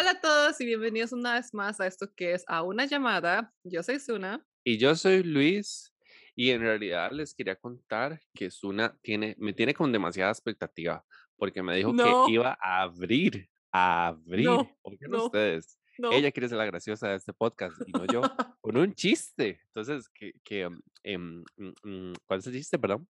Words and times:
Hola 0.00 0.12
a 0.12 0.20
todos 0.22 0.58
y 0.62 0.64
bienvenidos 0.64 1.12
una 1.12 1.34
vez 1.34 1.52
más 1.52 1.78
a 1.78 1.86
esto 1.86 2.10
que 2.16 2.32
es 2.32 2.42
A 2.46 2.62
una 2.62 2.86
llamada. 2.86 3.52
Yo 3.62 3.82
soy 3.82 4.00
Suna. 4.00 4.42
Y 4.64 4.78
yo 4.78 4.96
soy 4.96 5.22
Luis. 5.22 5.92
Y 6.34 6.52
en 6.52 6.62
realidad 6.62 7.10
les 7.12 7.34
quería 7.34 7.54
contar 7.54 8.18
que 8.34 8.50
Suna 8.50 8.96
tiene, 9.02 9.36
me 9.38 9.52
tiene 9.52 9.74
con 9.74 9.92
demasiada 9.92 10.30
expectativa 10.30 11.04
porque 11.36 11.62
me 11.62 11.76
dijo 11.76 11.94
que 11.94 12.32
iba 12.32 12.56
a 12.62 12.80
abrir, 12.80 13.50
a 13.72 14.06
abrir, 14.06 14.46
No, 14.46 14.74
oigan 14.80 15.10
no, 15.10 15.26
ustedes, 15.26 15.78
no. 15.98 16.12
ella 16.12 16.32
quiere 16.32 16.48
ser 16.48 16.56
la 16.56 16.64
graciosa 16.64 17.08
de 17.08 17.16
este 17.16 17.34
podcast 17.34 17.76
y 17.86 17.92
no 17.92 18.06
yo, 18.06 18.22
con 18.62 18.78
un 18.78 18.94
chiste. 18.94 19.60
Entonces, 19.66 20.08
que, 20.14 20.32
que, 20.42 20.66
um, 20.66 20.80
mm, 21.58 21.72
mm, 21.82 22.12
¿cuál 22.24 22.38
es 22.38 22.46
el 22.46 22.54
chiste, 22.54 22.78
perdón? 22.78 23.06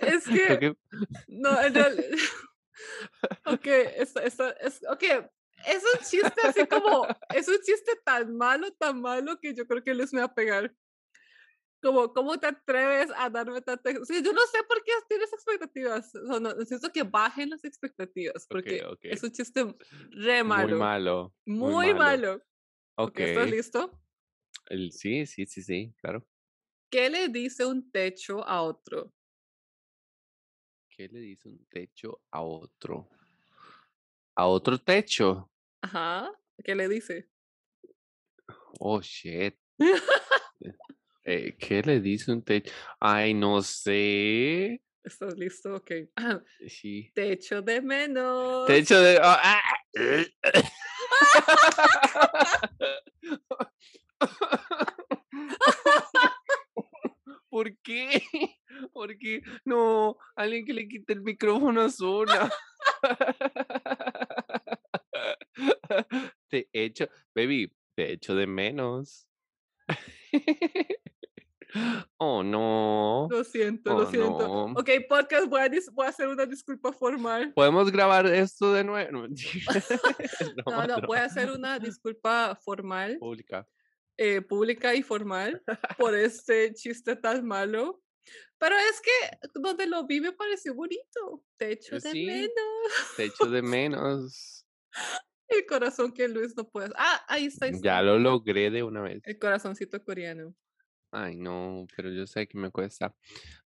Es 0.00 0.24
que, 0.28 0.58
que- 0.60 0.76
no, 1.26 1.60
en 1.60 1.74
realidad. 1.74 2.04
Ok, 3.46 3.66
esto, 3.66 4.20
esto, 4.20 4.56
es, 4.58 4.80
ok, 4.88 5.02
es 5.66 5.82
un 5.94 6.00
chiste 6.04 6.40
así 6.44 6.66
como, 6.66 7.06
es 7.34 7.48
un 7.48 7.58
chiste 7.62 7.92
tan 8.04 8.36
malo, 8.36 8.72
tan 8.72 9.00
malo 9.00 9.38
que 9.38 9.54
yo 9.54 9.66
creo 9.66 9.82
que 9.82 9.94
Luis 9.94 10.12
me 10.12 10.20
va 10.20 10.26
a 10.26 10.34
pegar. 10.34 10.74
Como, 11.82 12.12
¿cómo 12.12 12.38
te 12.38 12.46
atreves 12.46 13.10
a 13.16 13.30
darme 13.30 13.62
tanta... 13.62 13.90
O 13.98 14.04
sea, 14.04 14.20
yo 14.20 14.34
no 14.34 14.42
sé 14.52 14.58
por 14.68 14.84
qué 14.84 14.92
tienes 15.08 15.32
expectativas. 15.32 16.14
O 16.14 16.26
sea, 16.26 16.38
no, 16.38 16.54
necesito 16.54 16.92
que 16.92 17.04
bajen 17.04 17.48
las 17.48 17.64
expectativas, 17.64 18.46
porque 18.46 18.84
ok. 18.84 18.98
es 19.04 19.22
un 19.22 19.32
chiste 19.32 19.74
re 20.10 20.44
malo. 20.44 20.68
Muy 20.68 20.78
malo. 20.78 21.34
Muy 21.46 21.94
malo. 21.94 22.34
Ok. 22.96 23.12
Ok, 23.12 23.20
¿Estás 23.20 23.50
listo? 23.50 24.02
El, 24.66 24.92
sí, 24.92 25.24
sí, 25.24 25.46
sí, 25.46 25.62
sí, 25.62 25.94
claro. 26.02 26.26
¿Qué 26.90 27.08
le 27.08 27.28
dice 27.28 27.64
un 27.64 27.90
techo 27.90 28.46
a 28.46 28.60
otro? 28.60 29.14
¿Qué 31.00 31.08
le 31.08 31.20
dice 31.20 31.48
un 31.48 31.64
techo 31.70 32.20
a 32.30 32.42
otro? 32.42 33.08
A 34.34 34.46
otro 34.46 34.76
techo. 34.76 35.50
Ajá. 35.80 36.30
¿Qué 36.62 36.74
le 36.74 36.90
dice? 36.90 37.30
Oh, 38.78 39.00
shit. 39.00 39.56
Eh, 41.24 41.56
¿qué 41.58 41.82
le 41.82 42.00
dice 42.00 42.32
un 42.32 42.42
techo? 42.42 42.70
Ay, 42.98 43.32
no 43.32 43.62
sé. 43.62 44.82
¿Estás 45.02 45.38
listo? 45.38 45.76
Ok. 45.76 45.90
Sí. 46.68 47.10
Techo 47.14 47.62
de 47.62 47.80
menos. 47.80 48.66
Techo 48.66 49.00
de. 49.00 49.18
ah, 49.22 49.40
ah, 49.42 49.62
¿Por 57.48 57.74
qué? 57.78 58.22
¿Por 59.00 59.16
qué? 59.16 59.40
No, 59.64 60.18
alguien 60.36 60.66
que 60.66 60.74
le 60.74 60.86
quite 60.86 61.14
el 61.14 61.22
micrófono 61.22 61.80
a 61.80 61.88
Zuna. 61.88 62.50
Te 66.50 66.68
echo, 66.70 67.08
baby, 67.34 67.72
te 67.94 68.12
echo 68.12 68.34
de 68.34 68.46
menos. 68.46 69.26
Oh, 72.18 72.42
no. 72.42 73.28
Lo 73.30 73.44
siento, 73.44 73.90
lo 73.90 73.98
Oh, 73.98 74.10
siento. 74.10 74.38
no. 74.40 74.64
Ok, 74.72 74.90
podcast, 75.08 75.46
voy 75.48 75.60
a, 75.60 75.70
voy 75.92 76.06
a 76.06 76.08
hacer 76.08 76.26
una 76.26 76.44
disculpa 76.44 76.92
formal. 76.92 77.52
¿Podemos 77.54 77.92
grabar 77.92 78.26
esto 78.26 78.72
de 78.72 78.82
nuevo? 78.82 79.28
No, 80.66 80.72
No, 80.72 80.86
no, 80.88 80.96
no. 80.98 81.06
voy 81.06 81.18
a 81.18 81.26
hacer 81.26 81.48
una 81.48 81.78
disculpa 81.78 82.58
formal, 82.64 83.18
Pública. 83.20 83.68
eh, 84.18 84.40
pública 84.42 84.96
y 84.96 85.02
formal 85.04 85.62
por 85.96 86.16
este 86.16 86.74
chiste 86.74 87.14
tan 87.14 87.46
malo. 87.46 88.02
Pero 88.58 88.76
es 88.76 89.00
que 89.00 89.48
donde 89.54 89.86
lo 89.86 90.06
vi 90.06 90.20
me 90.20 90.32
pareció 90.32 90.74
bonito. 90.74 91.44
Techo 91.56 91.90
Pues 91.90 92.02
de 92.04 92.10
sí. 92.12 92.24
menos. 92.26 92.52
Te 93.16 93.24
echo 93.24 93.46
de 93.46 93.62
menos. 93.62 94.66
El 95.48 95.66
corazón 95.66 96.12
que 96.12 96.28
Luis 96.28 96.56
no 96.56 96.68
puede. 96.68 96.90
Ah, 96.96 97.24
ahí 97.28 97.46
está. 97.46 97.66
ahí 97.66 97.72
Ya 97.82 98.02
lo 98.02 98.18
logré 98.18 98.70
de 98.70 98.82
una 98.82 99.02
vez. 99.02 99.20
El 99.24 99.38
corazoncito 99.38 100.02
coreano. 100.04 100.54
Ay, 101.12 101.34
no, 101.36 101.86
pero 101.96 102.08
yo 102.12 102.24
sé 102.24 102.46
que 102.46 102.56
me 102.56 102.70
cuesta. 102.70 103.12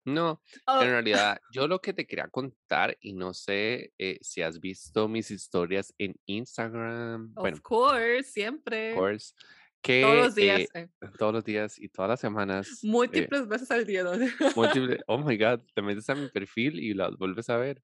No, 0.04 0.40
Oh, 0.68 0.80
en 0.80 0.90
realidad, 0.90 1.40
yo 1.52 1.66
lo 1.66 1.80
que 1.80 1.92
te 1.92 2.06
quería 2.06 2.28
contar, 2.28 2.96
y 3.00 3.14
no 3.14 3.34
sé 3.34 3.92
eh, 3.98 4.18
si 4.20 4.42
has 4.42 4.60
visto 4.60 5.08
mis 5.08 5.28
historias 5.32 5.92
en 5.98 6.14
Instagram, 6.26 7.34
bueno, 7.34 7.56
of 7.56 7.60
course, 7.62 8.20
of 8.20 8.26
siempre. 8.26 8.94
course, 8.94 9.34
que 9.82 10.00
Todos 10.02 10.16
los 10.16 10.34
días. 10.34 10.60
eh, 10.74 10.88
eh, 11.00 11.08
todos 11.18 11.34
los 11.34 11.44
días 11.44 11.78
y 11.78 11.88
todas 11.88 12.08
las 12.10 12.20
semanas, 12.20 12.82
eh, 12.84 12.86
múltiples 12.88 13.48
veces 13.48 13.70
al 13.70 13.84
día. 13.84 14.04
¿no? 14.04 14.12
múltiple- 14.12 15.02
oh 15.06 15.18
my 15.18 15.36
God, 15.36 15.60
te 15.74 15.82
metes 15.82 16.08
a 16.08 16.14
mi 16.14 16.28
perfil 16.28 16.78
y 16.80 16.94
las 16.94 17.16
vuelves 17.18 17.50
a 17.50 17.56
ver. 17.56 17.82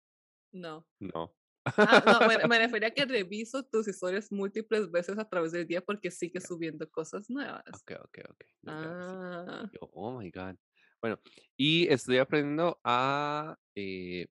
no. 0.52 0.86
No. 1.00 1.34
Ah, 1.76 2.02
no, 2.06 2.26
me, 2.26 2.38
me 2.48 2.58
refería 2.66 2.88
a 2.88 2.90
que 2.92 3.04
reviso 3.04 3.62
tus 3.62 3.86
historias 3.88 4.32
múltiples 4.32 4.90
veces 4.90 5.18
a 5.18 5.28
través 5.28 5.52
del 5.52 5.66
día 5.66 5.82
porque 5.82 6.10
sigue 6.10 6.40
subiendo 6.40 6.88
cosas 6.90 7.28
nuevas. 7.28 7.62
Ok, 7.74 7.92
ok, 8.04 8.18
ok. 8.30 8.44
no. 8.62 8.72
Ah, 8.72 9.70
Yo, 9.72 9.80
oh 9.92 10.18
my 10.18 10.30
God. 10.30 10.56
Bueno, 11.02 11.20
y 11.58 11.86
estoy 11.92 12.18
aprendiendo 12.18 12.80
a, 12.84 13.58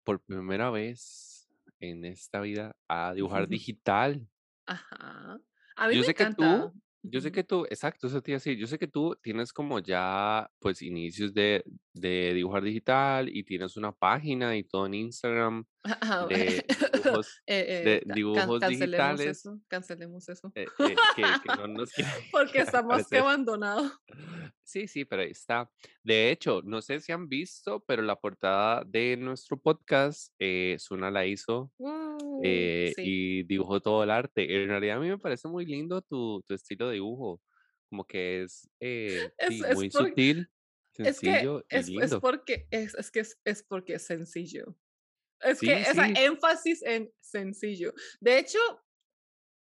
por 0.04 0.20
primera 0.22 0.70
vez 0.72 1.48
en 1.80 2.06
esta 2.06 2.42
vida, 2.42 2.76
a 2.88 3.14
dibujar 3.14 3.48
digital. 3.48 4.28
ajá. 4.66 5.40
A 5.76 5.88
mí 5.88 5.94
Yo 5.94 6.00
me 6.02 6.06
sé 6.08 6.16
que 6.16 6.26
tú- 6.26 6.44
encanta. 6.44 6.74
Yo 7.12 7.22
sé 7.22 7.32
que 7.32 7.44
tú, 7.44 7.66
exacto, 7.70 8.08
eso 8.08 8.22
te 8.22 8.32
iba 8.32 8.36
a 8.36 8.40
decir, 8.40 8.58
yo 8.58 8.68
sé 8.68 8.78
que 8.78 8.88
tú 8.88 9.16
tienes 9.22 9.54
como 9.54 9.80
ya, 9.80 10.52
pues, 10.60 10.82
inicios 10.82 11.34
de, 11.34 11.64
de 12.00 12.34
dibujar 12.34 12.64
digital 12.64 13.30
y 13.30 13.44
tienes 13.44 13.78
una 13.78 13.92
página 13.92 14.56
y 14.58 14.64
todo 14.64 14.86
en 14.86 14.94
Instagram 14.94 15.66
de 16.30 16.66
dibujos, 16.94 17.42
eh, 17.46 17.66
eh, 17.68 17.84
de 17.90 18.00
ca- 18.02 18.06
can- 18.08 18.16
dibujos 18.16 18.60
cancelemos 18.60 18.80
digitales. 19.20 19.38
eso, 19.40 19.60
cancelemos 19.68 20.30
eso. 20.30 20.52
eh, 20.56 20.66
eh, 20.80 20.96
que, 21.16 21.22
que 21.24 21.56
no 21.58 21.68
nos 21.68 21.92
quieren 21.94 22.14
Porque 22.32 22.60
está 22.60 22.82
más 22.84 23.08
que 23.08 23.18
abandonado. 23.20 23.92
Sí, 24.64 24.88
sí, 24.88 25.06
pero 25.06 25.22
ahí 25.22 25.32
está. 25.32 25.70
De 26.04 26.30
hecho, 26.32 26.62
no 26.64 26.82
sé 26.82 27.00
si 27.00 27.12
han 27.14 27.30
visto, 27.30 27.80
pero 27.88 28.02
la 28.02 28.18
portada 28.18 28.84
de 28.86 29.16
nuestro 29.18 29.58
podcast, 29.58 30.34
eh, 30.40 30.76
Suna 30.80 31.10
la 31.12 31.26
hizo 31.26 31.72
Uh, 31.78 32.42
eh, 32.44 32.92
sí. 32.96 33.02
y 33.06 33.44
dibujó 33.44 33.80
todo 33.80 34.04
el 34.04 34.12
arte. 34.12 34.62
En 34.62 34.68
realidad 34.68 34.98
a 34.98 35.00
mí 35.00 35.08
me 35.08 35.18
parece 35.18 35.48
muy 35.48 35.66
lindo 35.66 36.02
tu, 36.02 36.42
tu 36.46 36.54
estilo 36.54 36.88
de 36.90 36.96
dibujo, 36.96 37.42
como 37.90 38.04
que 38.06 38.44
es, 38.44 38.70
eh, 38.82 39.32
Es- 39.38 39.48
sí, 39.50 39.62
es 39.66 39.76
muy 39.76 39.90
por- 39.90 40.10
sutil, 40.10 40.50
Es 41.04 41.20
que 41.20 41.28
sencillo 41.32 41.60
y 41.70 41.76
es, 41.76 41.82
es 41.82 41.90
lindo. 41.90 42.22
porque 42.22 42.68
es, 42.72 42.94
es 42.96 43.12
que 43.12 43.20
es, 43.22 43.40
es 43.46 43.64
porque 43.64 43.96
es 43.96 44.04
sencillo. 44.06 44.76
Es 45.42 45.60
Sí, 45.60 45.68
que 45.68 45.82
esa 45.82 46.06
sí. 46.06 46.14
énfasis 46.18 46.82
en 46.84 47.12
sencillo. 47.20 47.94
De 48.20 48.40
hecho, 48.40 48.60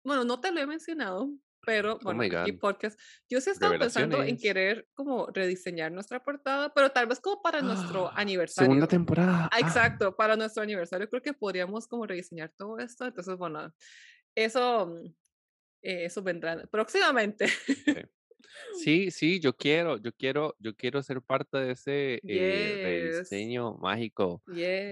bueno, 0.04 0.24
no 0.24 0.40
te 0.40 0.50
lo 0.52 0.60
he 0.60 0.66
mencionado, 0.66 1.30
pero 1.66 1.94
Oh 1.96 1.98
bueno, 2.02 2.22
aquí 2.40 2.52
God. 2.52 2.58
podcast. 2.58 2.98
Yo 3.28 3.40
sí 3.42 3.50
estaba 3.50 3.78
pensando 3.78 4.22
en 4.22 4.38
querer 4.38 4.88
como 4.94 5.26
rediseñar 5.26 5.92
nuestra 5.92 6.22
portada, 6.22 6.72
pero 6.72 6.90
tal 6.90 7.06
vez 7.06 7.20
como 7.20 7.42
para 7.42 7.60
nuestro 7.60 8.10
aniversario. 8.16 8.66
Segunda 8.66 8.86
temporada. 8.88 9.44
Ah, 9.44 9.48
ah, 9.52 9.60
Exacto, 9.60 10.16
para 10.16 10.36
nuestro 10.36 10.62
aniversario 10.62 11.08
creo 11.10 11.20
que 11.22 11.34
podríamos 11.34 11.86
como 11.86 12.06
rediseñar 12.06 12.50
todo 12.56 12.78
esto. 12.78 13.04
Entonces, 13.04 13.36
bueno, 13.36 13.74
eso, 14.34 14.86
mm, 14.86 15.06
eh, 15.82 16.04
eso 16.06 16.22
vendrá 16.22 16.66
próximamente. 16.70 17.44
ok. 17.86 18.08
Sí, 18.72 19.10
sí, 19.10 19.40
yo 19.40 19.56
quiero, 19.56 19.98
yo 19.98 20.12
quiero, 20.12 20.56
yo 20.58 20.74
quiero 20.76 21.02
ser 21.02 21.22
parte 21.22 21.58
de 21.58 21.72
ese 21.72 22.22
eh, 22.26 22.78
Yes. 22.78 22.80
rediseño 22.80 23.74
mágico. 23.74 24.42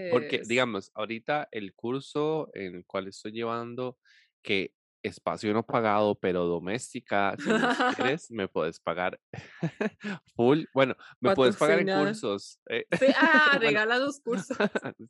Porque, 0.08 0.42
digamos, 0.46 0.90
ahorita 0.94 1.48
el 1.52 1.74
curso 1.74 2.50
en 2.54 2.76
el 2.76 2.86
cual 2.86 3.08
estoy 3.08 3.32
llevando, 3.32 3.98
que 4.42 4.74
espacio 5.02 5.52
no 5.54 5.64
pagado, 5.66 6.14
pero 6.18 6.44
doméstica, 6.46 7.36
si 7.38 7.50
quieres, 7.88 8.30
me 8.30 8.48
puedes 8.48 8.80
pagar 8.80 9.20
full. 10.36 10.64
Bueno, 10.72 10.94
me 11.20 11.30
puedes 11.32 11.56
pagar 11.56 11.78
en 11.80 11.88
cursos. 11.88 12.60
eh, 12.68 12.86
Sí, 12.90 13.06
ah, 13.14 13.58
Bueno, 13.62 13.80
regala 13.80 13.98
los 13.98 14.20
cursos. 14.20 14.58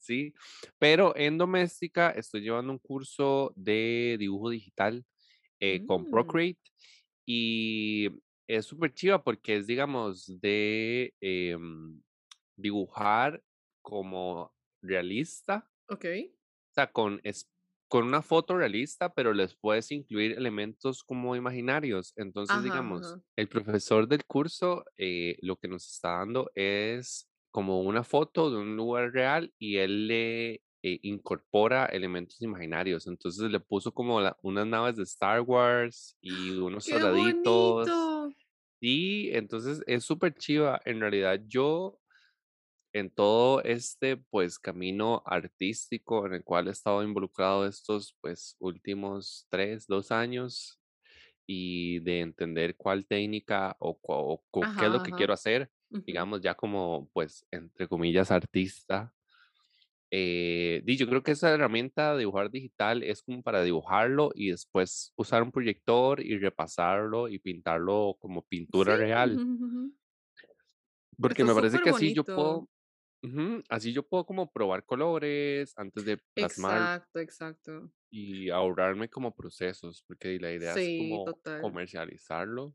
sí, 0.00 0.34
pero 0.78 1.14
en 1.16 1.38
doméstica 1.38 2.10
estoy 2.10 2.42
llevando 2.42 2.72
un 2.72 2.78
curso 2.78 3.52
de 3.56 4.16
dibujo 4.18 4.50
digital 4.50 5.04
eh, 5.60 5.80
con 5.86 6.06
Mm. 6.06 6.08
Procreate 6.08 6.60
y 7.26 8.10
es 8.48 8.66
súper 8.66 8.94
chiva 8.94 9.22
porque 9.24 9.56
es, 9.58 9.66
digamos, 9.68 10.40
de 10.40 11.14
em, 11.20 12.02
dibujar 12.56 13.42
como 13.82 14.54
realista, 14.82 15.70
Ok. 15.88 16.04
o 16.70 16.74
sea, 16.74 16.92
con, 16.92 17.20
es, 17.24 17.50
con 17.88 18.04
una 18.06 18.22
foto 18.22 18.56
realista, 18.56 19.12
pero 19.14 19.32
les 19.32 19.56
puedes 19.56 19.90
incluir 19.92 20.32
elementos 20.32 21.02
como 21.04 21.36
imaginarios. 21.36 22.12
Entonces, 22.16 22.56
Ajá, 22.56 22.64
digamos, 22.64 23.00
ajá. 23.02 23.22
el 23.36 23.48
profesor 23.48 24.08
del 24.08 24.24
curso 24.26 24.84
eh, 24.96 25.36
lo 25.42 25.56
que 25.56 25.68
nos 25.68 25.88
está 25.90 26.18
dando 26.18 26.50
es 26.54 27.30
como 27.50 27.80
una 27.82 28.04
foto 28.04 28.50
de 28.50 28.58
un 28.58 28.76
lugar 28.76 29.10
real 29.12 29.52
y 29.58 29.78
él 29.78 30.06
le 30.08 30.54
eh, 30.82 31.00
incorpora 31.02 31.86
elementos 31.86 32.40
imaginarios. 32.42 33.06
Entonces 33.06 33.50
le 33.50 33.58
puso 33.60 33.92
como 33.92 34.20
la- 34.20 34.36
unas 34.42 34.66
naves 34.66 34.96
de 34.96 35.02
Star 35.04 35.40
Wars 35.40 36.16
y 36.20 36.50
unos 36.58 36.84
¡Qué 36.84 36.92
soldaditos. 36.92 37.88
Y 38.80 39.30
entonces 39.36 39.82
es 39.86 40.04
súper 40.04 40.34
chiva. 40.34 40.80
En 40.84 41.00
realidad 41.00 41.40
yo 41.46 42.00
en 42.92 43.10
todo 43.10 43.62
este 43.62 44.16
pues 44.16 44.58
camino 44.58 45.22
artístico 45.26 46.26
en 46.26 46.34
el 46.34 46.44
cual 46.44 46.68
he 46.68 46.70
estado 46.72 47.02
involucrado 47.04 47.66
estos 47.66 48.16
pues 48.20 48.56
últimos 48.60 49.46
tres, 49.50 49.86
dos 49.86 50.10
años 50.12 50.80
y 51.46 52.00
de 52.00 52.20
entender 52.20 52.76
cuál 52.76 53.06
técnica 53.06 53.76
o, 53.80 54.44
qué 54.76 54.86
es 54.86 54.92
lo 54.92 55.00
Ajá, 55.00 55.04
que 55.04 55.14
quiero 55.14 55.34
hacer, 55.34 55.72
digamos 56.06 56.40
ya 56.42 56.54
como 56.56 57.10
pues 57.14 57.46
entre 57.52 57.88
comillas 57.88 58.30
artista. 58.32 59.14
Eh, 60.10 60.82
yo 60.86 61.06
creo 61.06 61.22
que 61.22 61.32
esa 61.32 61.52
herramienta 61.52 62.12
de 62.14 62.20
dibujar 62.20 62.50
digital 62.50 63.02
es 63.02 63.22
como 63.22 63.42
para 63.42 63.62
dibujarlo 63.62 64.30
y 64.34 64.50
después 64.50 65.12
usar 65.16 65.42
un 65.42 65.52
proyector 65.52 66.20
y 66.24 66.38
repasarlo 66.38 67.28
y 67.28 67.38
pintarlo 67.38 68.16
como 68.18 68.40
Sí, 68.40 68.46
pintura 68.48 68.96
real, 68.96 69.36
porque 71.20 71.44
me 71.44 71.54
parece 71.54 71.80
que 71.80 71.90
así 71.90 72.14
yo 72.14 72.24
puedo 72.24 72.68
así 73.68 73.92
yo 73.92 74.02
puedo 74.02 74.24
como 74.24 74.50
probar 74.50 74.84
colores 74.84 75.74
antes 75.76 76.04
de 76.04 76.18
plasmar 76.34 76.78
Exacto, 76.78 77.20
exacto. 77.20 77.92
y 78.10 78.48
ahorrarme 78.50 79.08
como 79.08 79.34
procesos, 79.34 80.04
porque 80.06 80.38
la 80.38 80.52
idea 80.52 80.74
es 80.74 81.08
como 81.08 81.24
total. 81.24 81.60
comercializarlo. 81.60 82.74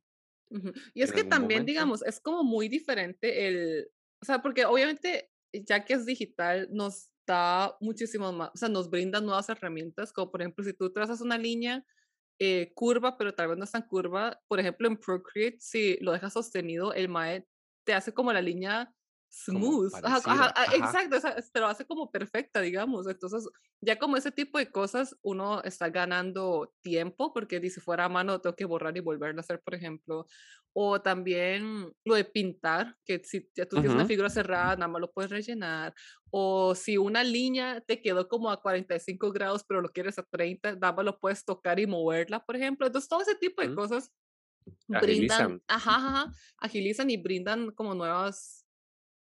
Y 0.93 1.01
es 1.01 1.11
que 1.11 1.23
también, 1.23 1.61
momento. 1.61 1.71
digamos, 1.71 2.03
es 2.03 2.19
como 2.19 2.43
muy 2.43 2.67
diferente 2.67 3.47
el, 3.47 3.87
o 4.21 4.25
sea, 4.25 4.41
porque 4.41 4.65
obviamente 4.65 5.31
ya 5.53 5.83
que 5.85 5.93
es 5.93 6.05
digital 6.05 6.67
nos 6.71 7.12
da 7.25 7.75
muchísimo 7.79 8.31
más, 8.31 8.51
o 8.53 8.57
sea, 8.57 8.69
nos 8.69 8.89
brinda 8.89 9.21
nuevas 9.21 9.49
herramientas, 9.49 10.11
como 10.13 10.31
por 10.31 10.41
ejemplo, 10.41 10.63
si 10.63 10.73
tú 10.73 10.91
trazas 10.91 11.21
una 11.21 11.37
línea 11.37 11.85
eh, 12.39 12.71
curva, 12.75 13.17
pero 13.17 13.33
tal 13.33 13.49
vez 13.49 13.57
no 13.57 13.63
es 13.63 13.71
tan 13.71 13.87
curva, 13.87 14.41
por 14.47 14.59
ejemplo, 14.59 14.87
en 14.87 14.97
Procreate, 14.97 15.57
si 15.59 15.97
lo 16.01 16.11
dejas 16.11 16.33
sostenido, 16.33 16.93
el 16.93 17.09
MAE 17.09 17.47
te 17.85 17.93
hace 17.93 18.13
como 18.13 18.33
la 18.33 18.41
línea 18.41 18.93
smooth, 19.33 19.93
ajá, 20.03 20.21
ajá, 20.25 20.53
ah, 20.55 20.65
ajá. 20.65 20.99
exacto, 21.11 21.17
te 21.53 21.59
lo 21.59 21.67
hace 21.67 21.85
como 21.85 22.11
perfecta, 22.11 22.61
digamos, 22.61 23.07
entonces 23.07 23.47
ya 23.81 23.97
como 23.99 24.17
ese 24.17 24.31
tipo 24.31 24.57
de 24.59 24.71
cosas, 24.71 25.17
uno 25.23 25.61
está 25.63 25.89
ganando 25.89 26.73
tiempo, 26.81 27.33
porque 27.33 27.59
si 27.69 27.79
fuera 27.81 28.05
a 28.05 28.09
mano 28.09 28.39
tengo 28.41 28.55
que 28.55 28.65
borrar 28.65 28.95
y 28.97 29.01
volverlo 29.01 29.39
a 29.39 29.41
hacer, 29.41 29.61
por 29.61 29.75
ejemplo, 29.75 30.27
o 30.73 31.01
también 31.01 31.91
lo 32.05 32.15
de 32.15 32.25
pintar, 32.25 32.97
que 33.05 33.19
si 33.23 33.49
ya 33.55 33.65
tú 33.67 33.79
tienes 33.79 33.93
una 33.95 34.05
figura 34.05 34.29
cerrada, 34.29 34.75
nada 34.75 34.87
más 34.87 35.01
lo 35.01 35.11
puedes 35.11 35.29
rellenar. 35.31 35.93
O 36.31 36.73
si 36.75 36.97
una 36.97 37.23
línea 37.23 37.81
te 37.81 38.01
quedó 38.01 38.27
como 38.27 38.49
a 38.49 38.61
45 38.61 39.31
grados, 39.31 39.63
pero 39.67 39.81
lo 39.81 39.89
quieres 39.89 40.17
a 40.17 40.23
30, 40.23 40.73
nada 40.75 40.93
más 40.93 41.05
lo 41.05 41.19
puedes 41.19 41.45
tocar 41.45 41.79
y 41.79 41.85
moverla, 41.87 42.43
por 42.45 42.55
ejemplo. 42.55 42.87
Entonces, 42.87 43.07
todo 43.09 43.21
ese 43.21 43.35
tipo 43.35 43.61
de 43.61 43.71
ujú. 43.71 43.73
cosas 43.73 44.11
brindan, 44.87 45.49
Agilizan 45.49 45.61
ajá, 45.67 45.95
ajá, 45.95 46.33
agilizan 46.57 47.09
y 47.09 47.17
brindan 47.17 47.71
como 47.71 47.95
nuevas 47.95 48.62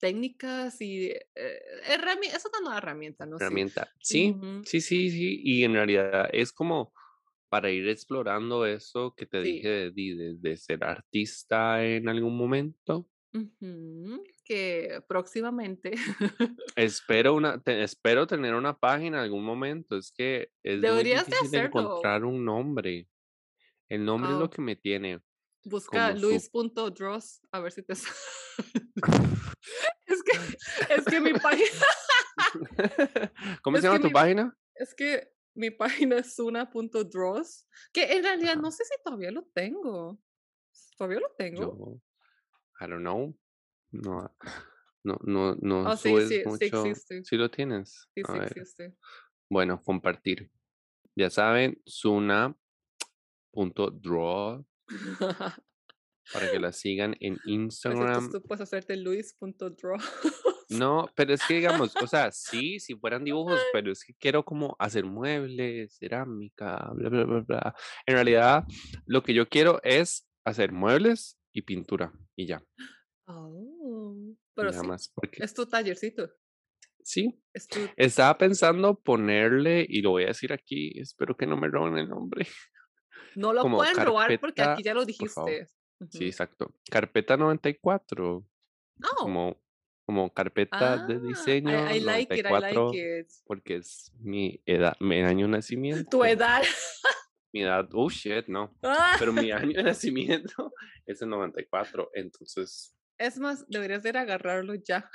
técnicas 0.03 0.81
y 0.81 1.11
eh, 1.11 1.61
herrami- 1.87 2.27
es 2.35 2.45
una 2.45 2.59
nueva 2.61 2.77
herramienta, 2.79 3.25
¿no? 3.25 3.37
Sí. 3.37 3.43
herramienta. 3.45 3.89
Sí, 4.01 4.35
sí, 4.65 4.81
sí, 4.81 5.09
sí. 5.09 5.41
Y 5.45 5.63
en 5.63 5.73
realidad 5.73 6.27
es 6.33 6.51
como 6.51 6.91
para 7.47 7.71
ir 7.71 7.87
explorando 7.87 8.65
eso 8.65 9.13
que 9.15 9.25
te 9.25 9.41
dije 9.41 9.69
de, 9.69 9.91
de, 9.91 10.35
de 10.37 10.57
ser 10.57 10.83
artista 10.83 11.85
en 11.85 12.09
algún 12.09 12.35
momento. 12.35 13.07
Que 14.43 15.01
próximamente 15.07 15.91
Espero 16.75 17.33
una, 17.35 17.61
te- 17.61 17.81
espero 17.83 18.27
tener 18.27 18.55
una 18.55 18.77
página 18.77 19.19
en 19.19 19.23
algún 19.23 19.45
momento. 19.45 19.97
Es 19.97 20.11
que 20.11 20.49
es 20.63 20.75
muy 20.79 20.81
deberías 20.81 21.25
de 21.27 21.31
difícil 21.37 21.59
hacerlo. 21.59 21.67
encontrar 21.67 22.25
un 22.25 22.43
nombre. 22.43 23.07
El 23.89 24.03
nombre 24.03 24.31
es 24.33 24.37
lo 24.37 24.45
Ah, 24.45 24.49
que 24.49 24.61
me 24.61 24.75
tiene 24.75 25.21
Busca 25.65 26.11
luis.dross 26.11 27.41
a 27.51 27.59
ver 27.59 27.71
si 27.71 27.83
te 27.83 27.95
sale. 27.95 28.15
Es 30.05 30.21
que 30.21 30.33
es 30.93 31.05
que 31.05 31.19
mi 31.21 31.33
página 31.33 31.69
¿Cómo 33.63 33.77
se 33.77 33.83
llama 33.83 33.99
tu 33.99 34.07
mi 34.07 34.13
página? 34.13 34.55
es 34.75 34.93
que 34.93 35.33
mi 35.55 35.71
página 35.71 36.17
es 36.17 36.37
una.dross, 36.39 37.67
que 37.91 38.11
en 38.13 38.23
realidad 38.23 38.55
no 38.57 38.71
sé 38.71 38.83
si 38.85 38.93
todavía 39.03 39.31
lo 39.31 39.43
tengo. 39.53 40.19
¿Todavía 40.97 41.19
lo 41.19 41.31
tengo? 41.37 41.61
yo, 41.61 42.01
I 42.79 42.87
don't 42.89 43.01
know. 43.01 43.37
No, 43.91 44.35
no, 45.03 45.19
no, 45.23 45.55
no 45.61 45.91
Oh, 45.91 45.95
sí, 45.95 46.09
subes 46.09 46.29
sí, 46.29 46.41
sí 46.41 46.49
mucho. 46.49 46.65
existe. 46.85 47.23
Si 47.23 47.37
lo 47.37 47.49
tienes. 47.51 48.07
Sí, 48.15 48.23
sí 48.25 48.37
existe. 48.41 48.95
Bueno, 49.49 49.81
compartir. 49.83 50.51
Ya 51.15 51.29
saben, 51.29 51.79
Suna.draw 51.85 52.55
para 56.33 56.51
que 56.51 56.59
la 56.59 56.71
sigan 56.71 57.15
en 57.19 57.37
Instagram. 57.45 58.31
tú 58.31 58.41
puedes 58.41 58.61
hacerte 58.61 58.97
luis.dross. 58.97 60.03
No, 60.69 61.07
pero 61.13 61.33
es 61.33 61.45
que 61.45 61.55
digamos, 61.55 61.93
o 62.01 62.07
sea, 62.07 62.31
sí, 62.31 62.79
si 62.79 62.95
fueran 62.95 63.23
dibujos, 63.23 63.59
pero 63.71 63.91
es 63.91 64.03
que 64.03 64.15
quiero 64.15 64.43
como 64.43 64.75
hacer 64.79 65.05
muebles, 65.05 65.97
cerámica, 65.99 66.89
bla, 66.95 67.09
bla, 67.09 67.25
bla, 67.25 67.39
bla. 67.41 67.75
En 68.07 68.15
realidad, 68.15 68.63
lo 69.05 69.21
que 69.21 69.35
yo 69.35 69.47
quiero 69.47 69.79
es 69.83 70.27
hacer 70.43 70.71
muebles 70.71 71.37
y 71.53 71.61
pintura 71.61 72.11
y 72.35 72.47
ya, 72.47 72.63
Oh, 73.25 74.35
pero 74.53 74.69
nada 74.69 74.81
sí, 74.81 74.87
más, 74.87 75.11
porque 75.13 75.43
es 75.43 75.53
tu 75.53 75.65
tallercito, 75.65 76.29
sí, 77.03 77.41
es 77.53 77.67
tu 77.67 77.79
estaba 77.95 78.37
pensando 78.37 78.99
ponerle, 78.99 79.85
y 79.87 80.01
lo 80.01 80.11
voy 80.11 80.23
a 80.23 80.27
decir 80.27 80.51
aquí, 80.51 80.91
espero 80.99 81.37
que 81.37 81.45
no 81.45 81.55
me 81.55 81.69
roben 81.69 81.97
el 81.97 82.09
nombre, 82.09 82.47
no 83.35 83.53
lo 83.53 83.61
como 83.61 83.77
pueden 83.77 83.95
robar 83.97 84.39
porque 84.39 84.61
aquí 84.61 84.83
ya 84.83 84.93
lo 84.93 85.05
dijiste. 85.05 85.69
sí, 86.09 86.25
exacto, 86.25 86.73
carpeta 86.89 87.37
94, 87.37 88.45
Oh. 89.01 89.15
como, 89.17 89.61
como 90.05 90.31
carpeta 90.33 90.97
de 91.07 91.15
Ah, 91.15 91.17
I 91.17 91.27
diseño 91.27 91.71
I 91.95 91.99
like 91.99 92.01
noventa 92.01 92.35
y 92.35 92.39
it, 92.39 92.45
I 92.45 92.75
like 92.75 93.19
it. 93.21 93.27
porque 93.45 93.75
es 93.77 94.11
mi 94.19 94.61
edad, 94.65 94.95
mi 94.99 95.19
año 95.21 95.45
de 95.47 95.51
Tu 95.51 95.57
nacimiento, 95.57 96.25
edad. 96.25 96.61
mi 97.51 97.63
edad, 97.63 97.89
oh 97.93 98.09
shit, 98.09 98.45
no, 98.47 98.77
Ah, 98.83 99.15
pero 99.17 99.33
mi 99.33 99.51
año 99.51 99.73
de 99.77 99.83
nacimiento 99.83 100.73
es 101.05 101.21
el 101.21 101.29
94, 101.29 102.11
entonces, 102.13 102.95
es 103.17 103.37
más, 103.39 103.65
deberías 103.67 104.03
de 104.03 104.09
ir 104.09 104.17
a 104.17 104.21
agarrarlo 104.21 104.75
ya. 104.75 105.09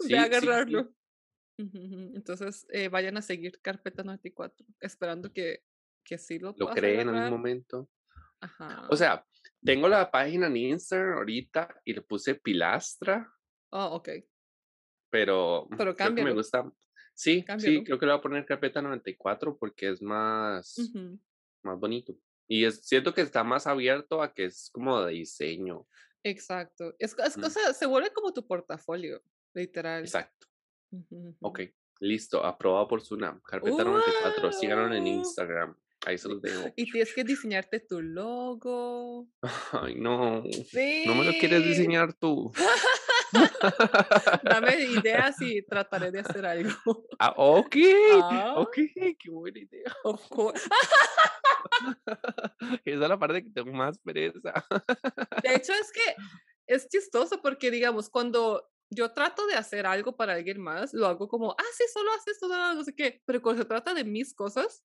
Sí, 0.00 0.14
agarrarlo. 0.14 0.92
sí. 1.58 1.70
Entonces, 2.14 2.66
eh, 2.70 2.88
vayan 2.88 3.16
a 3.16 3.22
seguir 3.22 3.58
Carpeta 3.62 4.02
94, 4.02 4.66
esperando 4.80 5.32
que, 5.32 5.62
que 6.06 6.18
sí 6.18 6.38
lo 6.38 6.54
lo 6.56 6.68
creé 6.68 7.00
en 7.00 7.08
algún 7.08 7.30
momento. 7.30 7.80
O 7.80 7.88
Ajá. 8.40 8.88
sea, 8.96 9.26
tengo 9.64 9.88
la 9.88 10.10
página 10.10 10.46
en 10.46 10.56
Instagram 10.56 11.18
ahorita 11.18 11.80
y 11.84 11.92
le 11.94 12.02
puse 12.02 12.34
pilastra, 12.36 13.30
Oh, 13.70 13.96
ok. 13.96 14.08
pero 15.10 15.66
Pero 15.76 15.94
creo 15.94 16.14
que 16.14 16.22
me 16.24 16.32
gusta. 16.32 16.70
Sí, 17.14 17.44
sí, 17.58 17.82
creo 17.82 17.98
que 17.98 18.06
le 18.06 18.12
voy 18.12 18.18
a 18.18 18.22
poner 18.22 18.44
carpeta 18.46 18.82
94 18.82 19.56
porque 19.58 19.88
es 19.90 20.02
más, 20.02 20.76
más 21.62 21.78
bonito. 21.80 22.14
Y 22.46 22.64
es 22.64 22.80
cierto 22.86 23.12
que 23.14 23.22
está 23.22 23.42
más 23.42 23.66
abierto 23.66 24.22
a 24.22 24.32
que 24.32 24.44
es 24.44 24.70
como 24.72 25.00
de 25.02 25.12
diseño. 25.14 25.86
Exacto. 26.22 26.94
Es, 26.98 27.16
es 27.18 27.36
Mm, 27.36 27.40
cosa, 27.40 27.72
se 27.72 27.86
vuelve 27.86 28.12
como 28.12 28.32
tu 28.32 28.46
portafolio, 28.46 29.22
literal. 29.54 30.02
Exacto. 30.02 30.46
Ujú, 30.92 31.36
Ok. 31.40 31.60
Listo. 32.00 32.44
Aprobado 32.44 32.86
por 32.86 33.00
Sunam. 33.00 33.40
Carpeta 33.40 33.82
94. 33.82 34.52
Síganos 34.52 34.94
en. 34.94 35.06
Instagram. 35.06 35.74
Ahí 36.06 36.16
se 36.18 36.28
Sí, 36.28 36.34
los 36.34 36.40
dejo. 36.42 36.72
y 36.76 36.90
tienes 36.90 37.12
que 37.14 37.24
diseñarte 37.24 37.80
tu 37.80 38.00
logo. 38.00 39.26
Ay, 39.72 39.96
no. 39.96 40.42
No 41.06 41.14
me 41.16 41.24
lo 41.24 41.32
quieres 41.32 41.62
Sí. 41.62 41.68
diseñar 41.70 42.14
tú. 42.14 42.52
Dame 44.44 44.76
ideas 45.04 45.40
y 45.42 45.62
trataré 45.66 46.12
de 46.12 46.20
hacer 46.20 46.46
algo. 46.46 46.70
Ah, 47.18 47.34
ok. 47.36 47.76
Ah, 48.22 48.54
Ok. 48.58 48.76
Qué 49.18 49.30
buena 49.30 49.58
idea. 49.58 49.92
of 50.04 50.26
course. 50.28 50.62
Esa 52.84 53.04
es 53.04 53.08
la 53.08 53.18
parte 53.18 53.42
que 53.42 53.50
tengo 53.50 53.72
más 53.72 53.98
pereza. 53.98 54.52
De 55.42 55.54
hecho, 55.56 55.72
es 55.72 55.90
que 55.92 56.14
es 56.68 56.88
chistoso 56.88 57.42
porque, 57.42 57.70
digamos, 57.70 58.08
cuando 58.10 58.68
yo 58.90 59.12
trato 59.12 59.46
de 59.48 59.54
hacer 59.54 59.86
algo 59.86 60.16
para 60.16 60.34
alguien 60.34 60.60
más, 60.60 60.94
lo 60.94 61.06
hago 61.06 61.26
como, 61.28 61.50
ah, 61.52 61.64
sí, 61.76 61.84
solo 61.92 62.12
haces 62.12 62.34
esto, 62.34 62.48
no 62.48 62.74
no 62.74 62.84
sé 62.84 62.94
qué. 62.94 63.22
Pero 63.26 63.42
cuando 63.42 63.62
se 63.62 63.68
trata 63.68 63.92
de 63.92 64.04
mis 64.04 64.34
cosas, 64.34 64.84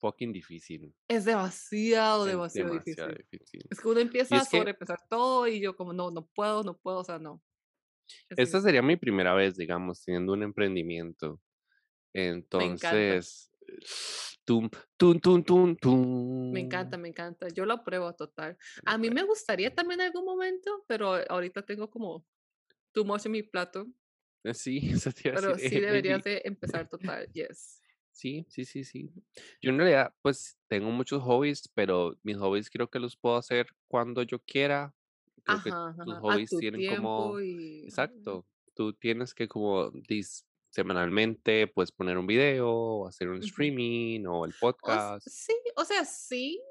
Fucking 0.00 0.32
difícil. 0.32 0.94
es 1.08 1.24
demasiado, 1.24 2.26
Es 2.26 2.32
demasiado 2.32 2.70
demasiado 2.70 3.08
difícil. 3.14 3.28
difícil. 3.30 3.62
Es 3.70 3.80
que 3.80 3.88
uno 3.88 4.00
empieza 4.00 4.36
a 4.36 4.44
que 4.44 4.58
sobrepensar 4.58 4.98
todo 5.08 5.46
y 5.48 5.60
yo 5.60 5.74
como, 5.74 5.92
no, 5.92 6.10
no 6.10 6.26
puedo, 6.26 6.62
no 6.62 6.76
puedo, 6.76 6.98
o 6.98 7.04
sea, 7.04 7.18
no. 7.18 7.42
Es 8.28 8.38
esta 8.38 8.60
sería 8.60 8.82
mi 8.82 8.96
primera 8.96 9.34
vez, 9.34 9.56
digamos, 9.56 10.04
teniendo 10.04 10.32
un 10.32 10.42
emprendimiento. 10.42 11.40
Entonces, 12.14 13.50
tum, 14.44 14.70
tum, 14.96 15.18
tum, 15.20 15.42
tum, 15.42 16.52
me 16.52 16.60
encanta, 16.60 16.96
tum. 16.96 17.02
me 17.02 17.08
encanta. 17.08 17.48
Yo 17.48 17.66
lo 17.66 17.74
apruebo 17.74 18.14
total. 18.14 18.56
A 18.84 18.96
mí 18.96 19.10
me 19.10 19.24
gustaría 19.24 19.74
también 19.74 20.00
en 20.00 20.06
algún 20.06 20.24
momento, 20.24 20.84
pero 20.86 21.14
ahorita 21.28 21.62
tengo 21.62 21.90
como 21.90 22.26
too 22.92 23.04
much 23.04 23.26
en 23.26 23.32
mi 23.32 23.42
plato. 23.42 23.86
Eh, 24.44 24.54
Sí, 24.54 24.78
eso 24.92 25.10
te 25.12 25.28
iba 25.28 25.38
a 25.38 25.40
decir, 25.40 25.54
Pero 25.54 25.58
sí 25.58 25.76
eh, 25.76 25.80
deberías 25.80 26.22
de 26.22 26.42
empezar 26.44 26.88
total, 27.24 27.28
yes. 27.32 27.82
Sí, 28.16 28.46
sí, 28.48 28.64
sí, 28.64 28.82
sí. 28.84 29.12
Yo 29.60 29.70
en 29.70 29.76
realidad, 29.78 30.14
pues, 30.22 30.58
tengo 30.68 30.90
muchos 30.90 31.22
hobbies, 31.22 31.68
pero 31.74 32.18
mis 32.22 32.38
hobbies 32.38 32.70
creo 32.70 32.88
que 32.88 32.98
los 32.98 33.14
puedo 33.16 33.36
hacer 33.36 33.66
cuando 33.88 34.22
yo 34.22 34.38
quiera. 34.42 34.94
Creo 35.44 35.60
que 35.60 35.74
Ajá, 35.74 35.94
tus 36.02 36.18
hobbies 36.18 36.56
tu 36.56 36.56
tienen 36.56 36.82
como, 36.82 37.42
y 37.42 37.82
exacto, 37.82 38.46
tú 38.74 38.94
tienes 38.94 39.34
que 39.34 39.48
como 39.48 39.90
dis- 39.92 40.46
semanalmente, 40.70 41.66
pues 41.68 41.92
poner 41.92 42.16
un 42.16 42.26
video, 42.26 43.06
hacer 43.06 43.28
un 43.28 43.38
streaming 43.38 44.24
o 44.26 44.46
el 44.46 44.54
O 44.82 44.94
podcast. 44.94 45.26
sí, 45.26 45.54
o 45.76 45.84
sea, 45.84 46.04
sí. 46.04 46.62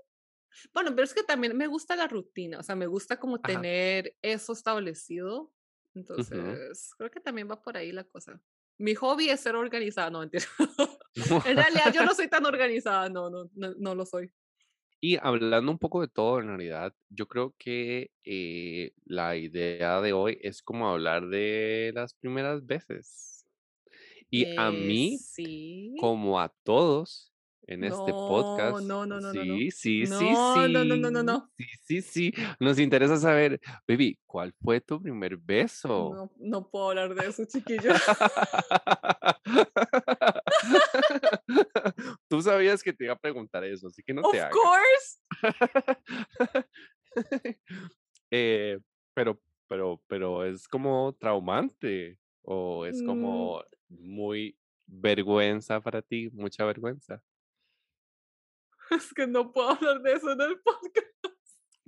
Bueno, 0.74 0.92
pero 0.92 1.04
es 1.06 1.14
que 1.14 1.24
también 1.24 1.58
me 1.58 1.68
gusta 1.68 1.96
la 1.96 2.08
rutina, 2.08 2.60
o 2.60 2.64
sea, 2.64 2.76
me 2.76 2.88
gusta 2.88 3.20
como 3.20 3.44
Ajá. 3.44 3.66
tener 3.66 4.18
eso 4.22 4.54
establecido. 4.54 5.54
Entonces, 5.96 6.92
creo 6.98 7.12
que 7.12 7.22
también 7.22 7.50
va 7.52 7.62
por 7.62 7.78
ahí 7.78 7.92
la 7.92 8.06
cosa. 8.06 8.42
Mi 8.78 8.94
hobby 8.96 9.30
es 9.30 9.40
ser 9.42 9.56
organizada, 9.56 10.10
no 10.10 10.20
mentira. 10.20 10.46
En 11.46 11.56
realidad 11.58 11.94
yo 11.94 12.04
no 12.04 12.14
soy 12.14 12.28
tan 12.30 12.46
organizada, 12.46 13.10
no, 13.10 13.30
no, 13.30 13.50
no, 13.56 13.74
no 13.78 13.96
lo 13.96 14.06
soy. 14.06 14.32
Y 15.02 15.18
hablando 15.22 15.72
un 15.72 15.78
poco 15.80 16.02
de 16.02 16.08
todo, 16.08 16.40
en 16.40 16.48
realidad, 16.48 16.94
yo 17.10 17.28
creo 17.28 17.54
que 17.58 18.12
eh, 18.24 18.92
la 19.06 19.36
idea 19.38 20.02
de 20.02 20.14
hoy 20.14 20.40
es 20.42 20.64
como 20.64 20.88
hablar 20.90 21.28
de 21.28 21.92
las 21.94 22.14
primeras 22.16 22.66
veces. 22.66 23.46
Y 24.32 24.48
a 24.58 24.72
Eh, 24.72 24.72
mí, 24.72 25.26
sí. 25.36 25.94
como 25.96 26.42
a 26.42 26.50
todos 26.64 27.35
en 27.68 27.84
este 27.84 28.12
No, 28.14 28.26
podcast, 28.28 28.82
no, 28.82 29.06
no, 29.06 29.20
no, 29.20 29.34
no, 29.34 29.46
no. 29.46 29.54
sí, 29.54 29.72
sí, 29.72 30.06
sí, 30.08 30.10
No, 30.10 30.68
no, 30.68 30.84
no, 30.86 30.96
no, 30.98 31.12
no, 31.12 31.20
sí, 31.22 31.24
no. 31.24 31.52
sí, 31.58 31.66
sí, 31.82 32.02
sí, 32.02 32.34
nos 32.60 32.80
interesa 32.80 33.18
saber, 33.18 33.60
baby, 33.88 34.20
¿cuál 34.26 34.54
fue 34.64 34.82
tu 34.82 35.02
primer 35.02 35.38
beso? 35.38 36.12
No, 36.14 36.32
no 36.38 36.70
puedo 36.70 36.90
hablar 36.90 37.14
de 37.16 37.28
eso, 37.28 37.46
chiquillos. 37.46 37.96
Tú 42.28 42.42
sabías 42.42 42.82
que 42.84 42.92
te 42.94 43.06
iba 43.06 43.14
a 43.14 43.20
preguntar 43.20 43.64
eso, 43.64 43.88
así 43.88 44.04
que 44.04 44.14
no 44.14 44.22
Of 44.24 44.32
te 44.32 44.42
hagas. 44.42 44.52
course. 44.52 45.20
Eh, 48.32 48.80
pero, 49.14 49.40
pero, 49.68 50.02
pero 50.08 50.44
es 50.46 50.68
como 50.68 51.14
traumante 51.14 52.18
o 52.42 52.86
es 52.86 52.98
Mm, 52.98 53.02
como 53.02 53.64
muy 53.88 54.58
vergüenza 54.88 55.80
para 55.82 56.02
ti, 56.02 56.30
mucha 56.34 56.66
vergüenza. 56.66 57.22
es 58.92 59.14
que 59.14 59.28
no 59.28 59.52
puedo 59.52 59.70
hablar 59.70 60.02
de 60.02 60.14
eso 60.14 60.32
en 60.32 60.42
el 60.42 60.60
podcast. 60.60 61.08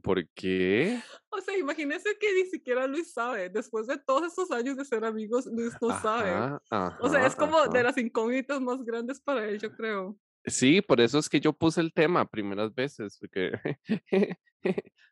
¿Por 0.02 0.28
qué? 0.30 1.02
O 1.30 1.42
sea, 1.42 1.58
imagínense 1.58 2.18
que 2.18 2.34
ni 2.34 2.46
siquiera 2.46 2.88
Luis 2.88 3.12
sabe. 3.12 3.50
Después 3.50 3.88
de 3.88 3.98
todos 3.98 4.28
estos 4.28 4.52
años 4.52 4.78
de 4.78 4.86
ser 4.86 5.04
amigos, 5.04 5.48
Luis 5.48 5.74
no 5.82 5.90
sabe. 6.00 6.30
Ajá, 6.30 6.98
O 7.02 7.10
sea, 7.10 7.26
es 7.26 7.34
ajá, 7.34 7.38
como 7.38 7.68
de 7.68 7.84
las 7.84 7.98
incógnitas 7.98 8.62
más 8.62 8.84
grandes 8.84 9.20
para 9.20 9.46
él, 9.46 9.60
yo 9.60 9.72
creo. 9.76 10.18
Sí, 10.46 10.82
por 10.82 11.02
eso 11.02 11.20
es 11.20 11.28
que 11.28 11.42
yo 11.42 11.52
puse 11.52 11.82
el 11.82 11.94
tema 11.94 12.26
primeras 12.26 12.74
veces, 12.74 13.18
porque 13.20 13.52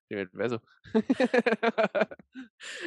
primer 0.08 0.30
beso. 0.32 0.62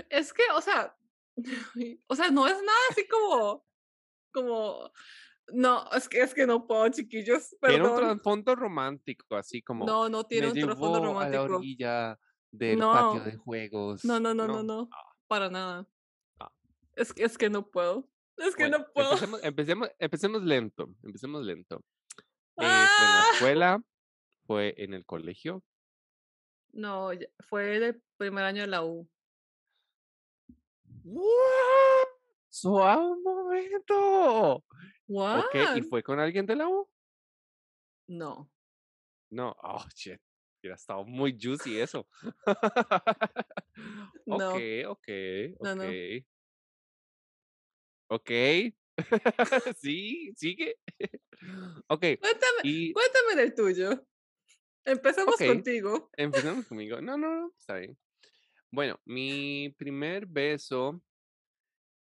Es 0.08 0.32
que, 0.32 0.44
o 0.54 0.60
sea, 0.62 0.96
o 2.06 2.14
sea, 2.14 2.30
no 2.30 2.46
es 2.46 2.54
nada 2.54 2.78
así 2.90 3.06
como, 3.06 3.64
como, 4.32 4.92
no, 5.52 5.90
es 5.92 6.08
que 6.08 6.20
es 6.22 6.34
que 6.34 6.46
no 6.46 6.66
puedo, 6.66 6.88
chiquillos, 6.90 7.56
Tiene 7.60 7.76
un 7.84 7.90
perdón. 7.94 7.96
trasfondo 8.14 8.54
romántico, 8.56 9.36
así 9.36 9.62
como 9.62 9.84
No, 9.86 10.08
no 10.08 10.24
tiene 10.24 10.48
un 10.48 10.54
trasfondo 10.54 10.98
llevó 11.00 11.20
a 11.20 11.28
la 11.28 11.38
romántico. 11.38 11.56
orilla 11.58 12.18
del 12.50 12.78
patio 12.78 13.14
No, 13.18 13.24
de 13.24 13.36
juegos. 13.36 14.04
no, 14.04 14.20
no, 14.20 14.34
no, 14.34 14.46
no, 14.46 14.62
No. 14.62 14.82
no, 14.82 14.90
para 15.26 15.48
nada. 15.50 15.86
Ah. 16.40 16.50
Es 16.96 17.12
que, 17.12 17.24
es 17.24 17.36
que 17.38 17.50
no 17.50 17.68
puedo. 17.70 18.08
Es 18.36 18.54
que 18.54 18.64
Bueno, 18.64 18.78
no 18.78 18.86
puedo. 18.92 19.08
empecemos, 19.10 19.40
empecemos, 19.42 19.90
empecemos 19.98 20.42
lento, 20.42 20.88
empecemos 21.02 21.44
lento. 21.44 21.82
Eh, 22.16 22.22
fue 22.56 22.66
en 22.66 22.70
la 22.70 23.20
¡Ah! 23.20 23.30
escuela, 23.34 23.82
fue 24.46 24.74
en 24.78 24.94
el 24.94 25.04
colegio. 25.04 25.62
No, 26.72 27.10
fue 27.48 27.76
el 27.76 28.02
primer 28.16 28.44
año 28.44 28.62
de 28.62 28.68
la 28.68 28.84
U. 28.84 29.08
¡What! 31.04 32.08
¡Suave 32.50 33.02
un 33.02 33.22
momento! 33.22 34.64
Ok, 35.08 35.54
¿y 35.54 35.58
¿What? 35.58 35.82
fue 35.88 36.02
con 36.02 36.20
alguien 36.20 36.46
de 36.46 36.56
la 36.56 36.68
U? 36.68 36.88
No. 38.08 38.50
No, 39.30 39.56
oh, 39.62 39.84
shit. 39.94 40.20
Hubiera 40.60 40.74
estado 40.76 41.04
muy 41.04 41.36
juicy 41.40 41.80
eso. 41.80 42.06
No. 44.26 44.36
Ok, 44.36 44.60
ok, 44.88 45.08
No, 45.60 45.74
no. 45.76 45.84
ok. 45.84 46.26
Ok. 48.08 48.30
sí, 49.76 50.32
sigue. 50.36 50.76
ok, 51.86 52.00
Cuéntame, 52.18 52.60
y 52.64 52.92
cuéntame 52.92 53.36
del 53.36 53.54
tuyo. 53.54 54.04
Empecemos 54.84 55.34
ok, 55.34 55.46
contigo. 55.46 56.10
empezamos 56.16 56.66
conmigo. 56.66 57.00
No, 57.00 57.16
no, 57.16 57.28
no, 57.28 57.52
está 57.56 57.76
bien. 57.76 57.96
Bueno, 58.70 59.00
mi 59.04 59.72
primer 59.78 60.26
beso, 60.26 61.00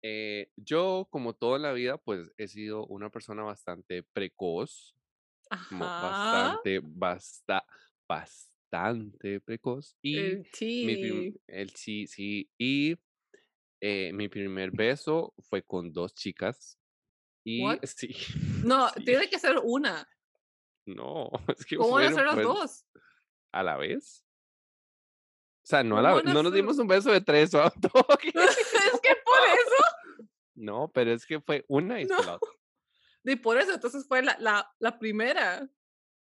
eh, 0.01 0.51
yo 0.56 1.08
como 1.10 1.34
toda 1.34 1.60
la 1.60 1.74
vida, 1.74 1.98
pues 1.98 2.32
he 2.38 2.48
sido 2.48 2.86
una 2.88 3.10
persona 3.10 3.44
bastante 3.44 4.04
precoz, 4.04 4.96
Ajá. 5.50 5.75
bastante, 6.01 6.80
basta, 6.84 7.66
bastante 8.08 9.39
precoz. 9.42 9.96
Y 10.01 10.18
El 10.18 10.48
prim- 10.51 11.34
T. 11.34 11.42
el 11.48 11.70
sí, 11.72 12.08
sí, 12.08 12.50
y 12.58 12.98
eh, 13.82 14.12
mi 14.13 14.27
primer 14.27 14.72
beso 14.72 15.34
fue 15.50 15.62
con 15.63 15.92
dos 15.94 16.13
chicas. 16.13 16.77
Y 17.44 17.63
What? 17.63 17.80
sí, 17.84 18.10
No, 18.66 18.89
sí, 18.89 19.04
tiene 19.06 19.30
que 19.30 19.39
ser 19.39 19.58
una. 19.63 20.08
no, 20.86 21.30
es 21.58 21.66
que 21.66 21.77
¿Cómo 21.77 21.92
van 21.96 22.06
a 22.08 22.12
ser 22.12 22.25
las 22.25 22.36
pues 22.36 22.48
dos? 22.48 22.86
a 23.51 23.63
la 23.63 23.77
vez. 23.77 24.24
O 25.63 25.70
sea, 25.70 25.84
no 25.84 25.98
a 25.98 26.01
la 26.01 26.10
¿Cómo 26.10 26.16
vez, 26.18 26.25
van 26.25 26.32
a 26.32 26.34
no 26.36 26.44
nos 26.44 26.54
dimos 26.54 26.77
un 26.77 26.88
beso 26.88 27.12
de 27.12 27.20
tres 27.22 27.54
o 27.54 27.62
a 27.62 27.70
toque. 27.72 28.30
es 28.30 28.34
que 29.01 29.16
por 29.24 29.44
eso. 29.44 29.84
No, 30.57 30.91
pero 30.91 31.13
es 31.13 31.25
que 31.25 31.39
fue 31.39 31.63
una 31.67 32.01
y 32.01 32.05
No. 32.05 32.17
la 32.23 32.35
otra. 32.35 32.49
Y 33.23 33.35
por 33.35 33.57
eso, 33.57 33.73
entonces 33.73 34.05
fue 34.07 34.23
la, 34.23 34.37
la, 34.39 34.71
la 34.79 34.97
primera. 34.97 35.67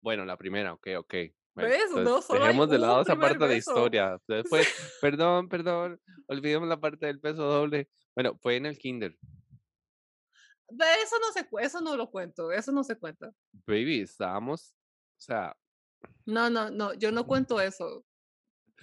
Bueno, 0.02 0.24
la 0.24 0.38
primera, 0.38 0.72
ok, 0.72 0.88
ok. 1.00 1.14
Bueno, 1.54 1.70
¿Ves? 1.70 1.92
No, 1.92 2.22
solo 2.22 2.40
dejemos 2.40 2.70
de 2.70 2.80
lado 2.80 3.02
esa 3.02 3.18
parte 3.18 3.46
de 3.46 3.58
historia. 3.58 4.18
Después, 4.26 4.68
perdón, 5.02 5.50
perdón, 5.50 6.02
olvidemos 6.28 6.68
la 6.68 6.80
parte 6.80 7.08
del 7.08 7.18
beso 7.18 7.44
doble. 7.44 7.90
Bueno, 8.16 8.38
fue 8.42 8.56
en 8.56 8.68
el 8.68 8.78
kinder. 8.78 9.18
De 10.70 10.86
eso 11.04 11.18
no 11.20 11.32
se 11.34 11.48
eso 11.66 11.82
no 11.82 11.98
lo 11.98 12.10
cuento, 12.10 12.52
eso 12.52 12.72
no 12.72 12.84
se 12.86 12.98
cuenta. 12.98 13.34
Baby, 13.68 14.02
estábamos, 14.02 14.74
o 15.18 15.22
sea, 15.22 15.58
No, 16.26 16.50
no, 16.50 16.72
no, 16.72 16.94
yo 16.94 17.12
no 17.12 17.28
cuento 17.28 17.60
eso. 17.62 18.06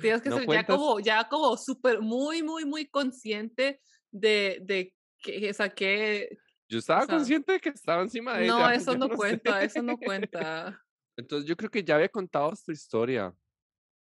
Tienes 0.01 0.21
que 0.21 0.29
no 0.29 0.39
ser 0.39 0.47
ya 0.47 0.67
como, 0.67 1.01
ya 1.01 1.29
como 1.29 1.57
súper, 1.57 2.01
muy, 2.01 2.43
muy, 2.43 2.65
muy 2.67 2.87
consciente 2.87 3.81
de, 4.11 4.59
de 4.63 4.95
que, 5.21 5.51
o 5.51 5.55
sea, 5.55 5.69
que, 5.69 6.39
yo 6.69 6.79
o 6.79 6.81
estaba 6.81 7.07
sea, 7.07 7.17
consciente 7.17 7.53
de 7.53 7.61
que 7.61 7.71
estaba 7.71 8.03
encima 8.03 8.39
de 8.39 8.47
no, 8.47 8.59
ella, 8.59 8.75
eso 8.75 8.93
no 8.97 9.07
no 9.07 9.09
sé. 9.09 9.17
cuenta, 9.17 9.63
eso 9.63 9.83
no 9.83 9.97
cuenta. 9.99 10.83
Entonces 11.17 11.49
yo 11.49 11.57
creo 11.57 11.71
que 11.71 11.85
ya 11.85 11.97
había 11.97 12.09
contado 12.09 12.53
esta 12.53 12.73
historia 12.73 13.35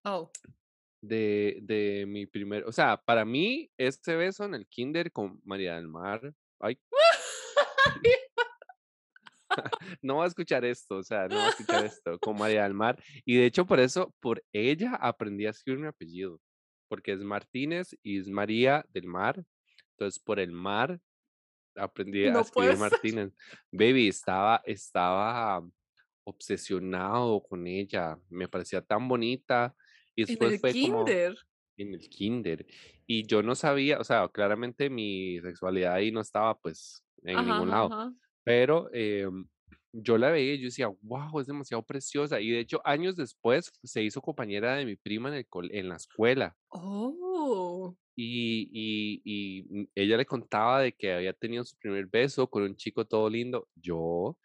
Oh, 0.03 0.29
de, 1.01 1.59
de 1.63 2.05
mi 2.07 2.25
primer, 2.27 2.63
o 2.65 2.71
sea, 2.71 2.97
para 2.97 3.25
mí, 3.25 3.71
este 3.77 4.15
beso 4.15 4.45
en 4.45 4.53
el 4.53 4.67
kinder 4.67 5.11
con 5.11 5.41
María 5.43 5.75
del 5.75 5.87
Mar, 5.87 6.33
ay, 6.59 6.77
no 10.01 10.17
va 10.17 10.25
a 10.25 10.27
escuchar 10.27 10.65
esto, 10.65 10.97
o 10.97 11.03
sea, 11.03 11.27
no 11.27 11.35
va 11.37 11.47
a 11.47 11.49
escuchar 11.49 11.85
esto 11.85 12.19
con 12.19 12.37
María 12.37 12.63
del 12.63 12.73
Mar. 12.73 13.01
Y 13.25 13.37
de 13.37 13.45
hecho, 13.45 13.65
por 13.65 13.79
eso, 13.79 14.13
por 14.19 14.43
ella 14.51 14.95
aprendí 14.95 15.45
a 15.45 15.51
escribir 15.51 15.81
mi 15.81 15.87
apellido, 15.87 16.39
porque 16.87 17.13
es 17.13 17.21
Martínez 17.21 17.95
y 18.03 18.19
es 18.19 18.27
María 18.29 18.85
del 18.89 19.07
Mar. 19.07 19.43
Entonces, 19.97 20.19
por 20.21 20.39
el 20.39 20.51
mar 20.51 20.99
aprendí 21.75 22.25
a 22.25 22.39
escribir. 22.41 22.77
Martínez. 22.77 23.33
Baby, 23.71 24.07
estaba, 24.09 24.61
estaba 24.65 25.65
obsesionado 26.23 27.41
con 27.43 27.67
ella, 27.67 28.17
me 28.29 28.47
parecía 28.47 28.81
tan 28.81 29.07
bonita. 29.07 29.75
Y 30.15 30.21
En 30.23 30.27
después 30.27 30.53
el 30.53 30.59
fue 30.59 30.71
como 30.73 31.05
kinder. 31.05 31.35
en 31.77 31.93
el 31.93 32.09
kinder. 32.09 32.65
Y 33.07 33.25
yo 33.27 33.43
no 33.43 33.55
sabía, 33.55 33.99
o 33.99 34.03
sea, 34.03 34.27
claramente 34.29 34.89
mi 34.89 35.39
sexualidad 35.41 35.93
ahí 35.93 36.11
no 36.11 36.21
estaba 36.21 36.57
pues 36.59 37.05
en 37.23 37.37
Ajá, 37.37 37.53
ningún 37.53 37.69
lado. 37.69 37.85
ajá. 37.93 38.13
Pero 38.43 38.89
em, 38.93 39.47
yo 39.91 40.17
la 40.17 40.29
veía 40.31 40.53
y 40.55 40.59
yo 40.59 40.65
decía, 40.65 40.87
wow, 41.01 41.39
es 41.39 41.47
demasiado 41.47 41.83
preciosa. 41.83 42.39
Y 42.41 42.51
de 42.51 42.59
hecho, 42.59 42.81
años 42.85 43.15
después 43.15 43.71
se 43.83 44.03
hizo 44.03 44.21
compañera 44.21 44.75
de 44.75 44.85
mi 44.85 44.95
prima 44.95 45.29
en, 45.29 45.35
el 45.35 45.45
en 45.71 45.89
la 45.89 45.95
escuela. 45.95 46.55
Oh. 46.69 47.95
Y, 48.15 48.69
y, 48.71 49.21
y 49.25 49.63
mm, 49.63 49.87
ella 49.95 50.17
le 50.17 50.25
contaba 50.25 50.81
de 50.81 50.93
que 50.93 51.13
había 51.13 51.33
tenido 51.33 51.65
su 51.65 51.77
primer 51.77 52.05
beso 52.07 52.47
con 52.49 52.63
un 52.63 52.75
chico 52.75 53.05
todo 53.05 53.29
lindo, 53.29 53.67
yo, 53.75 54.37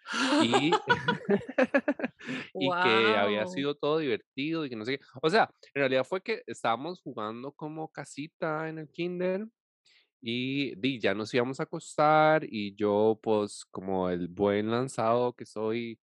y, 0.43 0.71
y 2.55 2.69
que 2.69 3.17
había 3.17 3.47
sido 3.47 3.77
todo 3.77 3.99
divertido 3.99 4.67
y 4.67 4.71
que 4.71 4.77
no 4.77 4.85
sé 4.85 4.99
qué. 4.99 5.05
O 5.23 5.31
sea, 5.31 5.51
en 5.75 5.81
realidad 5.81 6.05
fue 6.05 6.23
que 6.23 6.43
estábamos 6.47 7.01
jugando 7.01 7.53
como 7.53 7.89
casita 7.93 8.69
en 8.69 8.79
el 8.79 8.89
kinder 8.91 9.47
y, 10.21 10.75
di, 10.77 11.01
ya 11.01 11.15
nos 11.15 11.33
íbamos 11.33 11.61
a 11.61 11.63
acostar 11.63 12.45
y 12.45 12.75
yo, 12.75 13.19
pues, 13.23 13.65
como 13.71 14.11
el 14.11 14.29
buen 14.29 14.71
lanzado 14.71 15.35
que 15.35 15.47
soy, 15.47 15.99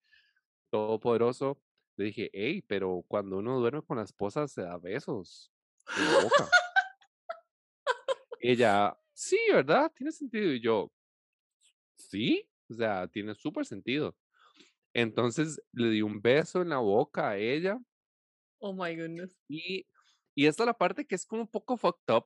todopoderoso, 0.69 1.62
le 1.97 2.05
dije, 2.05 2.29
hey, 2.33 2.63
pero 2.67 3.03
cuando 3.07 3.38
uno 3.38 3.59
duerme 3.59 3.81
con 3.81 3.97
la 3.97 4.03
esposa 4.03 4.47
se 4.47 4.62
da 4.62 4.77
besos 4.77 5.51
en 5.97 6.05
la 6.05 6.24
boca. 6.24 6.50
Ella, 8.39 8.98
sí, 9.13 9.38
¿verdad? 9.51 9.91
Tiene 9.96 10.12
sentido. 10.12 10.53
Y 10.53 10.62
yo, 10.62 10.91
sí, 11.96 12.50
o 12.70 12.74
sea, 12.74 13.08
tiene 13.08 13.34
súper 13.36 13.65
sentido. 13.65 14.17
Entonces 14.94 15.62
le 15.74 15.89
di 15.91 16.03
un 16.03 16.22
beso 16.22 16.62
en 16.63 16.70
la 16.70 16.79
boca 16.79 17.32
a 17.32 17.38
ella 17.38 17.79
Oh 18.62 18.72
my 18.72 18.94
goodness. 18.94 19.39
y, 19.48 19.86
y 20.36 20.46
esta 20.46 20.63
es 20.63 20.67
la 20.67 20.77
parte 20.77 21.06
que 21.06 21.15
es 21.15 21.25
como 21.25 21.41
un 21.44 21.48
poco 21.48 21.77
fucked 21.77 22.13
up. 22.13 22.25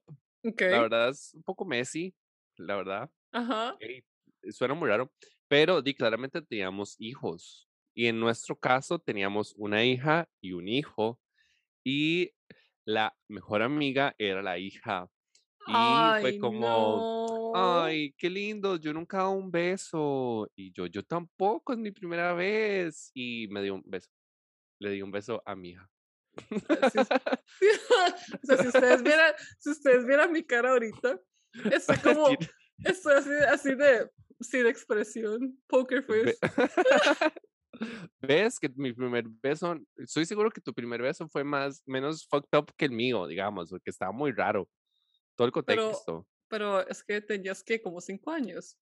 La 0.68 0.82
Ok. 0.82 0.84
verdad 0.84 1.10
es 1.10 1.34
un 1.34 1.44
poco 1.44 1.65
messy, 1.65 2.15
la 2.58 2.75
verdad. 2.75 3.12
Ajá. 3.32 3.82
Suena 4.50 4.74
muy 4.74 4.89
raro, 4.89 5.12
pero 5.48 5.82
di 5.82 5.94
claramente 5.94 6.41
teníamos 6.41 6.96
hijos. 7.00 7.70
Y 7.94 8.08
en 8.08 8.20
nuestro 8.20 8.58
caso 8.58 9.00
teníamos 9.00 9.53
una 9.58 9.84
hija 9.84 10.30
y 10.41 10.53
un 10.53 10.68
hijo. 10.68 11.20
Y 11.86 12.34
la 12.86 13.18
mejor 13.30 13.63
amiga 13.63 14.15
era 14.20 14.41
la 14.44 14.60
hija. 14.60 15.12
Y 15.68 16.22
fue 16.22 16.39
como, 16.39 17.51
no. 17.53 17.84
ay, 17.84 18.13
qué 18.18 18.30
lindo, 18.30 18.77
yo 18.77 18.94
nunca 18.94 19.18
he 19.18 19.20
dado 19.20 19.32
un 19.32 19.51
beso. 19.51 20.50
Y 20.56 20.72
yo, 20.72 20.88
yo 20.88 21.03
tampoco, 21.03 21.74
es 21.74 21.80
mi 21.80 21.91
primera 21.91 22.34
vez. 22.34 23.12
Y 23.13 23.48
me 23.50 23.62
dio 23.62 23.75
un 23.75 23.84
beso. 23.86 24.10
Le 24.80 24.91
di 24.91 25.01
un 25.01 25.12
beso 25.12 25.41
a 25.46 25.56
mi 25.56 25.70
hija. 25.70 25.89
Sí, 26.50 26.56
sí. 26.94 27.00
O 28.44 28.46
sea, 28.46 28.58
si 28.58 28.68
ustedes 28.68 29.03
vieran, 29.03 29.34
si 29.60 29.70
ustedes 29.70 30.06
vieran 30.06 30.32
mi 30.32 30.44
cara 30.44 30.72
ahorita, 30.72 31.20
estoy 31.72 31.98
como, 32.03 32.27
estoy 32.84 33.13
así, 33.15 33.30
así 33.50 33.75
de, 33.75 34.10
sin 34.39 34.65
expresión, 34.65 35.62
poker 35.68 36.03
face. 36.03 36.38
¿Ves 38.22 38.60
que 38.60 38.70
mi 38.75 38.94
primer 38.94 39.25
beso, 39.27 39.77
estoy 39.98 40.25
seguro 40.25 40.51
que 40.51 40.62
tu 40.62 40.74
primer 40.74 41.01
beso 41.01 41.27
fue 41.27 41.44
más, 41.44 41.82
menos 41.86 42.27
fucked 42.27 42.58
up 42.58 42.72
que 42.77 42.86
el 42.86 42.91
mío, 42.91 43.27
digamos, 43.27 43.70
porque 43.70 43.89
estaba 43.89 44.12
muy 44.12 44.32
raro. 44.32 44.68
Todo 45.41 45.60
el 45.60 45.65
Pero, 45.65 45.83
contexto. 45.91 46.27
pero 46.48 46.88
es 46.88 47.03
que 47.03 47.21
tenías 47.21 47.63
que 47.63 47.81
como 47.81 48.00
cinco 48.00 48.31
años. 48.31 48.77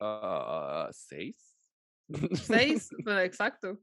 Ah, 0.00 0.88
¿seis? 0.92 1.56
Seis, 2.34 2.88
pero 3.04 3.20
exacto. 3.20 3.80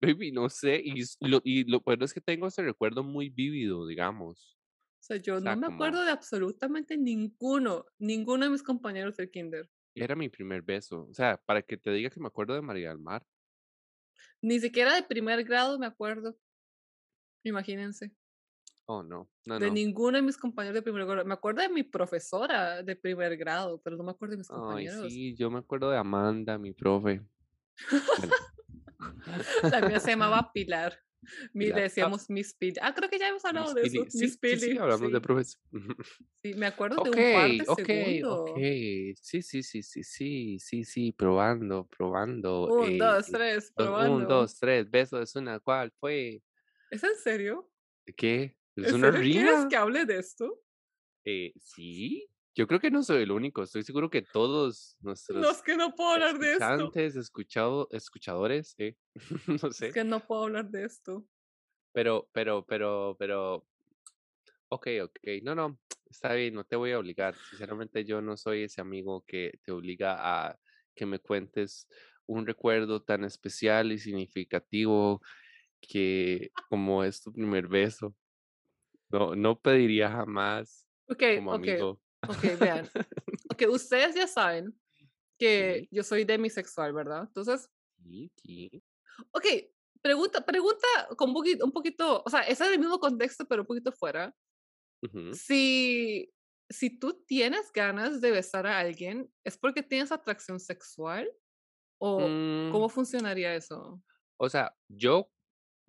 Baby, 0.00 0.32
no 0.32 0.48
sé. 0.48 0.80
Y, 0.84 1.02
lo, 1.28 1.40
y 1.44 1.64
lo 1.64 1.80
peor 1.80 2.02
es 2.02 2.12
que 2.12 2.20
tengo 2.20 2.46
ese 2.48 2.62
recuerdo 2.62 3.02
muy 3.04 3.28
vívido, 3.28 3.86
digamos. 3.86 4.58
O 5.00 5.04
sea, 5.04 5.16
yo 5.16 5.36
O 5.36 5.40
sea, 5.40 5.54
no 5.54 5.56
me 5.56 5.66
como 5.66 5.76
acuerdo 5.76 6.04
de 6.04 6.10
absolutamente 6.10 6.96
ninguno, 6.96 7.84
ninguno 7.98 8.44
de 8.44 8.50
mis 8.50 8.62
compañeros 8.62 9.16
del 9.16 9.30
kinder. 9.30 9.68
era 9.94 10.14
mi 10.16 10.28
primer 10.28 10.62
beso. 10.62 11.06
O 11.10 11.14
sea, 11.14 11.36
para 11.44 11.62
que 11.62 11.76
te 11.76 11.90
diga 11.92 12.10
que 12.10 12.20
me 12.20 12.28
acuerdo 12.28 12.54
de 12.54 12.62
María 12.62 12.88
del 12.90 12.98
Mar. 12.98 13.24
Ni 14.40 14.58
siquiera 14.60 14.94
de 14.94 15.02
primer 15.02 15.44
grado 15.44 15.78
me 15.78 15.86
acuerdo. 15.86 16.36
Imagínense. 17.44 18.12
Oh, 18.86 19.02
no, 19.02 19.28
no, 19.46 19.58
De 19.58 19.68
no. 19.68 19.72
ninguno 19.72 20.16
de 20.16 20.22
mis 20.22 20.36
compañeros 20.36 20.74
de 20.74 20.82
primer 20.82 21.06
grado. 21.06 21.24
Me 21.24 21.34
acuerdo 21.34 21.62
de 21.62 21.68
mi 21.68 21.82
profesora 21.82 22.82
de 22.82 22.96
primer 22.96 23.36
grado, 23.36 23.80
pero 23.82 23.96
no 23.96 24.04
me 24.04 24.10
acuerdo 24.10 24.32
de 24.32 24.38
mis 24.38 24.48
Ay, 24.48 24.56
compañeros. 24.56 25.12
sí, 25.12 25.34
yo 25.36 25.50
me 25.50 25.58
acuerdo 25.58 25.90
de 25.90 25.98
Amanda, 25.98 26.58
mi 26.58 26.72
profe. 26.72 27.22
Bueno, 28.16 28.32
La 29.72 29.80
mía 29.82 30.00
se 30.00 30.10
llamaba 30.10 30.50
Pilar. 30.52 30.98
Mi, 31.54 31.66
Pilar. 31.66 31.76
le 31.76 31.82
Ah, 31.82 31.82
decíamos 31.82 32.28
Miss 32.28 32.54
Pili. 32.54 32.74
Ah, 32.82 32.92
creo 32.94 33.08
que 33.08 33.18
ya 33.18 33.28
hemos 33.28 33.44
hablado 33.44 33.68
Miss 33.68 33.74
de 33.74 33.82
eso. 33.84 33.90
Pili. 34.00 34.10
Sí, 34.10 34.18
Miss 34.18 34.36
sí, 34.44 34.58
sí, 34.58 34.70
Pili. 34.70 34.78
hablamos 34.78 35.12
de 35.12 35.18
Sí, 35.18 35.20
profes. 35.20 35.60
sí, 36.42 36.54
me 36.54 36.66
acuerdo 36.66 37.00
de 37.00 37.10
un 37.10 37.32
par 37.32 37.56
de 37.56 37.64
ok, 37.64 37.78
segundo. 37.88 38.42
ok. 38.42 38.50
Sí, 39.20 39.42
sí, 39.42 39.62
sí, 39.62 39.82
sí, 39.82 40.02
sí, 40.02 40.58
sí, 40.58 40.84
sí, 40.84 41.12
probando, 41.12 41.86
probando. 41.86 42.72
Un, 42.74 42.86
eh, 42.86 42.98
dos, 42.98 43.26
tres, 43.30 43.72
do- 43.76 43.84
un, 43.84 43.84
probando. 43.84 44.26
dos, 44.26 44.58
tres, 44.58 44.90
beso 44.90 45.20
es 45.22 45.34
una, 45.36 45.60
¿cuál 45.60 45.92
fue? 46.00 46.42
¿Es 46.90 47.02
en 47.04 47.14
serio? 47.16 47.70
¿Qué? 48.16 48.56
¿Es 48.76 48.92
¿En 48.92 48.94
una 48.94 49.12
quieres 49.12 49.66
que 49.66 49.76
hable 49.76 50.04
de 50.06 50.18
esto? 50.18 50.62
Eh, 51.24 51.52
sí, 51.60 52.26
yo 52.54 52.66
creo 52.66 52.80
que 52.80 52.90
no 52.90 53.02
soy 53.02 53.22
el 53.22 53.30
único, 53.30 53.62
estoy 53.62 53.82
seguro 53.84 54.10
que 54.10 54.22
todos 54.22 54.96
nuestros 55.00 55.50
es 55.50 55.62
que 55.62 55.76
no 55.76 55.94
puedo 55.94 56.10
hablar 56.12 56.38
de 56.38 56.54
esto. 56.54 56.64
escuchantes, 56.64 57.16
escuchado, 57.16 57.88
escuchadores, 57.92 58.74
eh, 58.78 58.96
no 59.64 59.72
Es 59.76 59.76
sé, 59.76 59.90
que 59.90 60.02
no 60.02 60.26
puedo 60.26 60.44
hablar 60.44 60.70
de 60.70 60.84
esto. 60.84 61.28
pero, 61.92 62.28
pero, 62.32 62.64
pero, 62.66 63.16
pero, 63.18 63.66
ok, 64.68 64.86
ok, 65.04 65.18
no, 65.42 65.54
no, 65.54 65.78
está 66.10 66.34
bien, 66.34 66.54
no 66.54 66.64
te 66.64 66.76
voy 66.76 66.92
a 66.92 66.98
obligar, 66.98 67.36
sinceramente 67.42 68.04
yo 68.04 68.20
no 68.22 68.36
soy 68.36 68.64
ese 68.64 68.80
amigo 68.80 69.24
que 69.26 69.58
te 69.62 69.72
obliga 69.72 70.16
a 70.48 70.58
que 70.94 71.06
me 71.06 71.18
cuentes 71.18 71.88
un 72.26 72.46
recuerdo 72.46 73.02
tan 73.02 73.24
especial 73.24 73.92
y 73.92 73.98
significativo 73.98 75.20
que 75.80 76.50
como 76.70 77.04
es 77.04 77.22
tu 77.22 77.32
primer 77.32 77.68
beso, 77.68 78.16
no, 79.12 79.34
no 79.36 79.60
pediría 79.60 80.10
jamás 80.10 80.88
como 81.32 81.52
amigo. 81.52 82.00
ok, 82.26 82.44
vean. 82.58 82.90
Ok, 83.48 83.62
ustedes 83.70 84.14
ya 84.14 84.26
saben 84.26 84.80
que 85.38 85.82
Sí, 85.82 85.88
yo 85.90 86.02
soy 86.04 86.24
demisexual, 86.24 86.92
¿verdad? 86.94 87.24
Entonces, 87.28 87.70
sí, 88.02 88.30
sí. 88.36 88.82
ok, 89.32 89.44
pregunta, 90.00 90.44
pregunta 90.44 90.86
con 91.16 91.28
un 91.30 91.34
poquito, 91.34 91.64
un 91.64 91.72
poquito, 91.72 92.22
o 92.24 92.30
sea, 92.30 92.40
es 92.42 92.60
el 92.60 92.78
mismo 92.78 92.98
contexto, 92.98 93.44
pero 93.46 93.62
un 93.62 93.66
poquito 93.66 93.92
fuera. 93.92 94.34
ujú. 95.02 95.40
Si, 95.46 96.32
si 96.70 96.98
tú 96.98 97.24
tienes 97.26 97.72
ganas 97.72 98.20
de 98.20 98.30
besar 98.32 98.66
a 98.66 98.78
alguien, 98.80 99.32
¿es 99.44 99.58
porque 99.58 99.82
tienes 99.82 100.12
atracción 100.12 100.60
sexual? 100.60 101.30
¿O 101.98 102.40
cómo 102.68 102.88
Mm, 102.88 102.90
funcionaría 102.90 103.54
eso? 103.56 104.02
o 104.36 104.48
sea, 104.48 104.74
yo 104.88 105.30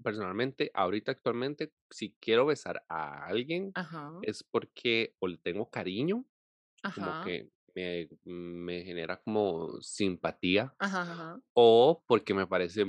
personalmente, 0.04 0.72
ahorita 0.74 1.12
actualmente, 1.12 1.74
si 1.90 2.16
quiero 2.20 2.46
besar 2.46 2.84
a 2.90 3.26
alguien, 3.26 3.76
Ajá, 3.76 4.10
es 4.22 4.44
porque 4.44 5.16
o 5.20 5.28
le 5.28 5.38
tengo 5.38 5.70
cariño, 5.70 6.26
como 6.94 7.20
que 7.20 7.52
me, 7.76 8.10
me 8.26 8.84
genera 8.84 9.22
como 9.22 9.82
simpatía, 9.82 10.76
ajá, 10.80 11.42
o 11.54 12.04
porque 12.08 12.34
me 12.36 12.48
parece 12.48 12.86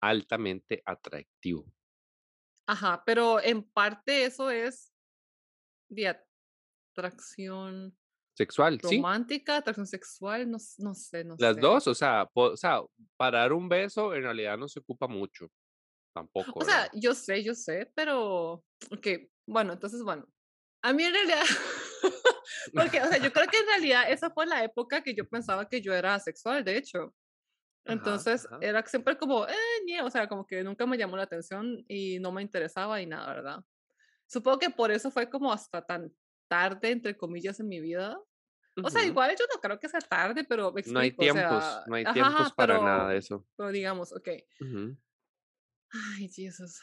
altamente 0.00 0.82
atractivo. 0.86 1.66
ajá, 2.66 3.02
pero 3.04 3.40
en 3.42 3.62
parte 3.62 4.24
eso 4.24 4.50
es 4.50 4.92
de 5.88 6.08
atracción 6.94 7.98
Sexual, 8.36 8.80
sí, 8.82 9.08
romántica, 9.08 9.58
atracción 9.58 9.86
sexual, 9.88 10.50
no, 10.50 10.58
no 10.78 10.94
sé, 10.94 11.24
no 11.24 11.38
las 11.38 11.58
sé. 11.58 11.60
dos, 11.60 11.86
o 11.88 11.94
sea, 11.94 12.26
po- 12.32 12.52
o 12.52 12.56
sea, 12.56 12.80
para 13.16 13.40
dar 13.40 13.52
un 13.52 13.68
beso 13.68 14.14
en 14.14 14.22
realidad 14.22 14.56
no 14.58 14.68
se 14.68 14.80
ocupa 14.80 15.08
mucho, 15.08 15.48
tampoco, 16.14 16.60
O 16.60 16.64
sea, 16.64 16.90
yo 16.94 17.14
sé, 17.14 17.42
yo 17.42 17.54
sé, 17.54 17.90
pero, 17.94 18.64
ok, 18.90 19.06
bueno, 19.46 19.72
entonces, 19.74 20.02
bueno, 20.02 20.26
a 20.82 20.92
mí 20.92 21.04
en 21.04 21.14
realidad, 21.14 21.42
porque, 22.74 23.00
o 23.02 23.06
sea, 23.08 23.18
yo 23.18 23.32
creo 23.32 23.48
que 23.48 23.58
en 23.58 23.66
realidad 23.68 24.10
esa 24.10 24.30
fue 24.30 24.46
la 24.46 24.64
época 24.64 25.02
que 25.02 25.14
yo 25.14 25.28
pensaba 25.28 25.68
que 25.68 25.80
yo 25.82 25.94
era 25.94 26.14
asexual, 26.14 26.64
de 26.64 26.76
hecho. 26.78 27.14
Ajá, 27.86 28.14
Entonces, 28.16 28.46
ajá. 28.50 28.58
era 28.60 28.84
siempre 28.86 29.18
como, 29.18 29.46
eh, 29.48 29.54
ñe, 29.86 30.02
o 30.02 30.10
sea, 30.10 30.28
como 30.28 30.46
que 30.46 30.64
nunca 30.64 30.86
me 30.86 30.98
llamó 30.98 31.16
la 31.16 31.24
atención 31.24 31.84
y 31.88 32.18
no 32.20 32.32
me 32.32 32.42
interesaba 32.42 33.00
y 33.02 33.06
nada, 33.06 33.34
¿verdad? 33.34 33.58
Supongo 34.26 34.58
que 34.60 34.70
por 34.70 34.90
eso 34.92 35.10
fue 35.10 35.30
como 35.30 35.52
hasta 35.52 35.84
tan 35.84 36.12
tarde, 36.48 36.90
entre 36.92 37.16
comillas, 37.16 37.60
en 37.60 37.68
mi 37.68 37.80
vida. 37.80 38.18
O 38.82 38.90
sea, 38.90 39.02
Ujú. 39.02 39.08
igual 39.08 39.32
yo 39.38 39.46
no 39.54 39.60
creo 39.60 39.80
que 39.80 39.88
sea 39.88 40.00
tarde, 40.00 40.44
pero 40.48 40.72
me 40.72 40.80
No 40.84 41.00
hay 41.00 41.10
explico, 41.10 41.24
o 41.24 41.28
tiempos, 41.28 41.80
sea, 41.80 41.84
no 41.86 41.94
hay 41.96 42.04
ajá, 42.04 42.12
tiempos 42.12 42.48
ajá, 42.48 42.54
para 42.54 42.78
nada 42.78 43.08
de 43.10 43.18
pero, 43.18 43.18
eso. 43.18 43.46
pero 43.56 43.70
digamos, 43.72 44.12
ok. 44.12 44.28
Ujú. 44.60 44.96
Ay, 46.16 46.28
Jesús. 46.28 46.80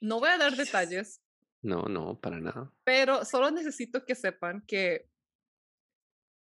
No 0.00 0.18
voy 0.20 0.30
a 0.30 0.38
dar 0.38 0.56
detalles, 0.56 1.22
No, 1.62 1.84
no, 1.84 2.20
para 2.20 2.40
nada. 2.40 2.72
pero 2.84 3.24
solo 3.24 3.50
necesito 3.50 4.04
que 4.04 4.14
sepan 4.14 4.62
que 4.66 5.08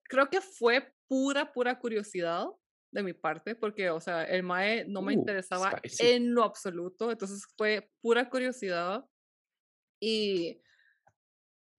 creo 0.04 0.28
que 0.28 0.40
fue 0.40 0.94
pura, 1.08 1.52
pura 1.52 1.78
curiosidad 1.78 2.46
de 2.92 3.02
mi 3.02 3.12
parte, 3.12 3.54
porque, 3.54 3.90
o 3.90 4.00
sea, 4.00 4.24
el 4.24 4.42
MAE 4.42 4.84
no 4.86 5.00
me 5.02 5.14
Uh, 5.14 5.18
interesaba 5.18 5.70
spicy. 5.78 6.06
en 6.08 6.34
lo 6.34 6.42
absoluto, 6.44 7.10
entonces 7.10 7.46
fue 7.56 7.90
pura 8.02 8.28
curiosidad 8.28 9.04
y 10.00 10.60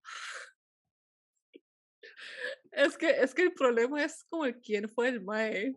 es 2.72 2.96
que, 2.96 3.10
es 3.10 3.34
que 3.34 3.42
el 3.42 3.52
problema 3.54 4.02
es 4.02 4.24
como 4.24 4.44
quién 4.62 4.88
fue 4.88 5.08
el 5.08 5.20
MAE. 5.20 5.76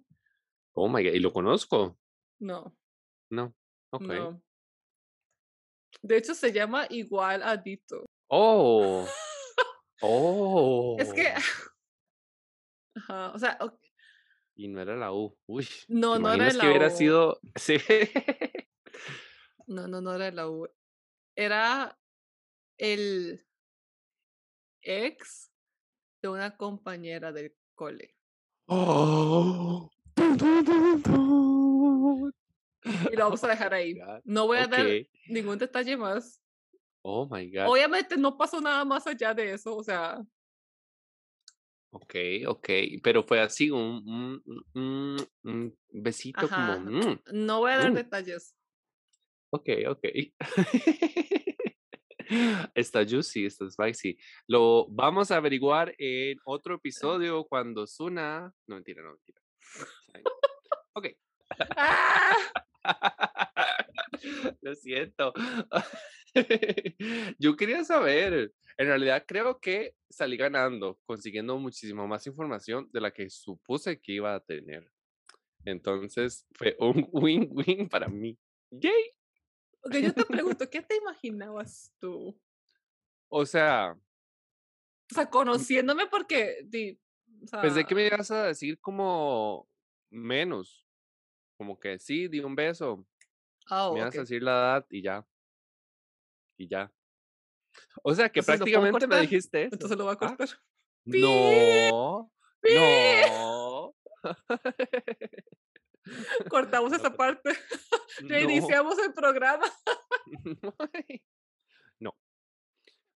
Oh 0.74 0.88
my 0.88 1.04
God, 1.04 1.14
¿y 1.14 1.20
lo 1.20 1.34
conozco? 1.34 2.00
No, 2.40 2.76
No. 3.32 3.56
Ok. 3.92 4.02
no. 4.04 4.42
De 6.02 6.18
hecho, 6.18 6.34
se 6.36 6.52
llama 6.52 6.86
igual 6.90 7.42
a 7.44 7.58
Dito. 7.58 8.06
Oh. 8.30 9.08
Oh. 10.02 10.96
Es 11.00 11.14
que, 11.14 11.28
ajá, 12.96 13.32
o 13.34 13.40
sea, 13.40 13.58
ok, 13.62 13.80
Y 14.56 14.68
no 14.68 14.82
era 14.82 14.96
la 14.96 15.12
U. 15.14 15.38
Uy. 15.48 15.66
¿Te 15.66 15.94
no, 15.94 16.20
no 16.20 16.34
era 16.34 16.46
de 16.46 16.52
que 16.52 16.58
la 16.58 16.66
hubiera 16.70 16.88
U. 16.88 16.98
sido. 16.98 17.40
Sí. 17.56 17.78
No, 19.68 19.88
no, 19.88 20.02
no 20.02 20.14
era 20.14 20.32
la 20.32 20.50
U. 20.50 20.68
Era 21.36 22.00
el 22.78 23.46
ex 24.82 25.52
de 26.22 26.30
una 26.30 26.56
compañera 26.56 27.32
del 27.32 27.56
cole. 27.76 28.16
Oh. 28.68 29.92
Y 33.12 33.16
lo 33.16 33.26
vamos 33.26 33.44
a 33.44 33.48
dejar 33.48 33.74
ahí. 33.74 33.98
No 34.24 34.48
voy 34.48 34.58
a 34.58 34.68
dar 34.68 34.86
ningún 35.28 35.58
detalle 35.58 35.98
más. 35.98 36.42
Oh 37.02 37.28
my 37.30 37.50
God. 37.50 37.68
Obviamente 37.68 38.18
no 38.18 38.38
pasó 38.38 38.60
nada 38.60 38.84
más 38.84 39.08
allá 39.08 39.34
de 39.34 39.54
eso, 39.54 39.76
o 39.76 39.84
sea, 39.84 40.20
Ok, 41.90 42.16
ok, 42.48 42.70
pero 43.02 43.24
fue 43.24 43.40
así 43.40 43.72
un, 43.72 44.44
un, 44.74 45.28
un, 45.44 45.78
besito 45.90 46.48
como... 46.48 46.80
Mm, 46.80 47.20
No 47.32 47.60
voy 47.60 47.72
a 47.72 47.78
dar 47.78 47.92
mm, 47.92 47.96
detalles. 47.96 48.56
ok, 49.52 49.70
ok. 49.90 50.04
Está 52.76 53.06
juicy, 53.06 53.46
está 53.46 53.70
spicy. 53.70 54.18
Lo 54.48 54.86
vamos 54.90 55.32
a 55.32 55.38
averiguar 55.38 55.96
en 55.98 56.38
otro 56.44 56.76
episodio 56.76 57.46
cuando 57.46 57.88
Suna... 57.88 58.54
No, 58.68 58.76
mentira, 58.76 59.02
no, 59.02 59.12
mentira. 59.14 59.42
Ok. 60.94 61.08
¡Ah! 61.78 62.36
Lo 64.62 64.76
siento. 64.76 65.34
Yo 67.40 67.56
quería 67.56 67.84
saber, 67.84 68.54
en 68.78 68.88
realidad 68.88 69.26
creo 69.28 69.60
que 69.60 69.96
salí 70.10 70.38
ganando, 70.38 71.00
consiguiendo 71.06 71.58
muchísimo 71.58 72.08
más 72.08 72.26
información 72.28 72.90
de 72.92 73.02
la 73.02 73.12
que 73.12 73.30
supuse 73.30 74.00
que 74.00 74.14
iba 74.14 74.34
a 74.36 74.40
tener. 74.40 74.92
Entonces 75.66 76.46
fue 76.54 76.76
un 76.80 77.08
win-win 77.12 77.90
para 77.90 78.08
mí. 78.08 78.38
¡Yay! 78.72 79.12
Ok, 79.82 79.96
yo 79.96 80.14
te 80.14 80.26
pregunto, 80.26 80.70
¿qué 80.70 80.82
te 80.82 80.96
imaginabas 80.98 81.94
tú? 82.00 82.40
O 83.30 83.46
sea, 83.46 83.98
O 85.12 85.14
sea, 85.14 85.30
conociéndome 85.30 86.08
porque, 86.08 86.58
di, 86.66 87.00
o 87.54 87.62
pensé 87.62 87.86
que 87.86 87.96
me 87.96 88.08
ibas 88.08 88.32
a 88.32 88.48
decir 88.48 88.80
como 88.80 89.70
menos, 90.10 90.87
como 91.58 91.80
que 91.80 92.00
sí, 92.00 92.28
di 92.28 92.40
un 92.40 92.56
beso, 92.56 93.06
ah, 93.70 93.92
me 93.94 94.00
ibas 94.00 94.16
a 94.16 94.20
decir 94.22 94.44
la 94.44 94.52
edad 94.52 94.86
y 94.90 95.02
ya, 95.02 95.26
y 96.58 96.68
ya. 96.68 96.92
O 98.04 98.14
sea, 98.14 98.30
que 98.30 98.40
Entonces, 98.40 98.60
¿lo 98.60 98.66
puedo 98.66 98.82
prácticamente 98.82 99.08
me 99.08 99.22
dijiste 99.22 99.64
eso. 99.64 99.76
Entonces 99.76 99.98
lo 99.98 100.06
voy 100.06 100.14
a 100.14 100.16
¿Ah? 100.16 100.18
cortar. 100.18 100.50
No, 101.06 102.32
¡Pi! 102.62 102.70
no. 102.76 103.96
Cortamos 106.50 106.92
No, 106.92 106.98
esa 106.98 107.16
parte. 107.16 107.52
no. 108.22 108.30
Reiniciamos 108.30 108.98
el 109.00 109.14
programa. 109.14 109.66
No. 112.00 112.16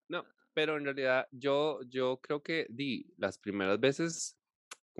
No, 0.10 0.26
pero 0.54 0.78
en 0.78 0.86
realidad 0.86 1.28
yo, 1.32 1.82
yo 1.84 2.20
creo 2.22 2.44
que 2.44 2.68
di 2.70 3.14
las 3.18 3.38
primeras 3.38 3.80
veces, 3.80 4.38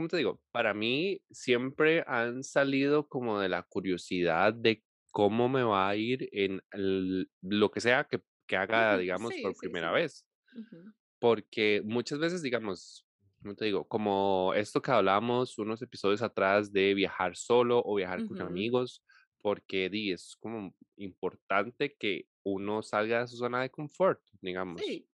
¿cómo 0.02 0.08
te 0.10 0.18
digo? 0.18 0.42
Para 0.52 0.74
mí 0.74 1.22
siempre 1.32 2.04
han 2.08 2.44
salido 2.44 3.08
como 3.08 3.40
de 3.40 3.50
la 3.50 3.64
curiosidad 3.64 4.54
de 4.54 4.84
cómo 5.12 5.50
me 5.50 5.64
va 5.64 5.90
a 5.90 5.96
ir 5.96 6.30
en 6.32 6.62
el- 6.72 7.30
lo 7.42 7.72
que 7.72 7.82
sea 7.82 8.06
que, 8.06 8.22
que 8.48 8.58
haga, 8.58 8.98
Ujú, 8.98 8.98
digamos, 8.98 9.36
Sí, 9.36 9.40
por 9.40 9.56
sí, 9.56 9.70
primera 9.70 9.92
sí. 9.92 9.92
vez. 9.92 10.26
Ujú. 10.54 10.94
Porque 11.20 11.82
muchas 11.86 12.20
veces, 12.20 12.42
digamos, 12.42 13.08
¿cómo 13.42 13.56
te 13.56 13.66
digo? 13.66 13.88
Como 13.88 14.54
esto 14.56 14.82
que 14.82 14.92
hablamos 14.92 15.58
unos 15.60 15.82
episodios 15.82 16.22
atrás 16.24 16.72
de 16.74 16.94
viajar 16.96 17.36
solo 17.36 17.82
o 17.86 17.96
viajar 17.96 18.24
con 18.26 18.42
Ujú. 18.42 18.42
amigos, 18.42 19.04
porque 19.40 19.90
di, 19.90 20.12
es 20.12 20.36
como 20.40 20.76
importante 20.98 21.96
que 22.00 22.28
uno 22.44 22.82
salga 22.84 23.22
de 23.22 23.28
su 23.28 23.38
zona 23.38 23.62
de 23.62 23.70
confort, 23.72 24.22
digamos. 24.42 24.82
Sí, 24.86 25.08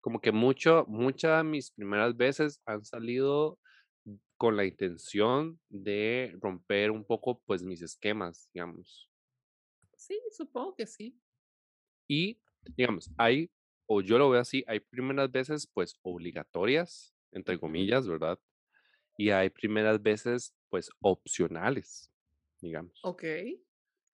Como 0.00 0.20
que 0.20 0.32
mucho, 0.32 0.84
muchas 0.88 1.38
de 1.38 1.44
mis 1.50 1.70
primeras 1.72 2.16
veces 2.16 2.60
han 2.66 2.84
salido 2.84 3.58
con 4.44 4.56
la 4.56 4.66
intención 4.66 5.60
de 5.70 6.36
romper 6.40 6.90
un 6.90 7.04
poco, 7.06 7.40
pues, 7.46 7.62
mis 7.62 7.82
esquemas, 7.82 8.50
digamos. 8.52 9.10
sí, 9.96 10.20
supongo 10.30 10.74
que 10.76 10.86
sí. 10.86 11.20
Y, 12.08 12.40
digamos, 12.76 13.10
hay, 13.16 13.50
o 13.86 14.00
yo 14.02 14.18
lo 14.18 14.30
veo 14.30 14.40
así, 14.40 14.64
hay 14.66 14.80
primeras 14.80 15.30
veces, 15.30 15.66
pues, 15.72 15.94
obligatorias, 16.02 17.14
entre 17.32 17.58
comillas, 17.58 18.06
¿verdad? 18.08 18.38
Y 19.16 19.30
hay 19.30 19.50
primeras 19.50 20.02
veces, 20.02 20.54
pues, 20.70 20.90
opcionales, 21.02 22.12
digamos. 22.60 22.94
Ok. 23.02 23.24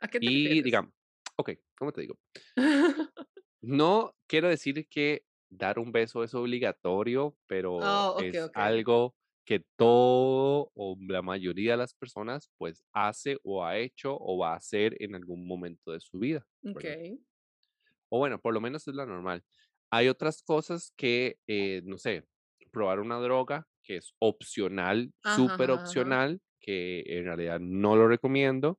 ¿A 0.00 0.08
qué 0.08 0.20
te 0.20 0.30
Y, 0.30 0.62
refieres? 0.62 0.62
digamos, 0.62 0.92
ok, 1.36 1.50
¿cómo 1.76 1.92
te 1.92 2.02
digo? 2.02 2.18
No 3.62 4.14
quiero 4.26 4.48
decir 4.48 4.88
que 4.88 5.26
dar 5.50 5.78
un 5.78 5.92
beso 5.92 6.24
es 6.24 6.34
obligatorio, 6.34 7.36
pero 7.46 8.06
Oh, 8.06 8.14
es 8.16 8.50
algo 8.54 9.16
que 9.50 9.64
todo 9.76 10.70
o 10.76 10.96
la 11.08 11.22
mayoría 11.22 11.72
de 11.72 11.78
las 11.78 11.92
personas 11.92 12.52
pues 12.56 12.84
hace 12.92 13.36
o 13.42 13.64
ha 13.64 13.78
hecho 13.78 14.16
o 14.16 14.38
va 14.38 14.52
a 14.52 14.58
hacer 14.58 14.96
en 15.02 15.16
algún 15.16 15.44
momento 15.44 15.90
de 15.90 15.98
su 16.00 16.20
vida, 16.20 16.46
Ok. 16.64 16.84
¿verdad? 16.84 17.00
O 18.08 18.18
bueno, 18.18 18.40
por 18.40 18.54
lo 18.54 18.60
menos 18.60 18.86
es 18.86 18.94
la 18.94 19.06
normal. 19.06 19.44
Hay 19.90 20.08
otras 20.08 20.42
cosas 20.42 20.92
que, 20.96 21.38
eh, 21.48 21.82
no 21.84 21.98
sé, 21.98 22.24
probar 22.70 23.00
una 23.00 23.18
droga 23.18 23.66
que 23.82 23.96
es 23.96 24.14
opcional, 24.20 25.12
súper 25.24 25.70
ajá. 25.70 25.82
opcional, 25.82 26.40
que 26.60 27.02
en 27.06 27.24
realidad 27.24 27.58
no 27.60 27.96
lo 27.96 28.06
recomiendo. 28.06 28.78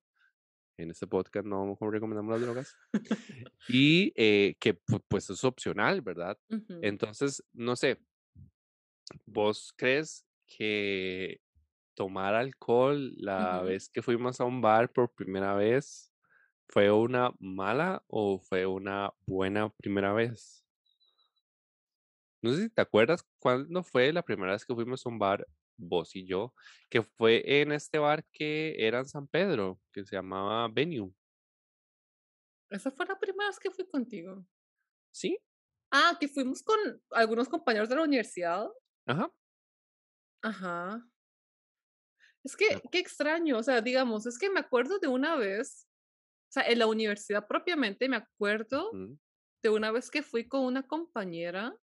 En 0.77 0.91
este 0.91 1.07
podcast 1.07 1.45
no 1.47 1.77
recomendamos 1.81 2.31
las 2.31 2.41
drogas. 2.41 2.77
Y 3.69 4.13
eh, 4.15 4.55
que 4.59 4.75
pu- 4.79 5.03
pues 5.09 5.29
es 5.29 5.43
opcional, 5.43 6.01
¿verdad? 6.01 6.37
Ujú. 6.49 6.79
Entonces, 6.81 7.43
no 7.53 7.75
sé, 7.75 7.99
¿vos 9.25 9.73
crees 9.77 10.25
que 10.57 11.41
tomar 11.95 12.35
alcohol 12.35 13.13
la 13.17 13.61
vez 13.63 13.89
que 13.89 14.01
fuimos 14.01 14.41
a 14.41 14.45
un 14.45 14.61
bar 14.61 14.91
por 14.91 15.13
primera 15.13 15.55
vez 15.55 16.13
fue 16.69 16.91
una 16.91 17.31
mala 17.39 18.03
o 18.07 18.39
fue 18.39 18.65
una 18.65 19.11
buena 19.25 19.69
primera 19.69 20.13
vez? 20.13 20.65
No 22.43 22.53
sé 22.53 22.63
si 22.63 22.69
te 22.69 22.81
acuerdas 22.81 23.23
cuándo 23.39 23.83
fue 23.83 24.11
la 24.13 24.23
primera 24.23 24.53
vez 24.53 24.65
que 24.65 24.73
fuimos 24.75 25.05
a 25.05 25.09
un 25.09 25.19
bar, 25.19 25.47
vos 25.77 26.15
y 26.15 26.25
yo, 26.25 26.53
que 26.89 27.03
fue 27.03 27.61
en 27.61 27.71
este 27.71 27.99
bar 27.99 28.25
que 28.31 28.75
era 28.77 28.99
en 28.99 29.05
San 29.07 29.27
Pedro, 29.27 29.79
que 29.91 30.03
se 30.05 30.15
llamaba 30.15 30.67
Venue. 30.67 31.13
Esa 32.69 32.89
fue 32.91 33.05
la 33.05 33.19
primera 33.19 33.49
vez 33.49 33.59
que 33.59 33.69
fui 33.69 33.85
contigo. 33.87 34.45
¿Sí? 35.11 35.37
Ah, 35.91 36.17
que 36.19 36.27
fuimos 36.27 36.63
con 36.63 36.77
algunos 37.11 37.49
compañeros 37.49 37.89
de 37.89 37.95
la 37.95 38.03
universidad. 38.03 38.69
Ajá. 39.05 39.31
Ajá. 40.49 41.01
Es 42.43 42.55
que, 42.55 42.81
qué 42.91 42.99
extraño, 42.99 43.57
o 43.57 43.63
sea, 43.63 43.81
digamos, 43.81 44.25
es 44.25 44.37
que 44.39 44.49
me 44.49 44.59
acuerdo 44.59 44.99
de 44.99 45.07
una 45.07 45.35
vez, 45.35 45.87
o 46.49 46.53
sea, 46.53 46.63
en 46.63 46.79
la 46.79 46.87
universidad 46.87 47.47
propiamente, 47.47 48.09
me 48.09 48.17
acuerdo 48.17 48.99
de 49.63 49.69
una 49.69 49.91
vez 49.91 50.11
que 50.11 50.23
fui 50.23 50.47
con 50.47 50.63
una 50.65 50.87
compañera, 50.87 51.77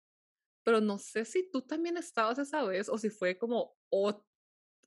pero 0.63 0.81
no 0.81 0.99
sé 0.99 1.25
si 1.25 1.49
tú 1.51 1.63
también 1.63 1.97
estabas 1.97 2.39
esa 2.39 2.63
vez 2.65 2.89
o 2.89 2.97
si 2.97 3.09
fue 3.11 3.37
como, 3.37 3.75
ot- 3.91 4.25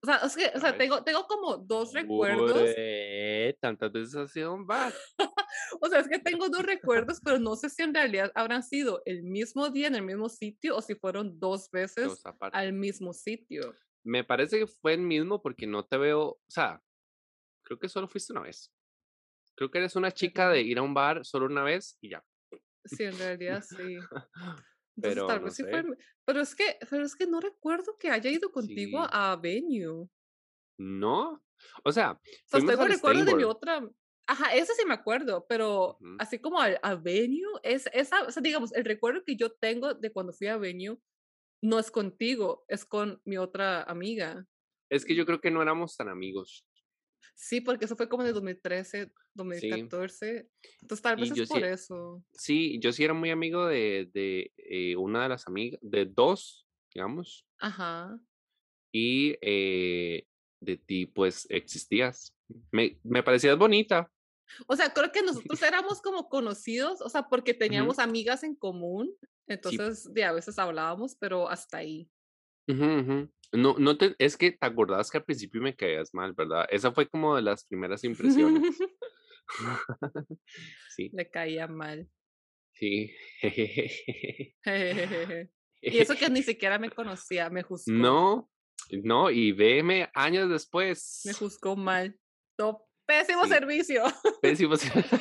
o 0.01 0.07
sea, 0.07 0.17
es 0.19 0.37
que, 0.37 0.53
o 0.55 0.61
sea, 0.61 0.77
tengo, 0.77 1.03
tengo 1.03 1.27
como 1.27 1.57
dos 1.57 1.93
recuerdos, 1.93 2.63
Ué, 2.63 3.57
tantas 3.61 3.91
veces 3.91 4.15
ha 4.15 4.29
sido 4.29 4.55
un 4.55 4.67
bar. 4.67 4.93
o 5.81 5.89
sea, 5.89 6.01
es 6.01 6.09
que 6.09 6.21
tengo 6.21 6.49
dos 6.49 6.63
recuerdos, 6.63 7.21
pero 7.25 7.39
no 7.39 7.57
sé 7.57 7.69
si 7.69 7.83
en 7.83 7.93
realidad 7.93 8.31
habrán 8.35 8.63
sido 8.63 9.03
el 9.07 9.25
mismo 9.25 9.71
día 9.71 9.89
en 9.89 9.97
el 9.97 10.03
mismo 10.03 10.29
sitio 10.29 10.77
o 10.77 10.83
si 10.83 10.95
fueron 10.95 11.39
dos 11.41 11.69
veces 11.73 12.07
Dos 12.07 12.23
al 12.53 12.73
mismo 12.73 13.13
sitio. 13.13 13.75
Me 14.05 14.23
parece 14.23 14.61
que 14.61 14.67
fue 14.69 14.95
el 14.95 15.01
mismo 15.01 15.43
porque 15.43 15.67
no 15.67 15.85
te 15.85 15.97
veo, 15.97 16.23
o 16.23 16.41
sea, 16.49 16.81
creo 17.65 17.79
que 17.79 17.89
solo 17.89 18.07
fuiste 18.07 18.33
una 18.33 18.43
vez. 18.43 18.73
Creo 19.57 19.71
que 19.71 19.79
eres 19.79 19.97
una 19.97 20.13
chica 20.13 20.49
de 20.49 20.63
ir 20.63 20.79
a 20.79 20.83
un 20.83 20.95
bar 20.95 21.25
solo 21.25 21.47
una 21.47 21.65
vez 21.65 21.99
y 22.01 22.11
ya. 22.11 22.25
Sí, 22.85 23.03
en 23.03 23.19
realidad 23.19 23.63
sí. 23.63 23.99
Entonces 24.99 25.15
Pero 25.15 25.27
tal 25.29 25.39
no 25.39 25.45
vez 25.47 25.55
sí 25.55 25.63
sé. 25.63 25.71
fue, 25.71 25.85
pero 26.25 26.41
es 26.41 26.55
que, 26.55 26.77
pero 26.91 27.05
es 27.05 27.15
que 27.17 27.27
no 27.27 27.41
recuerdo 27.41 27.97
que 27.99 28.11
haya 28.11 28.31
ido 28.31 28.51
contigo 28.51 29.03
Sí. 29.03 29.09
a 29.13 29.37
Venue. 29.37 30.09
¿No? 30.79 31.43
O 31.85 31.93
sea, 31.93 32.13
O 32.53 32.61
sea, 32.61 32.61
tengo 32.61 32.85
recuerdo 32.85 33.25
de 33.25 33.35
mi 33.35 33.45
otra. 33.45 33.89
Ajá, 34.27 34.55
ese 34.55 34.75
sí 34.75 34.85
me 34.87 34.95
acuerdo, 34.95 35.47
pero 35.49 35.99
así 36.19 36.39
como 36.39 36.61
a, 36.61 36.95
Venue, 36.97 37.61
es 37.63 37.89
esa, 37.93 38.23
o 38.25 38.31
sea, 38.31 38.43
digamos, 38.43 38.75
el 38.75 38.85
recuerdo 38.85 39.25
que 39.25 39.37
yo 39.37 39.53
tengo 39.53 39.95
de 39.95 40.13
cuando 40.13 40.33
fui 40.33 40.49
a 40.49 40.59
Venue 40.59 40.99
no 41.63 41.79
es 41.79 41.91
contigo, 41.91 42.65
es 42.69 42.85
con 42.85 43.21
mi 43.25 43.39
otra 43.39 43.83
amiga. 43.85 44.47
Es 44.91 45.05
que 45.05 45.15
yo 45.15 45.25
creo 45.27 45.41
que 45.41 45.51
no 45.51 45.63
éramos 45.63 45.97
tan 45.97 46.09
amigos. 46.09 46.65
Sí, 47.35 47.61
porque 47.61 47.85
eso 47.85 47.97
fue 47.97 48.09
como 48.09 48.25
el 48.25 48.33
2013, 48.35 49.13
2014. 49.35 50.49
Entonces 50.83 51.03
tal 51.03 51.17
vez 51.17 51.31
Y 51.37 51.41
es 51.43 51.49
por 51.49 51.59
sí, 51.59 51.65
eso. 51.65 52.25
sí, 52.33 52.79
yo 52.81 52.93
sí 52.93 53.05
era 53.05 53.15
muy 53.15 53.31
amigo 53.31 53.67
de, 53.67 54.11
de 54.13 54.53
eh, 54.57 54.97
una 54.97 55.23
de 55.23 55.29
las 55.29 55.47
amigas, 55.47 55.79
de 55.83 56.07
dos, 56.07 56.67
digamos, 56.93 57.47
Ajá. 57.59 58.19
y 58.93 59.37
eh, 59.41 60.27
de 60.61 60.77
ti, 60.77 61.07
pues, 61.07 61.47
existías. 61.51 62.35
Me, 62.73 62.99
me 63.05 63.23
parecías 63.23 63.57
bonita. 63.59 64.11
O 64.67 64.77
sea, 64.77 64.93
creo 64.93 65.13
que 65.13 65.23
nosotros 65.23 65.63
éramos 65.63 66.01
como 66.01 66.29
conocidos, 66.29 67.01
o 67.03 67.09
sea, 67.09 67.25
porque 67.29 67.55
teníamos 67.55 67.99
amigas 67.99 68.43
en 68.43 68.55
común, 68.57 69.15
Sí. 69.21 69.23
entonces 69.47 70.13
de 70.13 70.25
a 70.25 70.33
veces 70.33 70.59
hablábamos, 70.59 71.17
pero 71.17 71.49
hasta 71.49 71.79
ahí. 71.79 72.11
Ujú, 72.69 72.85
ujú. 72.85 73.29
No, 73.53 73.77
no 73.79 73.97
te, 73.97 74.15
es 74.19 74.37
que 74.37 74.53
te 74.53 74.67
acordabas 74.67 75.11
que 75.11 75.19
al 75.19 75.25
principio 75.25 75.63
me 75.63 75.75
caías 75.75 76.13
mal, 76.13 76.35
¿verdad? 76.35 76.67
Esa 76.71 76.93
fue 76.93 77.09
como 77.09 77.37
de 77.37 77.43
las 77.43 77.65
primeras 77.65 78.05
impresiones. 78.05 78.63
Sí, 80.91 81.11
Le 81.13 81.31
caía 81.31 81.67
mal. 81.67 82.09
sí. 82.73 83.11
Y 85.81 85.99
eso 85.99 86.17
que 86.17 86.29
ni 86.29 86.43
siquiera 86.43 86.79
me 86.79 86.91
conocía, 86.91 87.49
me 87.51 87.63
juzgó. 87.63 87.93
No, 87.93 88.51
no, 89.05 89.31
y 89.31 89.53
veme 89.53 90.11
años 90.13 90.51
después. 90.51 91.23
Me 91.25 91.33
juzgó 91.33 91.77
mal. 91.77 92.19
pésimo 93.07 93.47
servicio. 93.47 94.03
Pésimo 94.43 94.77
servicio. 94.77 95.19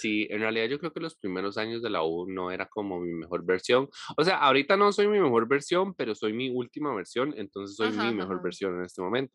Sí, 0.00 0.26
en 0.30 0.40
realidad 0.40 0.66
yo 0.66 0.78
creo 0.78 0.92
que 0.92 1.00
los 1.00 1.16
primeros 1.16 1.56
años 1.58 1.82
de 1.82 1.90
la 1.90 2.02
U 2.02 2.26
no 2.28 2.50
era 2.50 2.66
como 2.66 3.00
mi 3.00 3.12
mejor 3.12 3.44
versión. 3.44 3.88
O 4.16 4.24
sea, 4.24 4.38
ahorita 4.38 4.76
no 4.76 4.92
soy 4.92 5.08
mi 5.08 5.18
mejor 5.18 5.48
versión, 5.48 5.94
pero 5.94 6.14
soy 6.14 6.32
mi 6.32 6.50
última 6.50 6.94
versión, 6.94 7.34
entonces 7.36 7.76
soy 7.76 7.90
mi 7.92 8.14
mejor 8.14 8.42
versión 8.42 8.78
en 8.78 8.84
este 8.84 9.02
momento. 9.02 9.34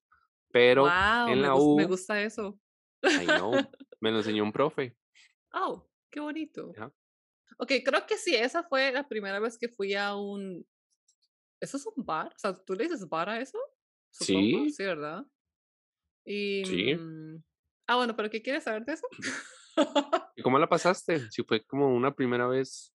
Pero 0.52 0.86
en 0.86 1.42
la 1.42 1.56
U... 1.56 1.78
Me 1.78 1.86
gusta 1.86 2.22
eso. 2.22 2.60
I 3.04 3.26
know, 3.26 3.54
me 4.00 4.12
lo 4.12 4.18
enseñó 4.18 4.44
un 4.44 4.52
profe. 4.52 4.96
Oh, 5.54 5.88
qué 6.12 6.20
bonito. 6.20 6.74
Ok, 7.58 7.74
creo 7.84 8.06
que 8.06 8.18
sí, 8.18 8.36
esa 8.36 8.64
fue 8.64 8.92
la 8.92 9.08
primera 9.08 9.40
vez 9.40 9.58
que 9.58 9.70
fui 9.70 9.94
a 9.94 10.16
un... 10.16 10.66
¿Eso 11.60 11.78
es 11.78 11.86
un 11.86 12.04
bar? 12.04 12.28
O 12.28 12.40
sea, 12.40 12.54
¿tú 12.54 12.74
le 12.74 12.86
dices 12.86 13.08
bar 13.08 13.30
a 13.30 13.40
eso? 13.40 13.58
Sí. 14.10 14.70
Sí, 14.72 14.84
¿verdad? 14.84 15.24
Y... 16.26 16.66
Sí. 16.66 16.96
Mm, 16.96 17.44
ah, 17.88 17.96
bueno, 17.98 18.16
pero 18.16 18.30
¿qué 18.30 18.42
quieres 18.42 18.64
saber 18.64 18.84
de 18.86 18.94
eso? 18.94 19.08
¿Y 20.36 20.42
cómo 20.42 20.60
la 20.60 20.70
pasaste? 20.70 21.30
Si 21.32 21.44
fue 21.44 21.64
como 21.64 21.94
una 21.94 22.14
primera 22.14 22.48
vez 22.48 22.94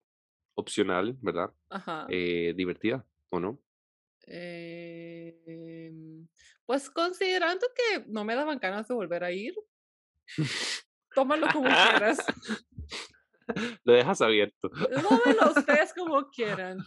opcional, 0.54 1.16
¿verdad? 1.20 1.52
Ajá. 1.70 2.06
Eh, 2.08 2.54
divertida, 2.56 3.04
¿o 3.30 3.40
no? 3.40 3.60
Eh, 4.26 6.00
pues 6.64 6.90
considerando 6.90 7.66
que 7.74 8.04
no 8.08 8.24
me 8.24 8.34
daban 8.34 8.58
ganas 8.58 8.88
de 8.88 8.94
volver 8.94 9.22
a 9.22 9.30
ir, 9.30 9.54
tómalo 11.14 11.46
como 11.52 11.68
quieras. 11.68 12.18
Lo 13.84 13.92
dejas 13.92 14.20
abierto. 14.20 14.68
Tómalo 14.70 15.52
ustedes 15.56 15.94
como 15.94 16.28
quieran. 16.30 16.78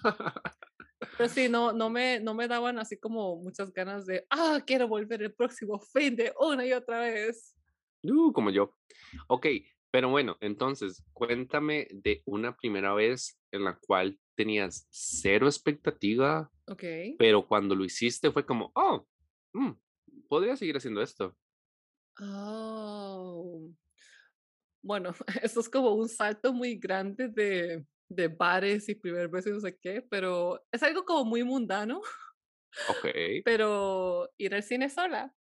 Pero 1.18 1.30
sí, 1.30 1.48
no, 1.48 1.72
no, 1.72 1.90
me, 1.90 2.20
no 2.20 2.34
me 2.34 2.48
daban 2.50 2.78
así 2.80 2.98
como 3.00 3.38
muchas 3.38 3.72
ganas 3.72 4.06
de, 4.06 4.26
ah, 4.30 4.60
quiero 4.66 4.88
volver 4.88 5.24
el 5.24 5.34
próximo 5.34 5.80
fin 5.80 6.16
de 6.16 6.34
una 6.38 6.66
y 6.66 6.74
otra 6.74 7.00
vez. 7.00 7.56
Uh, 8.04 8.34
como 8.34 8.50
yo. 8.50 8.76
Ok, 9.28 9.48
pero 9.92 10.10
bueno, 10.10 10.38
entonces, 10.40 11.04
cuéntame 11.14 11.88
de 11.92 12.22
una 12.26 12.56
primera 12.56 12.94
vez 12.94 13.40
en 13.52 13.64
la 13.64 13.78
cual 13.80 14.20
tenías 14.36 14.88
cero 14.90 15.48
expectativa, 15.48 16.50
Ok. 16.68 16.84
pero 17.18 17.48
cuando 17.48 17.76
lo 17.76 17.84
hiciste 17.84 18.32
fue 18.32 18.46
como, 18.46 18.72
oh, 18.76 19.06
mm, 19.54 19.72
podría 20.28 20.56
seguir 20.56 20.78
haciendo 20.78 21.02
esto. 21.02 21.36
Oh. 22.22 23.70
Bueno, 24.82 25.14
eso 25.44 25.60
es 25.60 25.70
como 25.70 25.94
un 25.94 26.08
salto 26.08 26.54
muy 26.54 26.76
grande 26.76 27.28
de, 27.30 27.86
de 28.10 28.28
bares 28.28 28.88
y 28.90 28.96
primer 28.96 29.28
beso 29.28 29.50
y 29.50 29.54
no 29.54 29.60
sé 29.60 29.78
qué, 29.78 30.02
pero 30.02 30.64
es 30.72 30.84
algo 30.84 31.04
como 31.06 31.26
muy 31.26 31.44
mundano. 31.44 32.02
Ok. 32.88 33.08
Pero 33.44 34.30
ir 34.38 34.54
al 34.54 34.62
cine 34.62 34.92
sola. 34.92 35.34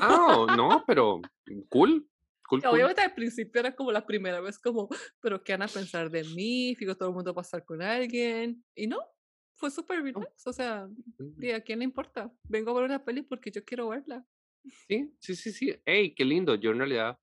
Ah, 0.00 0.46
no, 0.56 0.84
pero 0.86 1.20
cool. 1.68 2.08
Obviamente 2.50 3.00
al 3.00 3.14
principio 3.14 3.60
era 3.60 3.74
como 3.74 3.92
la 3.92 4.06
primera 4.06 4.40
vez 4.40 4.58
como, 4.58 4.88
pero 5.20 5.42
¿qué 5.42 5.52
van 5.52 5.62
a 5.62 5.68
pensar 5.68 6.10
de 6.10 6.24
mí? 6.24 6.74
Fijo, 6.76 6.96
todo 6.96 7.08
el 7.08 7.14
mundo 7.14 7.34
va 7.34 7.42
a 7.42 7.44
estar 7.44 7.64
con 7.64 7.82
alguien. 7.82 8.64
Y 8.74 8.86
no, 8.86 8.98
fue 9.56 9.70
súper 9.70 10.02
relax. 10.02 10.46
O 10.46 10.52
sea, 10.52 10.88
¿y 11.40 11.50
a 11.50 11.60
quién 11.60 11.80
le 11.80 11.84
importa? 11.84 12.32
Vengo 12.44 12.70
a 12.70 12.74
ver 12.74 12.84
una 12.84 13.04
peli 13.04 13.22
porque 13.22 13.50
yo 13.50 13.64
quiero 13.64 13.88
verla. 13.88 14.24
Sí, 14.88 15.14
sí, 15.20 15.34
sí, 15.34 15.52
sí. 15.52 15.74
Hey, 15.84 16.14
qué 16.14 16.24
lindo. 16.24 16.54
Yo 16.54 16.70
en 16.70 16.78
realidad 16.78 17.18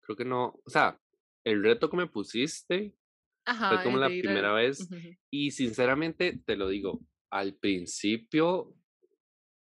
creo 0.00 0.16
que 0.16 0.24
no, 0.24 0.60
o 0.64 0.70
sea, 0.70 1.00
el 1.44 1.62
reto 1.62 1.90
que 1.90 1.96
me 1.96 2.06
pusiste 2.06 2.96
fue 3.44 3.82
como 3.82 3.98
la 3.98 4.08
primera 4.08 4.52
vez. 4.52 4.88
Y 5.30 5.50
sinceramente, 5.50 6.40
te 6.44 6.56
lo 6.56 6.68
digo, 6.68 7.00
al 7.30 7.54
principio, 7.54 8.74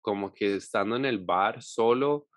como 0.01 0.33
que 0.33 0.55
estando 0.55 0.95
en 0.95 1.05
el 1.05 1.19
bar 1.19 1.61
solo, 1.61 2.27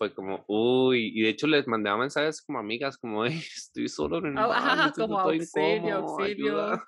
fue 0.00 0.14
como, 0.14 0.46
uy, 0.48 1.12
y 1.14 1.20
de 1.20 1.28
hecho 1.28 1.46
les 1.46 1.68
mandaba 1.68 1.98
mensajes 1.98 2.40
como 2.40 2.58
amigas, 2.58 2.96
como, 2.96 3.26
estoy 3.26 3.86
solo 3.86 4.16
en 4.16 4.28
el 4.28 4.38
ah, 4.38 4.46
bar, 4.46 4.92
como 4.94 5.20
auxilio, 5.20 5.96
auxilio, 5.96 6.82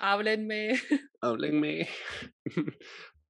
háblenme. 0.00 0.72
Háblenme. 1.22 1.88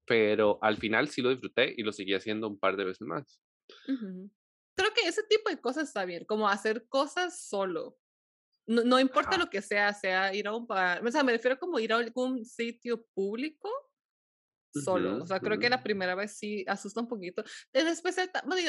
Pero 0.06 0.58
al 0.60 0.76
final 0.78 1.06
sí 1.06 1.22
lo 1.22 1.30
disfruté 1.30 1.72
y 1.76 1.84
lo 1.84 1.92
seguí 1.92 2.14
haciendo 2.14 2.48
un 2.48 2.58
par 2.58 2.76
de 2.76 2.84
veces 2.84 3.06
más. 3.06 3.40
Creo 3.86 4.92
que 4.92 5.06
ese 5.06 5.22
tipo 5.28 5.50
de 5.50 5.60
cosas 5.60 5.86
está 5.86 6.04
bien, 6.04 6.24
como 6.24 6.48
hacer 6.48 6.88
cosas 6.88 7.46
solo. 7.46 7.96
No, 8.66 8.82
no 8.82 8.98
importa 8.98 9.38
lo 9.38 9.48
que 9.48 9.62
sea, 9.62 9.94
sea 9.94 10.34
ir 10.34 10.48
a 10.48 10.56
un 10.56 10.66
bar, 10.66 11.06
o 11.06 11.10
sea, 11.12 11.22
me 11.22 11.30
refiero 11.30 11.60
como 11.60 11.78
ir 11.78 11.92
a 11.92 11.98
algún 11.98 12.44
sitio 12.44 13.06
público 13.14 13.70
solo. 14.82 15.22
o 15.22 15.26
sea, 15.26 15.40
creo 15.40 15.58
que 15.58 15.70
la 15.70 15.82
primera 15.82 16.14
vez 16.14 16.36
sí 16.36 16.64
asusta 16.66 17.00
un 17.00 17.08
poquito. 17.08 17.42
Después, 17.72 18.16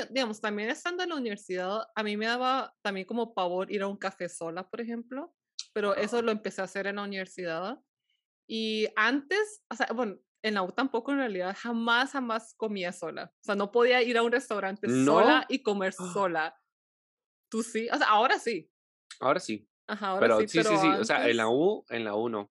digamos, 0.10 0.41
también 0.41 0.69
estando 0.69 1.04
en 1.04 1.10
la 1.10 1.15
universidad, 1.15 1.82
a 1.95 2.04
mí 2.04 2.17
me 2.17 2.26
daba 2.26 2.74
también 2.82 3.06
como 3.06 3.34
pavor 3.34 3.72
ir 3.72 3.82
a 3.82 3.88
un 3.88 3.98
café 3.98 4.30
sola, 4.30 4.69
por 4.69 4.82
ejemplo, 4.82 5.34
pero 5.74 5.95
eso 5.95 6.22
lo 6.22 6.32
empecé 6.32 6.62
a 6.62 6.65
hacer 6.65 6.88
en 6.88 6.98
la 6.98 7.04
universidad. 7.04 7.80
Y 8.48 8.88
antes, 8.95 9.63
o 9.69 9.76
sea, 9.76 9.88
bueno, 9.93 10.17
en 10.41 10.54
la 10.54 10.63
U 10.63 10.72
tampoco 10.72 11.12
en 11.12 11.17
realidad, 11.17 11.56
jamás, 11.60 12.12
jamás 12.12 12.54
comía 12.56 12.91
sola. 12.91 13.32
O 13.36 13.43
sea, 13.43 13.56
no 13.56 13.72
podía 13.72 14.02
ir 14.02 14.17
a 14.17 14.24
un 14.24 14.32
restaurante 14.32 14.88
sola 15.06 15.45
y 15.50 15.62
comer 15.62 15.93
sola. 15.93 16.56
Tú 17.50 17.63
sí, 17.63 17.88
o 17.91 17.98
sea, 17.98 18.08
ahora 18.08 18.39
sí. 18.39 18.72
Ahora 19.19 19.39
sí. 19.39 19.67
Ajá, 19.88 20.10
ahora 20.10 20.38
sí, 20.38 20.48
sí, 20.48 20.63
sí, 20.63 20.78
sí, 20.78 20.88
o 20.88 21.04
sea, 21.04 21.28
en 21.28 21.38
la 21.38 21.50
U, 21.50 21.84
en 21.89 22.04
la 22.04 22.15
U 22.15 22.30
no. 22.30 22.52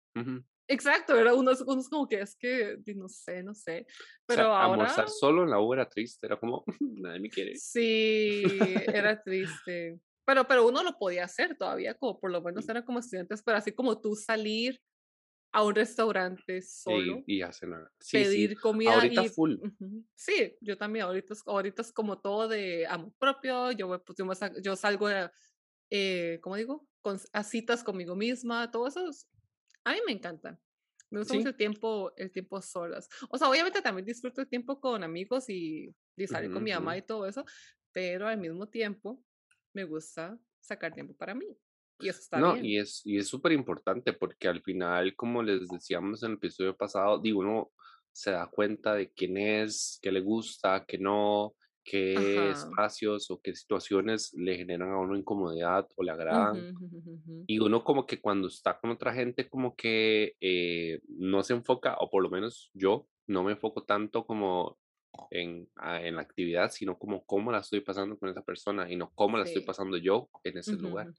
Exacto, 0.69 1.17
era 1.17 1.35
uno, 1.35 1.53
es 1.53 1.63
como 1.63 2.09
que 2.09 2.21
es 2.21 2.37
que, 2.37 2.77
no 2.95 3.09
sé, 3.09 3.43
no 3.43 3.55
sé. 3.55 3.87
Pero 4.27 4.45
ahora... 4.45 4.73
Almorzar 4.73 5.09
solo 5.09 5.45
en 5.45 5.51
la 5.51 5.61
U 5.61 5.73
era 5.73 5.89
triste, 5.89 6.27
era 6.27 6.39
como, 6.39 6.65
nadie 6.81 7.21
me 7.21 7.29
quiere. 7.29 7.55
Sí, 7.57 8.43
era 8.87 9.23
triste. 9.23 10.01
Pero, 10.25 10.47
pero 10.49 10.67
uno 10.67 10.83
lo 10.83 10.99
podía 10.99 11.25
hacer 11.25 11.57
todavía, 11.57 11.95
como 11.95 12.19
por 12.19 12.33
lo 12.33 12.43
menos 12.43 12.69
era 12.69 12.85
como 12.85 12.99
estudiantes, 12.99 13.43
pero 13.45 13.59
así 13.59 13.73
como 13.73 14.01
tú 14.01 14.17
salir 14.17 14.81
a 15.53 15.63
un 15.63 15.75
restaurante 15.75 16.61
solo. 16.61 17.23
Y, 17.27 17.37
y 17.39 17.43
hacer 17.43 17.69
nada. 17.69 17.91
pedir 18.13 18.61
comida. 18.61 18.95
Ahorita 18.95 19.25
full. 19.25 19.57
Sí, 20.15 20.55
yo 20.61 20.77
también. 20.77 21.07
Ahorita 21.07 21.33
es, 21.33 21.43
ahorita 21.47 21.81
es 21.81 21.93
como 21.93 22.21
todo 22.21 22.47
de 22.49 22.87
amor 22.87 23.13
propio. 23.19 23.73
Yo, 23.73 23.89
pues, 24.05 24.19
yo, 24.19 24.27
yo 24.63 24.77
salgo, 24.77 25.09
eh, 25.91 26.41
¿cómo 26.43 26.57
digo? 26.57 26.87
Con, 27.01 27.19
a 27.33 27.43
citas 27.43 27.83
conmigo 27.83 28.17
misma. 28.17 28.71
Todo 28.71 28.89
eso 28.89 29.09
a 29.87 29.93
mí 29.93 30.01
me 30.05 30.13
encanta. 30.13 30.59
Me 31.11 31.21
gusta 31.21 31.35
mucho 31.35 31.51
el 31.51 31.57
tiempo, 31.57 32.13
el 32.17 32.33
tiempo 32.33 32.61
solas. 32.61 33.09
O 33.31 33.39
sea, 33.39 33.49
obviamente 33.49 33.81
también 33.81 34.05
disfruto 34.05 34.41
el 34.41 34.49
tiempo 34.49 34.81
con 34.81 35.05
amigos 35.05 35.49
y, 35.49 35.95
y 36.17 36.27
salir 36.27 36.53
con 36.53 36.65
mi 36.65 36.73
mamá 36.73 36.97
y 36.97 37.03
todo 37.03 37.27
eso, 37.27 37.45
pero 37.93 38.27
al 38.27 38.39
mismo 38.39 38.69
tiempo 38.69 39.23
me 39.73 39.85
gusta 39.85 40.37
sacar 40.61 40.93
tiempo 40.93 41.15
para 41.15 41.35
mí. 41.35 41.47
Y 42.01 42.09
eso 42.09 42.21
está 42.21 42.39
no, 42.39 42.57
y 42.57 42.79
es 42.79 43.01
y 43.07 43.17
es 43.17 43.29
súper 43.29 43.53
importante 43.53 44.13
porque 44.13 44.49
al 44.49 44.61
final, 44.61 45.15
como 45.15 45.43
les 45.43 45.69
decíamos 45.69 46.23
en 46.23 46.33
el 46.33 46.37
episodio 46.37 46.77
pasado, 46.77 47.19
digo, 47.19 47.41
uno 47.41 47.73
se 48.13 48.33
da 48.33 48.49
cuenta 48.49 48.95
de 48.95 49.13
quién 49.13 49.39
es, 49.39 49.99
qué 50.03 50.11
le 50.11 50.21
gusta, 50.21 50.85
qué 50.87 50.99
no, 50.99 51.55
qué 51.87 52.51
espacios 52.51 53.31
o 53.31 53.41
qué 53.41 53.55
situaciones 53.55 54.35
le 54.35 54.57
generan 54.57 54.91
a 54.91 54.99
uno 54.99 55.17
incomodidad 55.17 55.89
o 55.95 56.03
le 56.03 56.11
agradan. 56.11 56.75
y 57.47 57.61
uno 57.61 57.85
como 57.85 58.07
que 58.07 58.21
cuando 58.21 58.49
está 58.49 58.79
con 58.79 58.91
otra 58.91 59.15
gente 59.15 59.49
como 59.49 59.77
que 59.77 60.35
eh, 60.41 61.01
no 61.09 61.45
se 61.45 61.55
enfoca, 61.55 61.97
o 62.01 62.11
por 62.11 62.25
lo 62.25 62.29
menos 62.29 62.71
yo 62.75 63.07
no 63.29 63.45
me 63.45 63.53
enfoco 63.53 63.85
tanto 63.85 64.27
como 64.27 64.77
en, 65.31 65.69
ah, 65.77 66.03
en 66.03 66.17
la 66.17 66.23
actividad, 66.23 66.71
sino 66.73 66.99
como 66.99 67.25
cómo 67.25 67.53
la 67.53 67.61
estoy 67.61 67.81
pasando 67.81 68.19
con 68.19 68.29
esa 68.29 68.43
persona 68.43 68.91
y 68.91 68.97
no 68.97 69.13
cómo 69.15 69.39
la 69.39 69.45
estoy 69.45 69.63
pasando 69.63 69.97
yo 69.97 70.29
en 70.43 70.59
ese 70.59 70.73
lugar. 70.73 71.13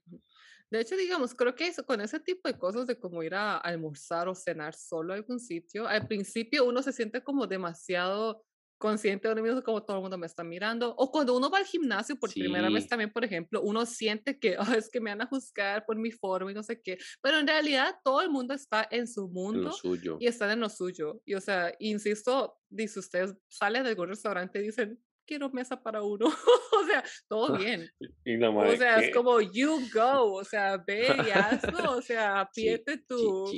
De 0.70 0.80
hecho, 0.80 0.96
digamos, 0.96 1.34
creo 1.34 1.54
que 1.54 1.66
eso, 1.66 1.86
con 1.86 2.02
ese 2.02 2.20
tipo 2.20 2.46
de 2.46 2.58
cosas 2.58 2.86
de 2.86 2.98
como 2.98 3.22
ir 3.22 3.34
a 3.34 3.56
almorzar 3.56 4.28
o 4.28 4.34
cenar 4.34 4.74
solo 4.74 5.14
a 5.14 5.16
algún 5.16 5.40
sitio, 5.40 5.88
al 5.88 6.06
principio 6.06 6.66
uno 6.66 6.82
se 6.82 6.92
siente 6.92 7.24
como 7.24 7.46
demasiado 7.46 8.44
consciente 8.78 9.28
de 9.28 9.34
uno 9.34 9.42
mismo 9.42 9.62
como 9.62 9.82
todo 9.82 9.96
el 9.96 10.02
mundo 10.02 10.16
me 10.16 10.26
está 10.26 10.44
mirando. 10.44 10.94
O 10.96 11.10
cuando 11.10 11.36
uno 11.36 11.50
va 11.50 11.58
al 11.58 11.66
gimnasio 11.66 12.16
por 12.16 12.32
primera 12.32 12.70
vez 12.70 12.88
también, 12.88 13.12
por 13.12 13.24
ejemplo, 13.24 13.60
uno 13.60 13.84
siente 13.84 14.38
que 14.38 14.56
oh, 14.58 14.72
es 14.72 14.88
que 14.88 15.00
me 15.00 15.10
van 15.10 15.22
a 15.22 15.26
juzgar 15.26 15.84
por 15.84 15.96
mi 15.96 16.12
forma 16.12 16.50
y 16.50 16.54
no 16.54 16.62
sé 16.62 16.80
qué. 16.80 16.96
Pero 17.20 17.38
en 17.38 17.46
realidad 17.46 17.96
todo 18.04 18.22
el 18.22 18.30
mundo 18.30 18.54
está 18.54 18.86
en 18.90 19.06
su 19.06 19.28
mundo 19.28 19.74
y 20.20 20.26
están 20.26 20.50
en 20.50 20.60
lo 20.60 20.68
suyo. 20.68 21.20
Y 21.26 21.34
o 21.34 21.40
sea, 21.40 21.74
insisto, 21.80 22.56
dice 22.68 23.00
ustedes 23.00 23.34
salen 23.48 23.82
de 23.82 23.90
algún 23.90 24.08
restaurante 24.08 24.60
y 24.60 24.66
dicen, 24.66 24.98
quiero 25.26 25.50
mesa 25.50 25.80
para 25.80 26.02
uno. 26.02 26.26
o 26.72 26.86
sea, 26.86 27.04
todo 27.28 27.56
bien. 27.58 27.90
o 28.24 28.76
sea, 28.76 29.00
es 29.00 29.14
como 29.14 29.40
you 29.40 29.78
go, 29.94 30.34
o 30.34 30.44
sea, 30.44 30.78
ve 30.78 31.08
y 31.26 31.30
hazlo, 31.30 31.98
o 31.98 32.02
sea, 32.02 32.48
pídete 32.54 32.98
tu, 32.98 33.50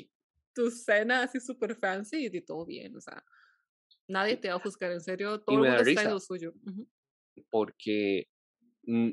tu 0.54 0.70
cena 0.70 1.22
así 1.22 1.40
súper 1.40 1.76
fancy 1.76 2.26
y 2.26 2.40
todo 2.40 2.66
bien, 2.66 2.96
o 2.96 3.00
sea. 3.00 3.22
Nadie 4.10 4.36
te 4.36 4.48
va 4.48 4.56
a 4.56 4.60
juzgar, 4.60 4.92
en 4.92 5.00
serio, 5.00 5.40
todo 5.40 5.64
el 5.64 5.70
mundo 5.70 5.82
está 5.82 6.02
en 6.02 6.10
lo 6.10 6.20
suyo. 6.20 6.52
Porque, 7.48 8.28
mm, 8.82 9.10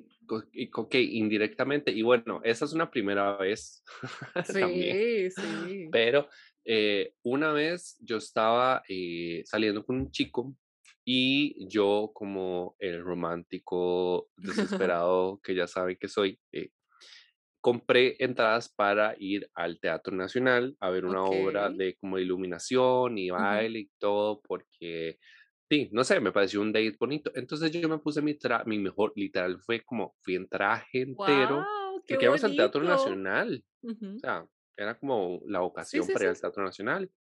ok, 0.73 0.95
indirectamente, 0.95 1.91
y 1.91 2.01
bueno, 2.01 2.41
esa 2.43 2.65
es 2.65 2.73
una 2.73 2.89
primera 2.89 3.37
vez. 3.37 3.83
Sí, 4.45 5.29
sí. 5.31 5.89
Pero 5.91 6.27
Eh, 6.69 7.13
una 7.23 7.53
vez 7.53 7.95
yo 8.01 8.17
estaba 8.17 8.83
eh, 8.89 9.41
saliendo 9.45 9.85
con 9.85 9.95
un 10.01 10.11
chico 10.11 10.53
y 11.05 11.65
yo 11.69 12.11
como 12.13 12.75
el 12.79 13.01
romántico 13.01 14.29
desesperado 14.97 15.39
que 15.41 15.55
ya 15.55 15.65
saben 15.65 15.95
que 15.97 16.09
soy, 16.09 16.37
eh, 16.51 16.71
compré 17.67 18.15
entradas 18.19 18.69
para 18.69 19.13
ir 19.19 19.51
al 19.53 19.77
Teatro 19.81 20.15
Nacional 20.15 20.77
a 20.79 20.89
ver 20.89 21.03
una 21.03 21.25
obra 21.25 21.69
de 21.69 21.97
como 21.97 22.17
iluminación 22.17 23.17
y 23.17 23.29
baile 23.29 23.79
y 23.79 23.91
todo, 23.99 24.41
porque, 24.41 25.19
sí, 25.69 25.89
no 25.91 26.05
sé, 26.05 26.21
me 26.21 26.31
pareció 26.31 26.61
un 26.61 26.71
date 26.71 26.95
bonito. 26.97 27.29
Entonces 27.35 27.69
yo 27.73 27.89
me 27.89 27.97
puse 27.97 28.21
mi, 28.21 28.35
tra 28.35 28.63
mi 28.63 28.79
mejor, 28.79 29.11
literal, 29.17 29.59
fue 29.59 29.81
como, 29.81 30.15
fui 30.21 30.35
en 30.35 30.47
traje 30.47 31.01
entero, 31.01 31.61
qué 32.07 32.13
porque 32.13 32.23
íbamos 32.23 32.45
al 32.45 32.55
Teatro. 32.55 32.83
Nacional, 32.85 33.65
o 33.83 33.89
Ujú. 33.89 34.17
sea, 34.17 34.47
era 34.77 34.97
como 34.97 35.41
la 35.45 35.61
ocasión 35.61 36.05
sí, 36.05 36.13
para 36.13 36.23
ir 36.23 36.31
sí, 36.31 36.37
al. 36.37 36.41
Teatro 36.41 36.63
Nacional. 36.63 37.11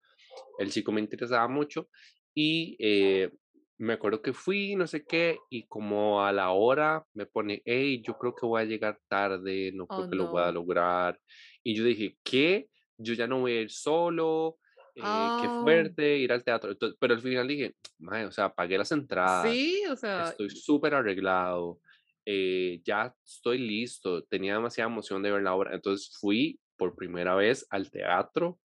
El 0.61 0.71
chico 0.71 0.93
me 0.93 1.01
interesaba 1.01 1.49
mucho 1.49 1.89
y 2.37 2.77
eh, 2.79 3.33
me 3.79 3.95
acuerdo 3.95 4.23
que 4.23 4.33
fui, 4.33 4.75
no 4.77 4.87
sé 4.87 5.05
qué, 5.07 5.39
y 5.51 5.67
como 5.69 6.25
a 6.25 6.33
la 6.33 6.51
hora 6.51 7.05
me 7.15 7.27
pone, 7.27 7.63
hey, 7.65 8.03
yo 8.07 8.17
creo 8.19 8.35
que 8.35 8.47
voy 8.47 8.63
a 8.63 8.65
llegar 8.65 8.99
tarde, 9.09 9.73
no 9.75 9.89
creo 9.89 10.05
Oh, 10.05 10.09
que 10.09 10.17
lo 10.17 10.29
voy 10.29 10.43
a 10.43 10.53
lograr. 10.53 11.21
Y 11.63 11.75
yo 11.77 11.85
dije, 11.85 12.17
¿qué? 12.25 12.69
Yo 12.99 13.15
ya 13.15 13.27
no 13.27 13.41
voy 13.41 13.53
a 13.53 13.61
ir 13.63 13.71
solo, 13.71 14.59
eh, 14.95 15.35
qué 15.37 15.49
Oh, 15.49 15.51
fuerte 15.51 16.17
ir 16.19 16.33
al 16.33 16.45
teatro. 16.45 16.71
Entonces, 16.73 16.97
pero 17.01 17.15
al 17.15 17.21
final 17.21 17.49
dije, 17.49 17.75
"Mae, 17.99 18.25
o 18.27 18.33
sea, 18.33 18.55
pagué 18.55 18.79
las 18.79 18.93
entradas, 18.93 19.59
sí, 19.59 19.85
o 19.91 19.97
sea, 19.97 20.37
estoy 20.37 20.51
súper 20.51 20.95
arreglado, 20.95 21.81
eh, 22.25 22.81
ya 22.85 23.15
estoy 23.25 23.59
listo, 23.59 24.25
tenía 24.25 24.55
demasiada 24.55 24.91
emoción 24.91 25.23
de 25.23 25.31
ver 25.33 25.43
la 25.43 25.55
obra. 25.55 25.75
Entonces 25.75 26.17
fui 26.21 26.61
por 26.77 26.95
primera 26.97 27.35
vez 27.35 27.67
al 27.71 27.91
teatro 27.91 28.61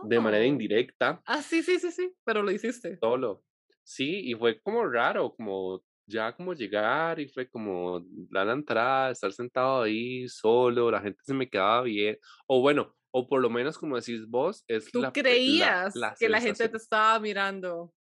de 0.00 0.20
manera 0.20 0.46
oh. 0.46 0.46
indirecta 0.46 1.24
Ah, 1.26 1.42
sí, 1.42 1.62
sí, 1.62 1.78
sí, 1.80 1.90
sí, 1.92 2.14
pero 2.24 2.42
lo 2.42 2.50
hiciste. 2.52 3.02
Solo. 3.02 3.44
Sí, 3.84 4.22
y 4.24 4.34
fue 4.34 4.60
como 4.60 4.86
raro, 4.86 5.34
como 5.36 5.82
ya 6.06 6.34
como 6.34 6.54
llegar 6.54 7.20
y 7.20 7.28
fue 7.28 7.48
como 7.48 8.02
dar 8.30 8.46
la 8.46 8.52
entrada, 8.54 9.10
estar 9.10 9.32
sentado 9.32 9.82
ahí 9.82 10.28
solo, 10.28 10.90
la 10.90 11.00
gente 11.00 11.20
se 11.22 11.34
me 11.34 11.48
quedaba 11.48 11.82
bien, 11.82 12.18
o 12.46 12.60
bueno, 12.60 12.94
o 13.10 13.28
por 13.28 13.40
lo 13.40 13.50
menos 13.50 13.78
como 13.78 13.96
decís 13.96 14.26
vos, 14.26 14.64
es 14.66 14.90
Tú 14.90 15.00
la, 15.02 15.12
creías 15.12 15.94
la 15.94 16.14
que 16.18 16.28
la 16.28 16.40
gente 16.40 16.68
te 16.68 16.76
estaba 16.76 17.18
mirando, 17.20 17.94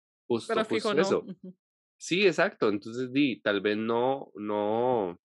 pero 0.46 0.60
justo, 0.60 0.64
fijo 0.64 0.90
justo 0.90 0.94
no. 0.94 1.02
eso. 1.02 1.26
Sí, 1.98 2.26
exacto, 2.26 2.68
entonces 2.68 3.12
di, 3.12 3.40
tal 3.42 3.60
vez 3.60 3.76
no, 3.76 4.30
no, 4.34 5.18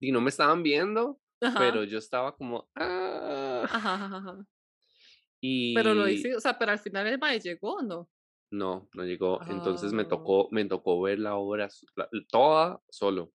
di, 0.00 0.12
no 0.12 0.20
me 0.20 0.30
estaban 0.30 0.62
viendo, 0.62 1.20
pero 1.38 1.84
yo 1.84 1.98
estaba 1.98 2.34
como, 2.34 2.68
ah, 2.74 3.62
ajá, 3.64 3.94
ajá, 3.94 4.16
ajá. 4.16 4.46
Pero 5.40 5.94
lo 5.94 6.08
y 6.08 6.14
hice, 6.14 6.34
o 6.34 6.40
sea, 6.40 6.58
pero 6.58 6.72
al 6.72 6.78
final 6.78 7.06
el 7.06 7.18
mae 7.18 7.38
llegó, 7.38 7.74
¿o 7.74 7.82
no? 7.82 8.08
No, 8.50 8.88
no 8.94 9.04
llegó, 9.04 9.40
entonces 9.48 9.92
me 9.92 10.04
Ah, 10.04 10.08
tocó, 10.08 10.48
me 10.50 10.64
tocó 10.64 11.00
ver 11.02 11.18
la 11.18 11.36
obra 11.36 11.68
la- 11.96 12.08
toda 12.30 12.80
solo. 12.88 13.32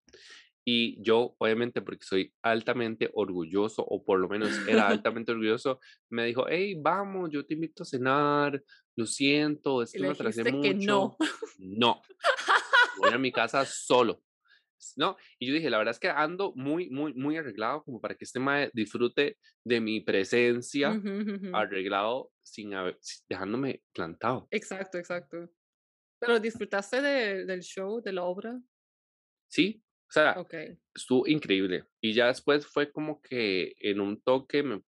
Y 0.64 1.02
yo, 1.04 1.36
obviamente, 1.40 1.82
porque 1.82 2.04
soy 2.06 2.34
altamente 2.44 3.10
orgulloso, 3.14 3.84
o 3.84 4.04
por 4.06 4.20
lo 4.20 4.30
menos 4.30 4.52
era 4.68 4.88
altamente 4.90 5.32
orgulloso, 5.32 5.80
me 6.10 6.26
dijo, 6.26 6.46
hey, 6.48 6.76
vamos, 6.80 7.30
yo 7.32 7.46
te 7.46 7.56
invito 7.56 7.84
a 7.84 7.86
cenar, 7.86 8.64
lo 8.96 9.06
siento, 9.06 9.82
es 9.82 9.92
que 9.92 10.00
me 10.02 10.10
atrasé 10.10 10.44
dijiste 10.44 10.62
que 10.62 10.74
no. 10.86 11.18
mucho. 11.18 11.18
No, 11.58 12.02
voy 13.00 13.12
a 13.12 13.18
mi 13.18 13.32
casa 13.32 13.66
solo. 13.66 14.22
No, 14.96 15.18
y 15.40 15.48
yo 15.48 15.54
dije, 15.54 15.70
la 15.70 15.78
verdad 15.78 15.92
es 15.92 16.00
que 16.00 16.10
ando 16.10 16.54
muy, 16.56 16.90
muy, 16.90 17.14
muy 17.14 17.38
arreglado 17.38 17.84
como 17.84 18.00
para 18.00 18.16
que 18.16 18.26
este 18.26 18.40
mae 18.40 18.70
disfrute 18.74 19.38
de 19.64 19.82
mi 19.82 20.02
presencia, 20.02 21.00
arreglado, 21.54 22.32
sin 22.44 22.74
haber, 22.74 22.98
dejándome 23.30 23.82
plantado. 23.94 24.48
Exacto, 24.52 24.98
exacto. 24.98 25.50
¿Pero 26.20 26.40
disfrutaste 26.40 27.02
de 27.02 27.46
del 27.46 27.62
show, 27.62 28.02
de 28.02 28.14
la 28.14 28.24
obra? 28.24 28.60
Sí, 29.50 29.84
o 30.10 30.12
sea, 30.12 30.36
estuvo 30.94 31.28
increíble. 31.28 31.86
Y 32.02 32.14
ya 32.14 32.28
después 32.28 32.68
fue 32.68 32.92
como 32.92 33.22
que 33.22 33.74
en 33.78 34.00
un 34.02 34.22
toque 34.22 34.62
me 34.62 34.82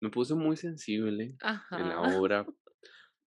Me 0.00 0.10
puse 0.10 0.34
muy 0.34 0.56
sensible 0.56 1.36
en 1.70 1.88
la 1.88 2.00
obra 2.00 2.46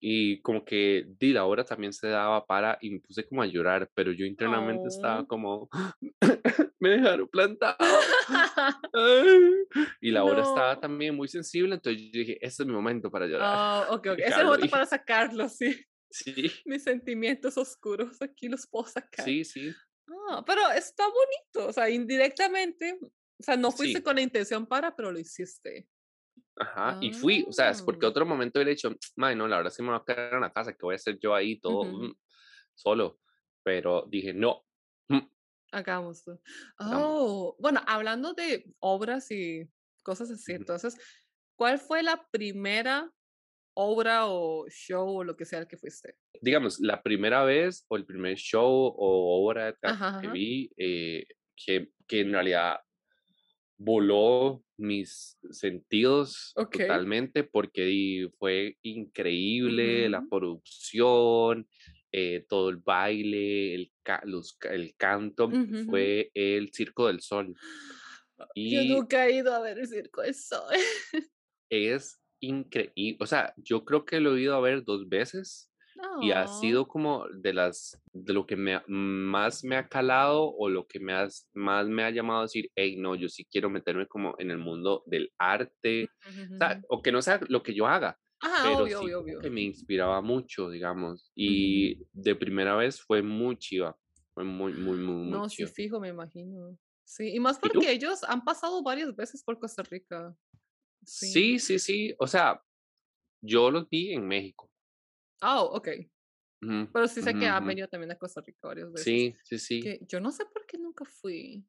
y 0.05 0.41
como 0.41 0.65
que 0.65 1.05
di 1.07 1.31
la 1.33 1.45
obra 1.45 1.63
también 1.63 1.93
se 1.93 2.07
daba 2.09 2.45
para 2.45 2.77
y 2.81 2.91
me 2.91 2.99
puse 2.99 3.25
como 3.27 3.41
a 3.41 3.45
llorar, 3.47 3.89
pero 3.95 4.11
yo 4.11 4.25
internamente 4.25 4.89
estaba 4.89 5.23
Oh. 5.23 5.27
como, 5.27 5.69
me 6.79 6.89
dejaron 6.91 7.27
plantado. 7.29 8.09
ay". 8.93 9.65
Y 10.01 10.11
la 10.11 10.23
estaba 10.41 10.75
No. 10.75 10.79
también 10.79 11.15
muy 11.15 11.27
sensible, 11.27 11.75
entonces 11.75 12.01
yo 12.03 12.19
dije, 12.19 12.37
este 12.45 12.63
es 12.63 12.67
mi 12.67 12.73
momento 12.73 13.11
para 13.11 13.27
llorar, 13.27 13.59
Ah, 13.59 13.87
okey, 13.89 14.11
okey. 14.11 14.25
Es 14.27 14.37
el 14.37 14.45
dejarlo 14.45 14.45
momento 14.45 14.69
ir. 14.69 14.69
para 14.69 14.85
sacarlo, 14.85 15.49
sí. 15.49 15.85
Sí, 16.11 16.33
Mis 16.65 16.83
sentimientos 16.83 17.57
oscuros 17.57 18.21
aquí 18.21 18.49
los 18.49 18.67
puedo 18.67 18.87
sacar. 18.87 19.33
sí, 19.33 19.43
sí, 19.45 19.81
Ah, 20.29 20.43
pero 20.45 20.69
está 20.71 21.05
bonito, 21.07 21.69
o 21.69 21.73
sea, 21.73 21.89
indirectamente, 21.89 22.99
o 23.39 23.43
sea, 23.43 23.57
no 23.57 23.71
fuiste 23.71 24.01
sí, 24.01 24.03
con 24.03 24.15
la 24.17 24.21
intención 24.23 24.67
para, 24.67 24.95
pero 24.95 25.11
lo 25.11 25.19
hiciste. 25.19 25.89
Ajá. 26.57 26.97
Y 26.99 27.11
fui, 27.13 27.45
o 27.47 27.51
sea, 27.53 27.69
es 27.71 27.81
porque 27.83 28.05
Ah. 28.05 28.07
otro 28.07 28.25
momento 28.25 28.59
hubiera 28.59 28.71
dicho, 28.71 28.91
"Mae, 29.17 29.35
no, 29.35 29.47
la 29.47 29.57
verdad 29.57 29.73
que 29.75 29.83
me 29.83 29.89
voy 29.89 29.99
a 29.99 30.03
quedar 30.05 30.33
en 30.35 30.41
la 30.41 30.51
casa, 30.53 30.73
que 30.73 30.79
voy 30.85 30.93
a 30.95 30.97
hacer 30.97 31.19
yo 31.19 31.35
ahí 31.35 31.59
todo 31.59 31.85
ujú. 31.85 32.09
mm, 32.09 32.13
solo. 32.75 33.19
Pero 33.63 34.05
dije, 34.09 34.33
no, 34.33 34.65
mm, 35.09 35.19
hagámoslo. 35.71 36.39
Oh, 36.79 37.55
bueno, 37.59 37.81
hablando 37.87 38.33
de 38.33 38.65
obras 38.79 39.31
y 39.31 39.69
cosas 40.03 40.29
así, 40.31 40.51
Ujú. 40.51 40.63
entonces, 40.63 40.97
¿cuál 41.55 41.79
fue 41.79 42.03
la 42.03 42.27
primera 42.31 43.11
obra 43.75 44.27
o 44.27 44.67
show 44.69 45.17
o 45.19 45.23
lo 45.23 45.37
que 45.37 45.45
sea 45.45 45.59
al 45.61 45.67
que 45.67 45.77
fuiste? 45.77 46.17
digamos, 46.41 46.79
la 46.79 47.01
primera 47.01 47.43
vez 47.43 47.85
o 47.89 47.95
el 47.97 48.05
primer 48.05 48.35
show 48.37 48.67
o 48.97 49.45
obra 49.47 49.75
Ajá, 49.83 50.07
que 50.19 50.27
ajá. 50.27 50.29
vi, 50.29 50.71
eh, 50.77 51.25
que, 51.55 51.89
que 52.07 52.21
en 52.21 52.31
realidad 52.33 52.77
voló 53.83 54.63
mis 54.77 55.37
sentidos 55.51 56.53
totalmente 56.71 57.43
porque 57.43 58.29
fue 58.39 58.77
increíble 58.81 60.09
la 60.09 60.25
producción, 60.27 61.67
eh, 62.11 62.45
todo 62.47 62.69
el 62.69 62.77
baile, 62.77 63.75
el, 63.75 63.91
ca- 64.03 64.21
los 64.25 64.57
el 64.71 64.95
canto, 64.95 65.49
fue 65.85 66.31
el 66.33 66.71
Circo 66.73 67.07
del 67.07 67.21
Sol. 67.21 67.53
Yo 68.37 68.45
Y 68.55 68.87
nunca 68.87 69.27
he 69.27 69.35
ido 69.37 69.53
a 69.53 69.59
ver 69.59 69.79
el 69.79 69.87
Circo 69.87 70.21
del 70.21 70.35
Sol. 70.35 70.73
Es 71.69 72.19
increíble, 72.39 73.17
o 73.19 73.25
sea, 73.25 73.53
yo 73.57 73.83
creo 73.85 74.05
que 74.05 74.19
lo 74.19 74.35
he 74.35 74.41
ido 74.41 74.55
a 74.55 74.59
ver 74.61 74.83
2 74.83 75.07
veces 75.09 75.69
y 76.19 76.31
ha 76.31 76.47
sido 76.47 76.87
como 76.87 77.27
de 77.29 77.53
las 77.53 78.01
de 78.13 78.33
lo 78.33 78.45
que 78.47 78.55
me 78.55 78.81
más 78.87 79.63
me 79.63 79.75
ha 79.77 79.87
calado 79.89 80.45
o 80.55 80.69
lo 80.69 80.87
que 80.87 80.99
me 80.99 81.13
has 81.13 81.49
más 81.53 81.87
me 81.87 82.03
ha 82.03 82.11
llamado 82.11 82.39
a 82.41 82.43
decir: 82.43 82.69
"Hey, 82.75 82.95
no, 82.97 83.15
yo 83.15 83.29
sí 83.29 83.45
quiero 83.51 83.69
meterme 83.69 84.07
como 84.07 84.35
en 84.39 84.51
el 84.51 84.57
mundo 84.59 85.03
del 85.07 85.31
arte", 85.37 86.11
o 86.53 86.55
sea, 86.59 86.79
ujú. 86.79 86.85
o 86.89 87.01
que 87.01 87.11
no 87.11 87.21
sea 87.21 87.39
lo 87.49 87.63
que 87.63 87.73
yo 87.73 87.87
haga, 87.87 88.19
Ajá, 88.39 88.77
pero 88.77 88.89
obvio, 88.99 89.01
sí 89.01 89.15
obvio, 89.19 89.41
que 89.41 89.49
me 89.49 89.61
inspiraba 89.61 90.21
mucho, 90.21 90.69
digamos, 90.69 91.31
y 91.35 91.97
de 92.13 92.35
primera 92.35 92.75
vez 92.75 93.01
fue 93.01 93.21
muy 93.21 93.57
chiva, 93.57 93.97
fue 94.33 94.43
muy, 94.45 94.73
muy, 94.73 94.97
muy, 94.97 95.15
muy 95.15 95.41
No, 95.41 95.49
sí, 95.49 95.65
chiva. 95.65 95.67
fijo, 95.67 95.99
me 95.99 96.09
imagino. 96.09 96.77
Sí, 97.05 97.33
y 97.33 97.39
más 97.39 97.59
¿Y 97.61 97.69
porque 97.69 97.91
ellos 97.91 98.23
han 98.23 98.43
pasado 98.43 98.81
varias 98.83 99.15
veces 99.15 99.43
por 99.43 99.59
Costa 99.59 99.83
Rica. 99.83 100.35
Sí. 101.05 101.43
Sí, 101.43 101.59
sí, 101.59 101.79
sí, 101.79 102.13
o 102.19 102.27
sea, 102.27 102.61
yo 103.41 103.71
los 103.71 103.89
vi 103.89 104.13
en 104.13 104.27
México. 104.27 104.71
Ah, 105.43 105.63
okey. 105.65 106.11
Ujú, 106.63 106.77
Pero 106.93 107.07
sí 107.07 107.21
sé 107.23 107.35
ujú, 107.35 107.37
que 107.37 107.47
han 107.47 107.65
venido 107.65 107.87
también 107.89 108.11
a 108.11 108.17
Costa 108.19 108.41
Rica 108.41 108.67
varias 108.67 108.91
veces. 108.91 109.21
Sí, 109.21 109.37
sí, 109.43 109.59
sí, 109.59 109.79
Que 109.79 109.99
yo 110.07 110.19
no 110.21 110.31
sé 110.31 110.45
por 110.47 110.65
qué 110.67 110.77
nunca 110.79 111.05
fui, 111.05 111.65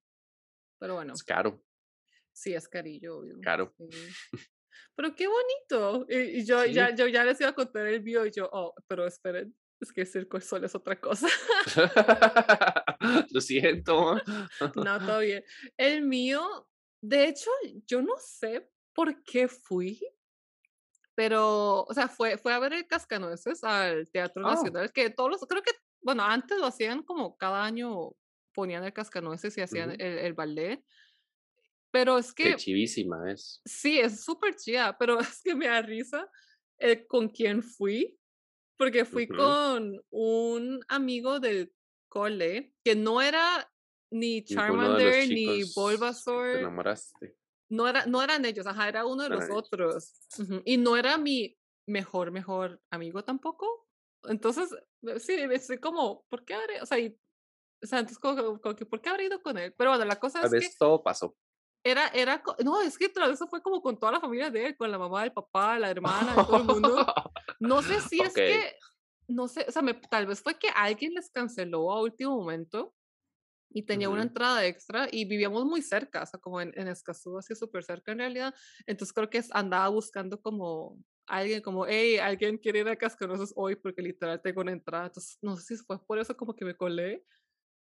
pero 0.79 0.95
es 1.13 1.23
bueno, 1.23 1.25
caro, 1.25 1.63
sí 2.33 2.55
es 2.55 2.69
carillo, 2.69 3.19
obvio. 3.19 3.37
caro. 3.41 3.75
Sí. 3.79 4.17
Pero 4.97 5.15
qué 5.17 5.27
bonito. 5.29 6.07
Y 6.09 6.41
y 6.41 6.47
yo 6.47 6.65
Sí. 6.65 6.73
ya 6.73 6.95
yo 6.95 7.09
ya 7.09 7.25
les 7.25 7.41
iba 7.41 7.51
a 7.51 7.55
contar 7.55 7.87
el 7.89 8.03
mío 8.03 8.27
y 8.27 8.33
yo: 8.33 8.49
"Oh, 8.53 8.75
pero 8.89 9.07
esperen, 9.07 9.57
es 9.81 9.93
que 9.93 10.07
Circo 10.07 10.39
del 10.39 10.45
Sol 10.47 10.65
es 10.65 10.75
otra 10.75 11.01
cosa". 11.01 11.29
Lo 13.31 13.41
siento. 13.41 14.23
No, 14.75 15.03
todo 15.03 15.21
bien. 15.21 15.45
El 15.77 16.03
mío, 16.03 16.69
de 17.01 17.29
hecho, 17.29 17.51
yo 17.87 18.03
no 18.03 18.15
sé 18.19 18.71
por 18.95 19.23
qué 19.25 19.49
fui, 19.49 20.01
pero, 21.15 21.85
o 21.85 21.95
sea, 21.95 22.09
fue 22.09 22.39
fue 22.39 22.53
a 22.53 22.59
ver 22.59 22.73
el 22.73 22.87
Cascanueces 22.87 23.63
al 23.65 24.11
Teatro 24.11 24.45
Oh, 24.45 24.51
Nacional, 24.51 24.93
que 24.93 25.11
todos 25.11 25.31
los 25.31 25.41
creo 25.47 25.63
que, 25.63 25.73
bueno, 26.03 26.23
antes 26.25 26.59
lo 26.59 26.67
hacían 26.67 27.03
como 27.03 27.37
cada 27.37 27.65
año 27.65 28.13
ponían 28.53 28.85
el 28.85 28.93
Cascanueces 28.93 29.57
y 29.59 29.61
hacían 29.63 29.91
el 29.93 30.19
el 30.19 30.33
ballet, 30.35 30.85
pero 31.91 32.19
es 32.19 32.33
Qué 32.35 32.51
que 32.51 32.57
chivísima 32.57 33.31
es. 33.31 33.61
sí, 33.65 33.99
es 33.99 34.25
súper 34.25 34.57
chida, 34.57 34.97
pero 34.99 35.19
es 35.21 35.41
que 35.43 35.55
me 35.55 35.67
da 35.67 35.83
risa, 35.83 36.29
eh, 36.79 37.07
con 37.07 37.29
quién 37.29 37.63
fui, 37.63 38.19
porque 38.77 39.05
fui 39.05 39.29
con 39.29 40.01
un 40.11 40.81
amigo 40.89 41.39
del 41.41 41.73
cole, 42.09 42.75
que 42.85 42.97
no 42.97 43.21
era 43.23 43.71
ni 44.11 44.45
Charmander 44.45 45.29
ni 45.29 45.61
que 45.61 45.65
te 45.65 45.71
Bulbasaur 45.75 46.47
enamoraste. 46.59 47.37
No, 47.75 47.89
era, 47.89 48.07
no 48.07 48.23
eran 48.23 48.45
ellos, 48.45 48.67
ajá, 48.67 48.89
era 48.89 49.05
uno 49.05 49.25
de 49.25 49.29
los 49.31 49.51
otros. 49.51 50.13
Ujú, 50.39 50.63
Y 50.65 50.77
no 50.77 50.97
era 50.97 51.19
mi 51.19 51.57
mejor, 51.87 52.31
mejor 52.31 52.81
amigo 52.91 53.25
tampoco. 53.25 53.89
Entonces, 54.25 54.71
eh, 55.03 55.19
sí, 55.21 55.35
estoy 55.35 55.79
como, 55.79 56.25
¿por 56.31 56.45
qué 56.45 56.55
habré? 56.55 56.81
O 56.81 56.87
sea, 56.87 56.99
y- 56.99 57.19
o 57.83 57.87
sea, 57.87 57.99
entonces 57.99 58.19
como, 58.19 58.61
como 58.61 58.77
que, 58.77 58.87
¿por 58.87 59.01
qué 59.01 59.11
habré 59.11 59.27
ido 59.27 59.43
con 59.43 59.59
él? 59.59 59.75
Pero 59.77 59.91
bueno, 59.91 60.05
la 60.05 60.19
cosa 60.19 60.41
Tal 60.41 60.55
es 60.55 60.71
que 60.71 60.75
todo 60.79 61.03
pasó. 61.03 61.37
era, 61.85 62.09
era, 62.09 62.43
no, 62.65 62.81
es 62.81 62.97
que 62.97 63.09
tras 63.11 63.31
eso 63.31 63.47
fue 63.49 63.63
como 63.63 63.83
con 63.83 63.99
toda 63.99 64.13
la 64.13 64.21
familia 64.21 64.51
de 64.51 64.69
él, 64.69 64.77
con 64.77 64.91
la 64.91 64.99
mamá, 64.99 65.25
el 65.25 65.33
papá, 65.33 65.79
la 65.79 65.91
hermana, 65.91 66.35
todo 66.47 66.57
el 66.57 66.65
mundo. 66.65 66.97
No 67.61 67.83
sé 67.83 68.01
si 68.01 68.21
es 68.21 68.31
Ok. 68.31 68.37
que, 68.37 68.77
no 69.29 69.49
sé, 69.49 69.65
o 69.69 69.73
sea, 69.73 69.81
me- 69.83 69.95
tal 69.95 70.27
vez 70.27 70.43
fue 70.43 70.59
que 70.59 70.69
alguien 70.69 71.13
les 71.15 71.31
canceló 71.31 71.93
a 71.93 72.01
último 72.03 72.37
momento 72.37 72.95
y 73.75 73.85
tenía 73.85 74.09
una 74.11 74.23
Ujú. 74.23 74.25
entrada 74.25 74.65
extra 74.67 75.09
y 75.13 75.27
vivíamos 75.27 75.67
muy 75.67 75.83
cerca, 75.83 76.23
o 76.23 76.27
sea, 76.27 76.41
como 76.41 76.61
en, 76.63 76.73
en 76.77 76.89
Escazú, 76.89 77.39
así 77.39 77.55
súper 77.57 77.85
cerca 77.85 78.13
en 78.13 78.21
realidad. 78.21 78.55
Entonces 78.87 79.13
creo 79.15 79.31
que 79.31 79.43
andaba 79.53 79.89
buscando 79.89 80.41
como 80.41 80.99
alguien, 81.27 81.63
como, 81.63 81.87
hey, 81.87 82.19
alguien 82.19 82.59
quiere 82.59 82.81
ir 82.81 82.89
a 82.89 82.97
Cascanueces 82.97 83.53
hoy 83.57 83.77
porque 83.77 84.03
literal 84.03 84.41
tengo 84.43 84.63
una 84.63 84.73
entrada. 84.73 85.07
Entonces, 85.09 85.39
no 85.43 85.57
sé 85.57 85.77
si 85.77 85.85
fue 85.85 86.05
por 86.07 86.19
eso 86.21 86.37
como 86.37 86.57
que 86.57 86.65
me 86.65 86.77
colé. 86.77 87.25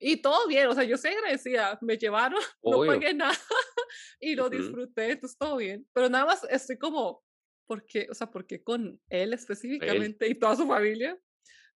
Y 0.01 0.22
todo 0.22 0.47
bien, 0.49 0.68
o 0.68 0.74
sea, 0.74 0.84
yo 0.84 0.99
soy 0.99 1.12
agradecida, 1.12 1.78
me 1.82 1.99
llevaron, 1.99 2.41
no 2.64 2.84
Obvio. 2.84 3.01
pagué 3.01 3.14
nada 3.14 3.34
y 4.20 4.34
lo 4.37 4.51
Ujú. 4.51 4.51
disfruté, 4.51 5.12
entonces 5.12 5.39
todo 5.39 5.57
bien. 5.59 5.89
Pero 5.95 6.09
nada 6.11 6.26
más 6.26 6.45
estoy 6.51 6.78
como, 6.78 7.24
¿por 7.66 7.87
qué? 7.87 8.07
O 8.11 8.14
sea, 8.14 8.30
¿por 8.30 8.47
qué 8.47 8.62
con 8.62 9.01
él 9.11 9.32
específicamente 9.34 10.28
y 10.28 10.34
toda 10.39 10.57
su 10.57 10.66
familia? 10.66 11.18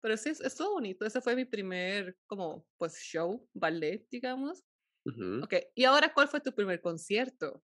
Pero 0.01 0.17
sí, 0.17 0.31
es, 0.31 0.41
estuvo 0.41 0.73
bonito. 0.73 1.05
Ese 1.05 1.21
fue 1.21 1.35
mi 1.35 1.45
primer, 1.45 2.17
como, 2.27 2.67
pues, 2.77 2.97
show, 3.01 3.49
ballet, 3.53 4.07
digamos. 4.11 4.65
Ujú. 5.05 5.43
Ok, 5.45 5.55
y 5.75 5.85
ahora, 5.85 6.13
¿cuál 6.13 6.29
fue 6.29 6.41
tu 6.41 6.55
primer 6.55 6.81
concierto? 6.81 7.63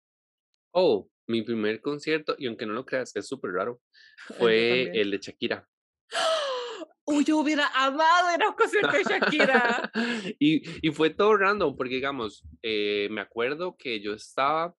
Oh, 0.74 1.11
mi 1.26 1.43
primer 1.43 1.80
concierto, 1.80 2.35
y 2.39 2.47
aunque 2.47 2.66
no 2.66 2.72
lo 2.72 2.87
creas, 2.87 3.14
es 3.14 3.26
súper 3.26 3.53
raro, 3.53 3.83
fue 4.39 4.91
el 4.93 5.11
de 5.11 5.18
Shakira. 5.18 5.68
Uy, 7.05 7.24
yo 7.24 7.39
hubiera 7.39 7.66
amado 7.74 8.35
ir 8.35 8.43
a 8.43 8.49
un 8.49 8.55
concierto 8.55 8.97
de 8.97 9.05
Shakira. 9.05 9.91
y, 10.39 10.87
y 10.87 10.93
fue 10.93 11.11
todo 11.11 11.37
random, 11.37 11.76
porque 11.76 11.97
digamos, 11.97 12.45
eh, 12.62 13.09
me 13.11 13.20
acuerdo 13.20 13.76
que 13.76 14.01
yo 14.01 14.14
estaba 14.14 14.74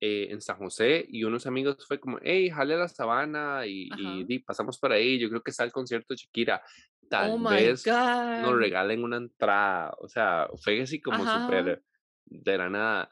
eh, 0.00 0.28
en 0.30 0.40
San 0.40 0.58
José 0.58 1.06
y 1.08 1.24
unos 1.24 1.46
amigos 1.46 1.86
fue 1.86 1.98
como, 1.98 2.18
hey, 2.22 2.50
jale 2.50 2.74
a 2.74 2.78
la 2.78 2.88
sabana 2.88 3.66
y, 3.66 3.88
y 3.96 4.24
di, 4.24 4.38
pasamos 4.40 4.78
por 4.78 4.92
ahí, 4.92 5.18
yo 5.18 5.28
creo 5.28 5.42
que 5.42 5.50
está 5.50 5.64
el 5.64 5.72
concierto 5.72 6.14
de 6.14 6.18
Shakira. 6.18 6.62
Tal 7.08 7.30
Oh 7.30 7.48
vez 7.48 7.86
nos 7.86 8.56
regalen 8.56 9.04
una 9.04 9.16
entrada, 9.16 9.94
o 10.00 10.08
sea, 10.08 10.48
fue 10.62 10.82
así 10.82 11.00
como 11.00 11.18
súper 11.24 11.82
de 12.26 12.58
la 12.58 12.68
nada. 12.68 13.10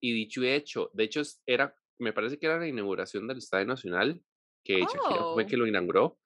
Y 0.00 0.12
dicho 0.12 0.42
y 0.42 0.48
hecho, 0.48 0.90
de 0.92 1.04
hecho 1.04 1.22
era, 1.46 1.74
me 1.98 2.12
parece 2.12 2.38
que 2.38 2.46
era 2.46 2.58
la 2.58 2.66
inauguración 2.68 3.26
del 3.26 3.38
Estadio 3.38 3.66
Nacional, 3.66 4.20
que 4.64 4.80
Shakira 4.80 5.32
fue 5.32 5.44
Oh. 5.44 5.46
que 5.46 5.56
lo 5.56 5.66
inauguró. 5.66 6.18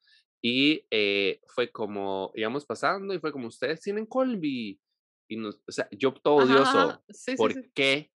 Y 0.42 0.86
eh, 0.90 1.40
fue 1.48 1.70
como, 1.70 2.32
íbamos 2.34 2.64
pasando 2.64 3.12
y 3.12 3.18
fue 3.18 3.30
como, 3.30 3.48
ustedes 3.48 3.80
tienen 3.82 4.06
Colby. 4.06 4.80
Y 5.28 5.36
nos, 5.36 5.62
o 5.68 5.72
sea, 5.72 5.86
yo 5.92 6.12
todo 6.14 6.36
odioso. 6.36 7.00
Sí, 7.10 7.32
sí, 7.32 7.36
¿por 7.36 7.52
sí. 7.52 7.60
qué? 7.74 8.10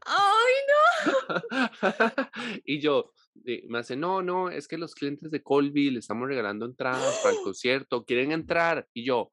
Ay, 0.00 0.54
no. 0.70 1.42
y 2.64 2.80
yo, 2.80 3.12
eh, 3.44 3.64
me 3.68 3.78
hace, 3.78 3.96
no, 3.96 4.22
no, 4.22 4.50
es 4.50 4.68
que 4.68 4.78
los 4.78 4.94
clientes 4.94 5.30
de 5.30 5.42
Colby 5.42 5.90
le 5.90 5.98
estamos 5.98 6.28
regalando 6.28 6.66
entradas 6.66 7.18
para 7.22 7.34
el 7.34 7.40
concierto, 7.44 8.04
quieren 8.04 8.32
entrar. 8.32 8.88
Y 8.92 9.04
yo, 9.04 9.32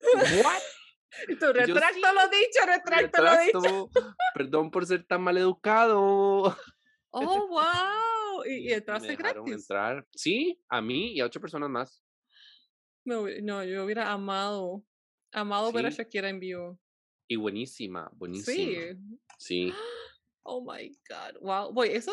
¿what? 0.00 0.62
Tú, 1.40 1.46
yo, 1.46 1.52
retracto 1.52 1.94
sí, 1.94 2.00
lo 2.00 2.28
dicho, 2.28 2.66
retracto 2.66 3.22
lo 3.22 3.30
dicho. 3.30 3.60
retracto, 3.60 3.90
perdón 4.32 4.70
por 4.70 4.86
ser 4.86 5.04
tan 5.04 5.22
mal 5.22 5.36
educado. 5.36 6.56
Oh, 7.12 7.48
wow. 7.48 8.44
Y, 8.46 8.68
y 8.68 8.72
entraste 8.72 9.16
gratis. 9.16 9.52
entrar, 9.52 10.06
sí, 10.14 10.62
a 10.68 10.80
mí 10.80 11.14
y 11.14 11.20
a 11.20 11.24
ocho 11.24 11.40
personas 11.40 11.68
más. 11.68 12.04
Hubi- 13.04 13.42
no, 13.42 13.64
yo 13.64 13.84
hubiera 13.84 14.12
amado, 14.12 14.84
amado 15.32 15.72
ver 15.72 15.86
a 15.86 15.90
Sí, 15.90 15.96
Shakira 15.96 16.28
en 16.28 16.38
vivo. 16.38 16.78
Y 17.30 17.36
buenísima, 17.36 18.08
Sí. 18.10 18.16
buenísima. 18.18 19.16
Sí, 19.38 19.72
Oh 20.42 20.60
my 20.62 20.88
God. 21.08 21.40
Wow. 21.40 21.72
Voy, 21.72 21.90
eso 21.90 22.12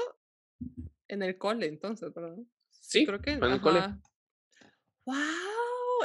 en 1.07 1.24
el 1.24 1.38
cole 1.39 1.65
entonces, 1.65 2.13
¿verdad? 2.13 2.38
Sí, 2.70 2.99
sí, 2.99 3.05
creo 3.05 3.20
que, 3.22 3.32
en 3.32 3.43
el 3.43 3.59
cole. 3.61 3.82
Wow. 5.05 5.15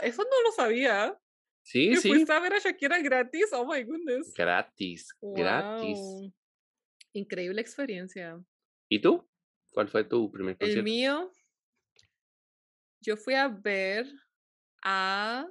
Eso 0.02 0.22
no 0.22 0.42
lo 0.44 0.52
sabía. 0.52 1.18
Sí, 1.62 1.90
Que 1.90 1.96
sí, 1.96 2.08
fuiste 2.08 2.32
a 2.32 2.40
ver 2.40 2.54
a 2.54 2.58
Shakira 2.58 3.00
gratis. 3.00 3.48
Oh 3.52 3.66
my 3.66 3.82
goodness. 3.82 4.32
gratis, 4.34 5.14
gratis. 5.20 5.98
Increíble 7.12 7.60
experiencia. 7.60 8.42
¿Y 8.88 9.00
tú? 9.00 9.28
¿Cuál 9.72 9.88
fue 9.88 10.04
tu 10.04 10.30
primer 10.30 10.52
El 10.52 10.58
concierto? 10.58 10.84
mío, 10.84 11.32
yo 13.02 13.16
fui 13.16 13.34
a 13.34 13.48
ver 13.48 14.06
a 14.82 15.46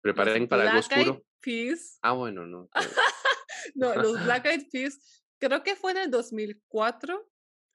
Preparen 0.00 0.48
para 0.48 0.62
algo 0.64 0.78
oscuro. 0.78 1.24
Peas. 1.48 1.98
Ah, 2.02 2.12
bueno, 2.12 2.46
no. 2.46 2.68
todo- 2.74 2.84
No, 3.74 3.94
los 3.94 4.22
Black 4.24 4.44
Eyed 4.52 4.66
Peas. 4.70 5.22
Creo 5.40 5.62
que 5.62 5.76
fue 5.76 5.92
en 5.92 5.96
el 5.98 6.10
2004 6.10 7.26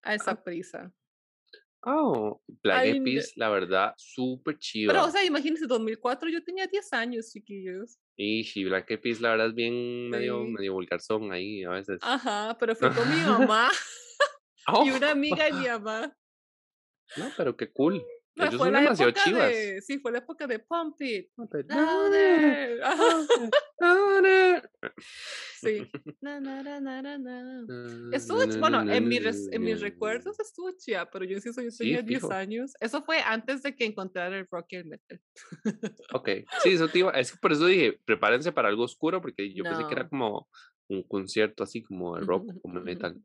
a 0.04 0.14
esa 0.16 0.32
Ah, 0.32 0.44
prisa. 0.44 0.92
oh, 1.86 2.42
Black 2.62 2.86
Eyed. 2.86 3.04
Peas, 3.04 3.34
la 3.36 3.50
verdad, 3.50 3.94
súper 3.98 4.58
Pero, 4.88 5.06
o 5.06 5.10
sea, 5.12 5.24
imagínense, 5.26 5.66
2004 5.66 6.30
yo 6.30 6.44
tenía 6.44 6.68
10 6.68 6.94
años, 6.94 7.32
chiquillos. 7.32 7.98
Y 8.18 8.44
sí, 8.44 8.64
Black 8.66 8.90
Eyed 8.92 9.02
Peas, 9.02 9.22
la 9.22 9.32
verdad, 9.32 9.48
es 9.48 9.56
bien 9.56 10.10
medio, 10.10 10.44
Sí. 10.46 10.52
medio 10.52 10.74
vulgarzón 10.74 11.32
ahí 11.32 11.64
a 11.64 11.70
veces. 11.72 12.00
Ajá, 12.02 12.56
pero 12.60 12.76
fui 12.76 12.90
con 12.90 13.10
mi 13.10 13.16
mamá 13.50 13.70
y 13.72 14.72
Oh, 14.72 14.84
una 14.96 15.12
amiga 15.12 15.46
de 15.46 15.54
mi 15.54 15.68
mamá. 15.68 16.16
no, 17.18 17.32
pero 17.36 17.56
qué 17.58 17.72
cool. 17.72 18.02
Pero 18.36 18.50
Ellos 18.50 18.58
fue 18.58 18.68
son 18.68 18.74
la 18.74 18.80
demasiado 18.82 19.10
época 19.12 19.24
chivas. 19.26 19.50
de, 19.50 19.82
sí, 19.82 20.00
fue 20.00 20.12
la 20.12 20.18
época 20.20 20.48
de 20.48 20.60
Pump 20.60 21.02
It, 21.02 21.30
Pump 21.36 21.54
it 21.56 21.72
Louder. 21.72 22.82
Sí. 25.62 25.90
Na, 26.22 26.40
na, 26.40 26.80
na, 26.80 27.66
Estuvo, 28.12 28.40
bueno, 28.60 28.82
en, 28.92 29.08
mis 29.08 29.24
res- 29.24 29.50
en 29.52 29.64
mis 29.64 29.80
recuerdos 29.82 30.40
estuvo 30.40 30.72
chida, 30.78 31.10
pero 31.10 31.26
yo 31.26 31.36
insisto, 31.36 31.62
yo 31.62 31.72
Sí, 31.72 31.86
tenía 31.86 32.02
10 32.02 32.22
fijo. 32.22 32.34
años. 32.34 32.74
Eso 32.80 33.04
fue 33.04 33.20
antes 33.22 33.64
de 33.64 33.76
que 33.76 33.86
encontrara 33.86 34.38
el 34.38 34.48
rock 34.50 34.66
y 34.70 34.76
el 34.78 34.86
metal. 34.86 35.22
Ok, 36.14 36.30
sí, 36.64 36.72
eso 36.74 36.88
te 36.90 37.00
iba, 37.00 37.12
es 37.12 37.32
que 37.32 37.38
por 37.38 37.52
eso 37.54 37.66
dije, 37.66 38.00
prepárense 38.06 38.52
para 38.52 38.70
algo 38.70 38.84
oscuro, 38.84 39.22
porque 39.22 39.54
yo 39.54 39.64
pensé 39.64 39.84
que 39.88 39.94
era 39.94 40.04
No. 40.04 40.10
como 40.10 40.50
un 40.90 41.04
concierto 41.04 41.64
así 41.64 41.82
como 41.84 42.18
de 42.18 42.26
rock, 42.26 42.48
como 42.62 42.82
metal, 42.82 43.18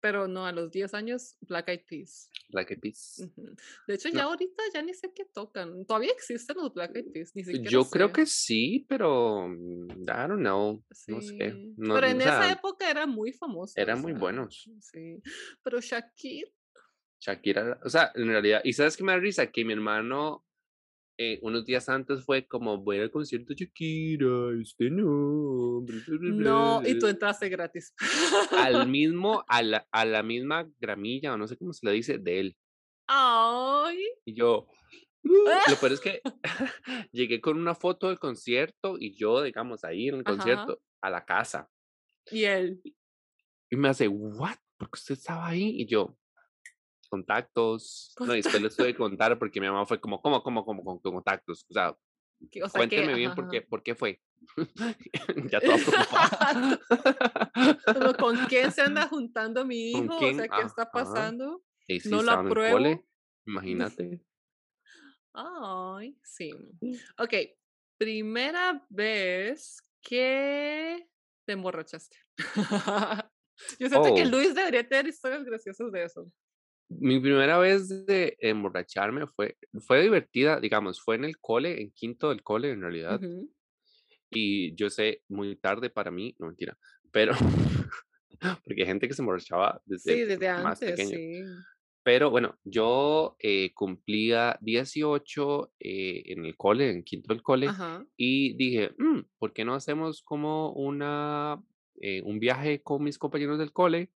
Pero 0.00 0.28
no, 0.28 0.46
a 0.46 0.52
los 0.52 0.70
10 0.70 0.94
años, 0.94 1.36
Black 1.40 1.68
Eyed 1.68 1.80
Peas. 1.88 2.30
Black 2.50 2.70
Eyed 2.70 2.80
Peas. 2.80 3.28
De 3.88 3.94
hecho, 3.94 4.08
No. 4.10 4.14
ya 4.14 4.22
ahorita 4.24 4.62
ya 4.72 4.82
ni 4.82 4.94
sé 4.94 5.12
qué 5.14 5.24
tocan. 5.24 5.84
Todavía 5.86 6.12
existen 6.12 6.56
los 6.58 6.72
Black 6.72 6.94
Eyed 6.96 7.12
Peas, 7.12 7.34
ni 7.34 7.42
siquiera 7.44 7.70
Yo 7.70 7.84
creo 7.88 8.12
que 8.12 8.26
sí, 8.26 8.86
pero 8.88 9.48
mm, 9.48 10.02
I 10.02 10.28
don't 10.28 10.40
know, 10.40 10.84
no 11.08 11.20
sé, 11.20 11.54
no, 11.76 11.94
Pero 11.94 12.06
o 12.06 12.10
en 12.10 12.20
esa 12.20 12.52
época 12.52 12.88
eran 12.90 13.10
muy 13.10 13.32
famosos. 13.32 13.76
eran 13.76 14.00
muy 14.00 14.12
buenos. 14.12 14.70
Sí. 14.80 15.20
Pero 15.62 15.80
Shakira. 15.80 16.50
Shakira, 17.18 17.80
o 17.82 17.88
sea, 17.88 18.12
en 18.14 18.28
realidad, 18.28 18.60
y 18.62 18.72
sabes 18.74 18.96
que 18.96 19.02
me 19.02 19.12
da 19.12 19.18
risa 19.18 19.50
que 19.50 19.64
mi 19.64 19.72
hermano 19.72 20.45
eh, 21.18 21.38
unos 21.42 21.64
días 21.66 21.88
antes 21.88 22.24
fue 22.24 22.46
como, 22.46 22.78
voy 22.78 22.98
al 23.00 23.10
concierto 23.10 23.54
Shakira, 23.54 24.28
este 24.60 24.90
no, 24.90 25.80
No, 26.26 26.82
y 26.84 26.96
tú 26.96 27.06
bla". 27.06 27.08
entraste 27.08 27.48
gratis. 27.48 27.94
al 28.54 28.80
mismo, 28.86 29.44
a 29.48 29.62
la, 29.62 29.86
a 29.92 30.04
la 30.04 30.22
misma 30.22 30.68
gramilla, 30.78 31.34
o 31.34 31.36
no 31.38 31.46
sé 31.46 31.56
cómo 31.56 31.72
se 31.72 31.86
le 31.86 31.92
dice, 31.92 32.18
de 32.18 32.40
él. 32.40 32.56
Ay. 33.08 33.98
Y 34.26 34.34
yo, 34.34 34.66
"Uh", 35.24 35.60
lo 35.66 35.78
peor 35.80 35.92
es 35.92 36.00
que 36.00 36.24
llegué 37.12 37.40
con 37.40 37.58
una 37.58 37.74
foto 37.74 38.08
del 38.08 38.18
concierto 38.18 38.96
y 38.98 39.16
yo, 39.16 39.42
digamos, 39.42 39.84
ahí 39.84 40.08
en 40.08 40.16
el 40.16 40.24
Ajá. 40.24 40.26
concierto, 40.26 40.82
a 41.02 41.10
la 41.10 41.24
casa. 41.24 41.70
Y 42.30 42.44
él. 42.44 42.82
Y 43.70 43.76
me 43.76 43.88
hace, 43.88 44.08
¿what? 44.08 44.56
¿Por 44.78 44.90
qué 44.90 44.96
usted 44.98 45.14
estaba 45.14 45.46
ahí? 45.48 45.80
Y 45.80 45.86
yo, 45.86 46.16
contactos. 47.16 48.14
No, 48.20 48.32
y 48.34 48.42
después 48.42 48.62
les 48.62 48.76
tuve 48.76 48.88
que 48.92 48.96
contar 48.98 49.38
porque 49.38 49.60
mi 49.60 49.66
mamá 49.66 49.86
fue 49.86 50.00
como, 50.00 50.20
¿cómo, 50.20 50.42
cómo, 50.42 50.64
cómo, 50.64 50.84
con 50.84 50.98
con 51.00 51.12
contactos? 51.14 51.64
O 51.70 51.72
sea, 51.72 51.96
que- 52.50 52.62
O 52.62 52.68
sea 52.68 52.82
que. 52.82 52.88
cuénteme 52.96 53.14
bien 53.14 53.30
ajá, 53.30 53.36
por 53.36 53.48
qué, 53.50 53.62
por 53.62 53.82
qué 53.82 53.94
fue. 53.94 54.20
ya 55.50 55.60
preocupada. 55.60 56.80
Como, 57.86 58.14
¿Con 58.14 58.36
quién 58.46 58.70
se 58.70 58.82
anda 58.82 59.08
juntando 59.08 59.64
mi 59.64 59.92
¿Con 59.92 60.04
hijo? 60.04 60.16
O 60.16 60.34
sea, 60.34 60.48
¿qué 60.48 60.62
está 60.66 60.82
Ajá. 60.82 60.90
pasando? 60.92 61.62
Sí, 61.86 62.00
No 62.10 62.20
el 62.20 62.28
apruebo. 62.28 63.04
imagínate. 63.46 64.20
Ay, 65.32 66.18
sí. 66.22 66.50
Ok, 67.18 67.32
primera 67.98 68.84
vez 68.88 69.82
que 70.02 71.08
te 71.46 71.52
emborrachaste. 71.52 72.16
Yo 73.78 73.88
siento 73.88 74.14
que 74.14 74.22
Oh. 74.24 74.28
Luis 74.30 74.54
debería 74.54 74.86
tener 74.86 75.06
historias 75.08 75.44
graciosas 75.44 75.90
de 75.92 76.04
eso. 76.04 76.30
Mi 76.88 77.18
primera 77.20 77.58
vez 77.58 78.06
de 78.06 78.36
emborracharme 78.40 79.26
fue, 79.26 79.56
fue 79.80 80.02
divertida, 80.02 80.60
digamos, 80.60 81.00
fue 81.02 81.16
en 81.16 81.24
el 81.24 81.38
cole, 81.38 81.80
en 81.80 81.90
quinto 81.92 82.28
del 82.30 82.42
cole 82.42 82.70
en 82.70 82.80
realidad. 82.82 83.22
Y 84.30 84.74
yo 84.74 84.90
sé, 84.90 85.22
muy 85.28 85.56
tarde 85.56 85.90
para 85.90 86.10
mí, 86.10 86.34
no 86.38 86.46
mentira, 86.48 86.78
pero 87.12 87.32
porque 88.64 88.82
hay 88.82 88.86
gente 88.86 89.08
que 89.08 89.14
se 89.14 89.22
emborrachaba 89.22 89.80
desde 89.84 90.18
Sí, 90.18 90.24
desde 90.24 90.48
más 90.54 90.82
antes, 90.82 90.82
pequeño. 90.82 91.20
sí. 91.20 91.66
Pero 92.04 92.30
bueno, 92.30 92.58
yo 92.64 93.36
eh, 93.40 93.72
cumplía 93.74 94.58
18 94.62 95.72
eh, 95.80 96.22
en 96.26 96.46
el 96.46 96.56
cole, 96.56 96.90
en 96.90 97.04
quinto 97.04 97.32
del 97.34 97.42
cole, 97.42 97.72
Ajá. 97.72 98.06
y 98.16 98.56
dije, 98.56 98.92
"Mm, 98.98 99.22
¿por 99.38 99.52
qué 99.54 99.64
no 99.64 99.74
hacemos 99.74 100.22
como 100.22 100.72
una, 100.72 101.62
eh, 102.00 102.22
un 102.24 102.40
viaje 102.40 102.82
con 102.82 103.04
mis 103.04 103.18
compañeros 103.18 103.58
del 103.58 103.72
cole 103.72 104.12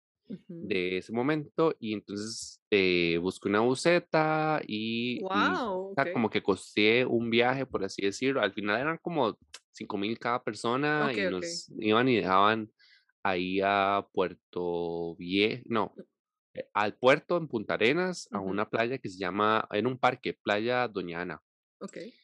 De 0.49 0.99
ese 0.99 1.13
momento? 1.13 1.75
Y 1.79 1.95
entonces 1.95 2.61
eh, 2.71 3.19
busqué 3.19 3.49
una 3.49 3.61
buseta 3.61 4.61
y, 4.67 5.21
mm, 5.23 5.55
o 5.57 5.93
sea, 5.95 6.13
como 6.13 6.31
que 6.31 6.43
costeé 6.43 7.05
un 7.05 7.31
viaje, 7.31 7.67
por 7.67 7.85
así 7.85 8.03
decirlo. 8.03 8.41
Al 8.41 8.53
final 8.53 8.81
eran 8.81 8.99
como 8.99 9.37
cinco 9.73 9.97
mil 9.99 10.19
cada 10.19 10.43
persona 10.43 11.13
y 11.13 11.21
nos 11.31 11.71
iban 11.79 12.09
y 12.09 12.17
dejaban 12.17 12.71
ahí 13.23 13.61
a 13.63 14.07
Puerto 14.13 15.17
Viejo, 15.17 15.63
no, 15.67 15.95
eh, 16.55 16.69
al 16.75 16.97
puerto 16.97 17.37
en 17.37 17.49
Punta 17.49 17.75
Arenas, 17.75 18.29
a 18.33 18.41
una 18.41 18.69
playa 18.69 18.99
que 18.99 19.09
se 19.09 19.19
llama, 19.19 19.67
en 19.71 19.87
un 19.87 19.99
parque, 19.99 20.35
Playa 20.35 20.89
Doña 20.89 21.21
Ana. 21.21 21.43
Okey. 21.81 22.15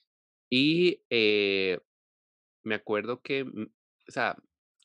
Y 0.51 1.03
eh, 1.11 1.81
me 2.65 2.75
acuerdo 2.75 3.21
que, 3.21 3.45
mm, 3.45 3.63
o 4.09 4.13
sea, 4.13 4.37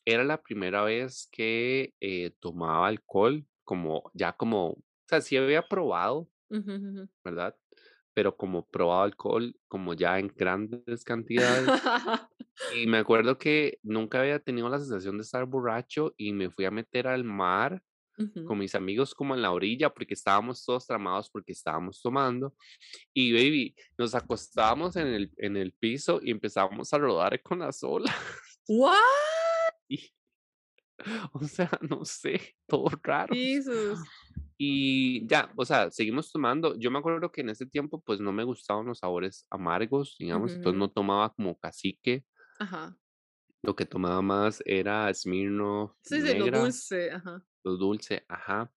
era 0.06 0.24
la 0.24 0.42
primera 0.42 0.84
vez 0.84 1.28
que 1.32 1.94
eh, 2.00 2.32
tomaba 2.40 2.88
alcohol, 2.88 3.46
como 3.64 4.12
ya 4.14 4.34
como, 4.34 4.70
o 4.70 4.84
sea, 5.08 5.22
sí 5.22 5.38
había 5.38 5.68
probado. 5.68 6.28
¿verdad? 7.24 7.56
Pero 8.14 8.36
como 8.36 8.68
probado 8.68 9.04
alcohol, 9.04 9.56
como 9.70 9.94
ya 9.94 10.20
en 10.20 10.28
grandes 10.28 11.04
cantidades. 11.06 11.66
Y 12.76 12.86
me 12.86 12.98
acuerdo 12.98 13.38
que 13.38 13.80
nunca 13.82 14.20
había 14.20 14.40
tenido 14.40 14.70
la 14.70 14.78
sensación 14.78 15.18
de 15.18 15.24
estar 15.24 15.46
borracho 15.46 16.14
y 16.18 16.34
me 16.34 16.50
fui 16.52 16.66
a 16.66 16.72
meter 16.72 17.08
al 17.08 17.24
mar 17.24 17.82
con 18.46 18.60
mis 18.60 18.76
amigos 18.76 19.16
como 19.16 19.34
en 19.34 19.42
la 19.42 19.52
orilla 19.52 19.90
porque 19.90 20.14
estábamos 20.14 20.64
todos 20.64 20.86
tramados 20.86 21.28
porque 21.32 21.54
estábamos 21.54 22.02
tomando 22.04 22.54
y 23.16 23.34
baby, 23.34 23.76
nos 23.98 24.14
acostábamos 24.14 24.96
en 24.96 25.08
el, 25.08 25.32
en 25.38 25.58
el 25.58 25.72
piso 25.72 26.20
y 26.22 26.30
empezábamos 26.30 26.94
a 26.94 27.00
rodar 27.00 27.42
con 27.42 27.60
las 27.60 27.82
olas 27.82 28.14
What? 28.68 29.31
Y, 29.92 30.14
o 31.34 31.44
sea, 31.44 31.70
no 31.90 32.06
sé, 32.06 32.56
todo 32.68 32.88
raro. 33.04 33.34
Jesus. 33.36 34.00
Y 34.64 35.26
ya, 35.28 35.52
o 35.58 35.66
sea, 35.66 35.90
seguimos 35.90 36.32
tomando. 36.32 36.78
Yo 36.78 36.92
me 36.92 37.00
acuerdo 37.00 37.32
que 37.32 37.42
en 37.42 37.50
ese 37.50 37.66
tiempo 37.66 38.00
pues 38.00 38.20
no 38.20 38.32
me 38.32 38.44
gustaban 38.44 38.86
los 38.86 39.00
sabores 39.00 39.48
amargos, 39.50 40.16
digamos, 40.20 40.54
entonces 40.54 40.78
Ujú. 40.78 40.80
no 40.88 40.92
tomaba 40.92 41.34
como 41.34 41.58
cacique, 41.58 42.26
Ajá. 42.60 42.96
lo 43.64 43.76
que 43.76 43.88
tomaba 43.88 44.22
más 44.22 44.62
era 44.68 45.12
Smirnoff 45.12 45.94
Sí, 46.04 46.22
sí, 46.22 46.28
lo 46.36 46.46
negra, 46.46 46.60
dulce, 46.62 47.12
ajá. 47.12 47.44
lo 47.64 47.78
dulce, 47.78 48.24
ajá. 48.28 48.72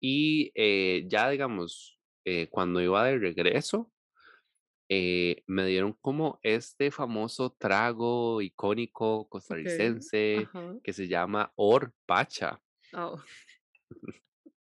Y 0.00 0.50
eh, 0.56 1.04
ya, 1.08 1.30
digamos, 1.30 2.00
eh, 2.24 2.48
cuando 2.50 2.80
iba 2.80 3.04
de 3.04 3.18
regreso, 3.18 3.92
eh, 4.92 5.44
me 5.46 5.64
dieron 5.66 5.92
como 6.00 6.40
este 6.42 6.90
famoso 6.90 7.50
trago 7.52 8.42
icónico 8.42 9.28
costarricense 9.28 10.48
que 10.82 10.92
se 10.92 11.06
llama 11.06 11.52
Orpacha. 11.56 12.60
Oh. 12.92 13.18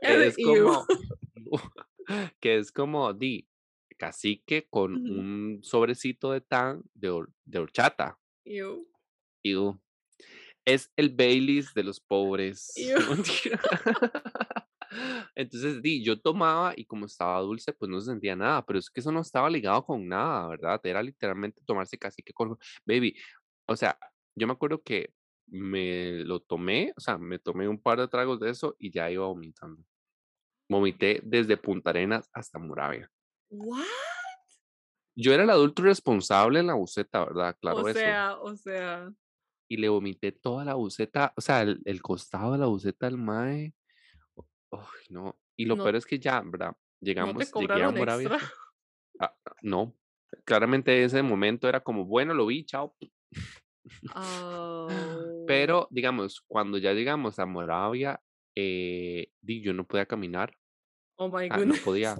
Que 0.00 0.26
es 0.26 0.38
ew. 0.38 0.64
como, 0.64 0.86
que 2.40 2.58
es 2.58 2.72
como 2.72 3.12
di 3.12 3.46
cacique 3.98 4.66
con 4.70 4.94
un 4.94 5.60
sobrecito 5.62 6.32
de 6.32 6.40
tan 6.40 6.82
de, 6.94 7.10
hor- 7.10 7.32
de 7.44 7.58
horchata. 7.58 8.18
Ew. 8.44 8.88
Y 9.44 9.54
es 10.64 10.90
el 10.96 11.10
Baileys 11.10 11.74
de 11.74 11.82
los 11.84 12.00
pobres. 12.00 12.72
Entonces, 15.34 15.82
di, 15.82 16.04
yo 16.04 16.20
tomaba 16.20 16.74
y 16.76 16.84
como 16.84 17.06
estaba 17.06 17.40
dulce, 17.40 17.72
pues 17.72 17.90
no 17.90 18.00
se 18.00 18.10
sentía 18.10 18.36
nada, 18.36 18.64
pero 18.64 18.78
es 18.78 18.90
que 18.90 19.00
eso 19.00 19.12
no 19.12 19.20
estaba 19.20 19.48
ligado 19.50 19.84
con 19.84 20.06
nada, 20.06 20.48
¿verdad? 20.48 20.80
Era 20.84 21.02
literalmente 21.02 21.62
tomarse 21.64 21.98
casi 21.98 22.22
que 22.22 22.32
con, 22.32 22.58
baby, 22.84 23.16
o 23.66 23.76
sea, 23.76 23.98
yo 24.34 24.46
me 24.46 24.52
acuerdo 24.52 24.82
que 24.82 25.12
me 25.46 26.24
lo 26.24 26.40
tomé, 26.40 26.92
o 26.96 27.00
sea, 27.00 27.18
me 27.18 27.38
tomé 27.38 27.68
un 27.68 27.80
par 27.80 28.00
de 28.00 28.08
tragos 28.08 28.40
de 28.40 28.50
eso 28.50 28.74
y 28.78 28.90
ya 28.90 29.10
iba 29.10 29.26
vomitando. 29.26 29.82
Vomité 30.68 31.20
desde 31.22 31.56
Punta 31.56 31.90
Arenas 31.90 32.30
hasta 32.32 32.58
Moravia. 32.58 33.10
What? 33.50 33.84
Yo 35.14 35.34
era 35.34 35.42
el 35.42 35.50
adulto 35.50 35.82
responsable 35.82 36.60
en 36.60 36.68
la 36.68 36.74
buceta, 36.74 37.24
¿verdad? 37.24 37.50
O 37.50 37.60
Claro 37.60 37.88
eso. 37.88 37.98
sea 37.98 38.38
o 38.40 38.56
sea, 38.56 39.12
Y 39.68 39.76
le 39.76 39.90
vomité 39.90 40.32
toda 40.32 40.64
la 40.64 40.74
buceta, 40.74 41.34
o 41.36 41.40
sea, 41.42 41.60
el, 41.62 41.82
el 41.84 42.00
costado 42.00 42.52
de 42.52 42.58
la 42.58 42.66
buceta 42.66 43.06
al 43.06 43.18
mae. 43.18 43.74
Uy, 44.72 44.80
no. 45.10 45.38
Y 45.56 45.66
lo 45.66 45.76
¿no 45.76 45.84
peor 45.84 45.96
es 45.96 46.06
que 46.06 46.18
ya, 46.18 46.40
¿verdad? 46.40 46.70
no 46.70 46.76
Llegamos, 47.00 47.52
llegué 47.54 47.82
a 47.82 47.90
Moravia. 47.90 48.28
ah, 49.20 49.36
ah, 49.44 49.56
no. 49.62 49.94
Claramente 50.44 51.04
ese 51.04 51.22
momento 51.22 51.68
era 51.68 51.80
como, 51.80 52.04
bueno, 52.06 52.34
lo 52.34 52.46
vi, 52.46 52.64
chao. 52.64 52.96
Oh. 54.14 55.44
Pero, 55.46 55.88
digamos, 55.90 56.40
cuando 56.46 56.78
ya 56.78 56.92
llegamos 56.92 57.38
a 57.40 57.46
Moravia, 57.46 58.22
eh, 58.54 59.32
yo 59.42 59.72
no 59.74 59.86
podía 59.86 60.06
caminar. 60.06 60.56
Oh 61.16 61.28
my 61.28 61.48
Ah, 61.50 61.58
no 61.64 61.74
podía. 61.84 62.16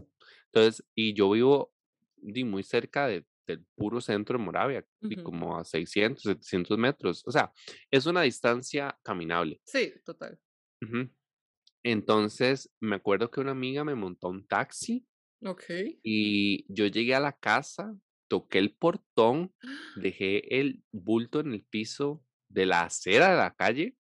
Entonces, 0.46 0.84
y 0.94 1.14
yo 1.14 1.30
vivo 1.30 1.72
di, 2.16 2.44
muy 2.44 2.62
cerca 2.62 3.06
de- 3.06 3.24
del 3.46 3.64
puro 3.76 4.00
centro 4.00 4.38
de 4.38 4.44
Moravia, 4.44 4.84
di, 5.00 5.14
Ujú. 5.16 5.24
como 5.24 5.56
a 5.56 5.64
600, 5.64 6.22
700 6.22 6.78
metros. 6.78 7.22
O 7.26 7.30
sea, 7.32 7.52
es 7.90 8.06
una 8.06 8.22
distancia 8.22 8.98
caminable. 9.02 9.60
Sí, 9.64 9.92
total. 10.04 10.38
Ujú. 10.82 11.08
Entonces, 11.84 12.70
me 12.80 12.96
acuerdo 12.96 13.30
que 13.30 13.40
una 13.40 13.52
amiga 13.52 13.84
me 13.84 13.94
montó 13.94 14.28
un 14.28 14.46
taxi 14.46 15.06
Okey. 15.44 16.02
y 16.02 16.66
yo 16.72 16.86
llegué 16.86 17.14
a 17.14 17.20
la 17.20 17.32
casa, 17.38 17.96
toqué 18.28 18.58
el 18.58 18.74
portón, 18.76 19.54
dejé 19.94 20.60
el 20.60 20.84
bulto 20.92 21.40
en 21.40 21.52
el 21.54 21.64
piso 21.64 22.24
de 22.48 22.66
la 22.66 22.82
acera 22.84 23.30
de 23.30 23.36
la 23.38 23.54
calle, 23.54 23.96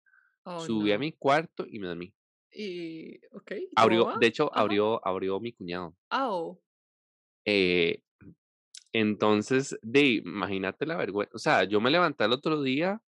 Oh, 0.46 0.68
subí 0.68 0.92
a 0.94 1.00
mi 1.00 1.14
cuarto 1.14 1.66
y 1.68 1.80
me 1.80 1.88
dormí. 1.88 2.14
Y 2.52 3.20
okey, 3.32 3.68
¿y 3.72 3.76
tu 3.78 3.90
Abrió, 3.90 4.12
de 4.14 4.28
hecho, 4.28 4.50
Ajá. 4.54 4.58
abrió, 4.58 5.06
abrió 5.06 5.40
mi 5.42 5.52
cuñado. 5.52 5.98
Oh. 6.12 6.62
Eh, 7.46 8.04
entonces, 8.94 9.78
de, 9.82 10.02
imagínate 10.26 10.86
la 10.86 10.98
vergüenza. 10.98 11.32
O 11.36 11.40
sea, 11.40 11.64
yo 11.66 11.82
me 11.82 11.92
levanté 11.92 12.26
el 12.26 12.34
otro 12.34 12.62
día 12.62 13.02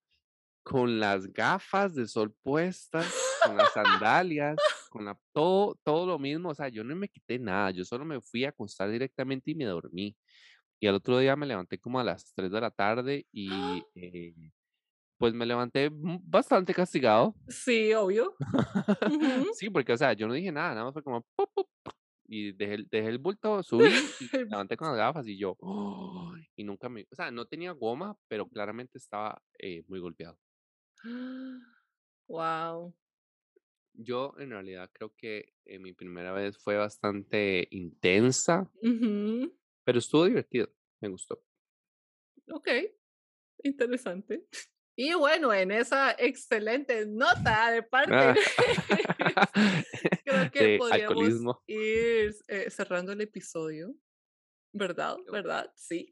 con 0.64 1.00
las 1.00 1.34
gafas 1.34 1.96
de 1.96 2.08
sol 2.08 2.36
puestas, 2.44 3.33
con 3.46 3.58
las 3.58 3.74
sandalias, 3.74 4.58
con 4.90 5.06
la, 5.06 5.18
todo, 5.34 5.78
todo 5.84 6.06
lo 6.06 6.20
mismo. 6.20 6.50
O 6.50 6.56
sea, 6.56 6.70
yo 6.70 6.84
no 6.84 6.96
me 6.96 7.10
quité 7.10 7.40
nada. 7.40 7.72
Yo 7.72 7.86
solo 7.86 8.06
me 8.06 8.22
fui 8.22 8.46
a 8.46 8.50
acostar 8.50 8.90
directamente 8.90 9.52
y 9.52 9.56
me 9.56 9.66
dormí. 9.66 10.16
Y 10.80 10.88
al 10.88 10.96
otro 10.96 11.18
día 11.20 11.36
me 11.36 11.46
levanté 11.46 11.80
como 11.80 12.00
a 12.00 12.04
las 12.04 12.34
3 12.34 12.52
de 12.52 12.62
la 12.62 12.72
tarde 12.72 13.26
y 13.32 13.50
eh, 13.96 14.52
pues 15.18 15.34
me 15.34 15.46
levanté 15.46 15.90
bastante 15.94 16.74
castigado. 16.74 17.36
Sí, 17.48 17.94
obvio. 17.94 18.36
Sí, 19.58 19.70
porque, 19.70 19.94
o 19.94 19.98
sea, 19.98 20.14
yo 20.14 20.28
no 20.28 20.34
dije 20.34 20.52
nada, 20.52 20.70
nada 20.74 20.86
más 20.86 20.94
fue 20.94 21.04
como, 21.04 21.26
y 22.26 22.52
dejé 22.54 22.74
el, 22.74 22.88
dejé 22.90 23.10
el 23.10 23.20
bulto, 23.20 23.64
subí 23.64 23.86
y 24.20 24.38
me 24.38 24.46
levanté 24.46 24.76
con 24.76 24.88
las 24.90 24.98
gafas 24.98 25.28
y 25.28 25.38
yo, 25.38 25.56
y 26.56 26.64
nunca 26.64 26.90
me, 26.90 27.06
o 27.12 27.16
sea, 27.16 27.32
no 27.32 27.46
tenía 27.46 27.72
goma, 27.72 28.18
pero 28.28 28.48
claramente 28.48 28.98
estaba 28.98 29.42
eh, 29.60 29.84
muy 29.88 30.00
golpeado. 30.00 30.38
Wow. 32.26 32.96
Yo 33.94 34.34
en 34.40 34.50
realidad 34.50 34.90
creo 34.94 35.14
que 35.16 35.54
eh, 35.66 35.80
mi 35.80 35.94
primera 35.94 36.32
vez 36.32 36.58
fue 36.58 36.76
bastante 36.78 37.68
intensa, 37.72 38.70
pero 39.84 40.00
estuvo 40.00 40.26
divertido, 40.26 40.70
me 41.02 41.10
gustó. 41.10 41.44
Okey, 42.52 42.92
interesante. 43.64 44.46
Y 44.96 45.14
bueno, 45.16 45.54
en 45.54 45.72
esa 45.72 46.12
excelente 46.12 47.06
nota 47.06 47.72
de 47.72 47.84
parte 47.84 48.14
Ah, 48.14 48.36
creo 50.26 50.52
que 50.52 50.64
de 50.64 50.78
podríamos 50.78 51.16
alcoholismo. 51.16 51.64
ir, 51.68 52.36
eh, 52.48 52.70
cerrando 52.70 53.12
el 53.12 53.22
episodio, 53.22 53.96
¿verdad? 54.74 55.18
¿Verdad? 55.32 55.72
Sí. 55.76 56.10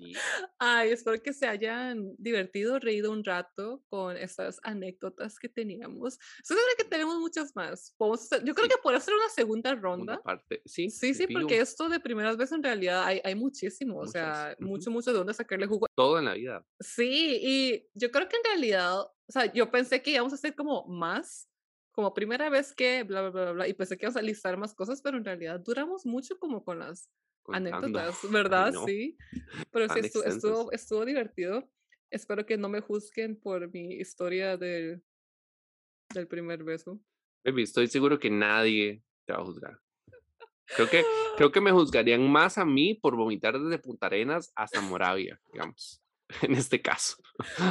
Sí. 0.00 0.12
Ay, 0.58 0.90
espero 0.90 1.22
que 1.22 1.32
se 1.32 1.46
hayan 1.46 2.14
divertido, 2.18 2.78
reído 2.78 3.12
un 3.12 3.24
rato 3.24 3.82
con 3.88 4.16
estas 4.16 4.58
anécdotas 4.62 5.38
que 5.38 5.48
teníamos. 5.48 6.18
Segura 6.42 6.64
que 6.78 6.84
tenemos 6.84 7.18
muchas 7.18 7.54
más. 7.54 7.94
Hacer 7.98 8.44
yo 8.44 8.54
creo 8.54 8.64
Sí, 8.66 8.70
que 8.74 8.82
podemos 8.82 9.02
hacer 9.02 9.14
una 9.14 9.28
segunda 9.28 9.74
ronda. 9.74 10.20
parte. 10.22 10.62
Sí, 10.64 10.90
Sí, 10.90 11.14
sí, 11.14 11.26
porque 11.26 11.58
esto 11.60 11.88
de 11.88 12.00
primeras 12.00 12.36
veces 12.36 12.56
en 12.56 12.62
realidad 12.62 13.04
hay 13.04 13.20
hay 13.24 13.34
muchísimo, 13.34 13.94
o 13.96 14.04
muchas. 14.04 14.12
sea, 14.12 14.56
Ujú. 14.58 14.68
mucho, 14.68 14.90
mucho 14.90 15.12
de 15.12 15.18
dónde 15.18 15.34
sacarle 15.34 15.66
jugo. 15.66 15.86
Todo 15.94 16.18
en 16.18 16.24
la 16.26 16.34
vida. 16.34 16.66
Sí, 16.80 17.38
y 17.42 17.88
yo 17.94 18.10
creo 18.10 18.28
que 18.28 18.36
en 18.36 18.44
realidad, 18.44 19.00
o 19.00 19.12
sea, 19.32 19.52
yo 19.52 19.70
pensé 19.70 20.02
que 20.02 20.10
íbamos 20.12 20.32
a 20.32 20.36
hacer 20.36 20.54
como 20.54 20.86
más, 20.86 21.48
como 21.92 22.14
primera 22.14 22.48
vez 22.50 22.72
que 22.74 23.02
bla, 23.02 23.22
bla, 23.28 23.30
bla, 23.42 23.52
bla, 23.52 23.68
y 23.68 23.74
pensé 23.74 23.98
que 23.98 24.06
íbamos 24.06 24.16
a 24.16 24.22
listar 24.22 24.56
más 24.56 24.74
cosas, 24.74 25.02
pero 25.02 25.18
en 25.18 25.24
realidad 25.24 25.60
duramos 25.60 26.06
mucho 26.06 26.38
como 26.38 26.64
con 26.64 26.78
las 26.78 27.10
Contando. 27.42 27.76
anécdotas, 27.76 28.18
Ay, 28.24 28.30
¿verdad? 28.30 28.72
no, 28.72 28.86
Sí, 28.86 29.16
pero 29.70 29.88
sí 29.88 29.98
estuvo, 30.00 30.24
estuvo, 30.24 30.72
estuvo 30.72 31.04
divertido. 31.04 31.68
espero 32.10 32.44
que 32.46 32.56
no 32.56 32.68
me 32.68 32.80
juzguen 32.80 33.38
por 33.40 33.70
mi 33.72 33.94
historia 33.94 34.56
del, 34.56 35.02
del 36.14 36.26
primer 36.26 36.62
beso. 36.64 37.00
Baby, 37.44 37.62
estoy 37.62 37.86
seguro 37.88 38.18
que 38.18 38.30
nadie 38.30 39.02
te 39.26 39.32
va 39.32 39.40
a 39.40 39.44
juzgar. 39.44 39.78
Creo 40.76 40.88
que, 40.88 41.02
creo 41.36 41.50
que 41.50 41.60
me 41.60 41.72
juzgarían 41.72 42.30
más 42.30 42.58
a 42.58 42.64
mí 42.64 42.94
por 42.94 43.16
vomitar 43.16 43.58
desde 43.58 43.78
Punta 43.78 44.06
Arenas 44.06 44.52
hasta 44.54 44.80
Moravia, 44.80 45.40
digamos, 45.52 46.02
en 46.42 46.52
este 46.52 46.80
caso. 46.80 47.16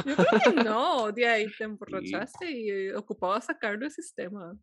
Yo 0.04 0.16
creo 0.16 0.40
que 0.54 0.64
no, 0.64 1.12
de 1.12 1.26
ahí 1.26 1.46
te 1.56 1.64
emborrachaste 1.64 2.50
y 2.50 2.90
ocupaba 2.90 3.40
sacarlo 3.40 3.80
del 3.80 3.90
sistema. 3.92 4.58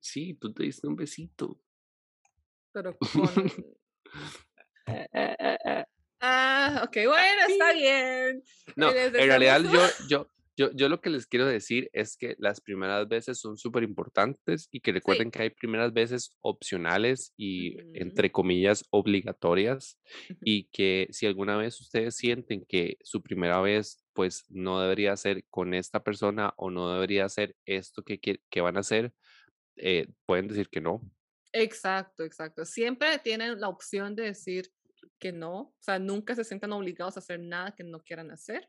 Sí, 0.00 0.34
tú 0.34 0.52
te 0.52 0.62
diste 0.62 0.86
un 0.86 0.94
besito. 0.96 1.60
Pero 2.72 2.96
con... 2.96 3.30
Ah, 6.20 6.82
ok, 6.84 6.96
bueno, 7.06 7.42
está 7.48 7.72
bien. 7.72 8.42
No, 8.76 8.90
en 8.90 9.12
realidad 9.12 9.62
yo, 9.62 9.80
yo, 10.08 10.28
yo, 10.56 10.72
yo 10.72 10.88
lo 10.88 11.00
que 11.00 11.10
les 11.10 11.26
quiero 11.26 11.46
decir 11.46 11.88
es 11.92 12.16
que 12.16 12.34
las 12.38 12.60
primeras 12.60 13.06
veces 13.06 13.38
son 13.38 13.56
súper 13.56 13.84
importantes 13.84 14.68
y 14.72 14.80
que 14.80 14.90
recuerden 14.90 15.30
que 15.30 15.42
hay 15.42 15.50
primeras 15.50 15.92
veces 15.92 16.36
opcionales 16.40 17.32
y, 17.36 17.76
entre 17.94 18.32
comillas, 18.32 18.84
obligatorias 18.90 20.00
y 20.42 20.64
que 20.72 21.06
si 21.12 21.26
alguna 21.26 21.56
vez 21.56 21.80
ustedes 21.80 22.16
sienten 22.16 22.64
que 22.68 22.96
su 23.02 23.22
primera 23.22 23.60
vez 23.60 24.04
pues 24.14 24.44
no 24.48 24.80
debería 24.80 25.16
ser 25.16 25.44
con 25.48 25.74
esta 25.74 26.02
persona 26.02 26.52
o 26.56 26.70
no 26.70 26.92
debería 26.92 27.28
ser 27.28 27.54
esto 27.64 28.02
que, 28.02 28.18
que, 28.18 28.60
van 28.60 28.76
a 28.76 28.80
hacer, 28.80 29.12
eh, 29.76 30.08
pueden 30.26 30.48
decir 30.48 30.68
que 30.68 30.80
no. 30.80 31.00
Exacto, 31.52 32.24
exacto. 32.24 32.64
Siempre 32.64 33.18
tienen 33.18 33.60
la 33.60 33.68
opción 33.68 34.14
de 34.14 34.24
decir 34.24 34.70
que 35.18 35.32
no, 35.32 35.60
o 35.60 35.76
sea, 35.80 35.98
nunca 35.98 36.34
se 36.34 36.44
sientan 36.44 36.72
obligados 36.72 37.16
a 37.16 37.20
hacer 37.20 37.40
nada 37.40 37.74
que 37.74 37.84
no 37.84 38.00
quieran 38.00 38.30
hacer. 38.30 38.68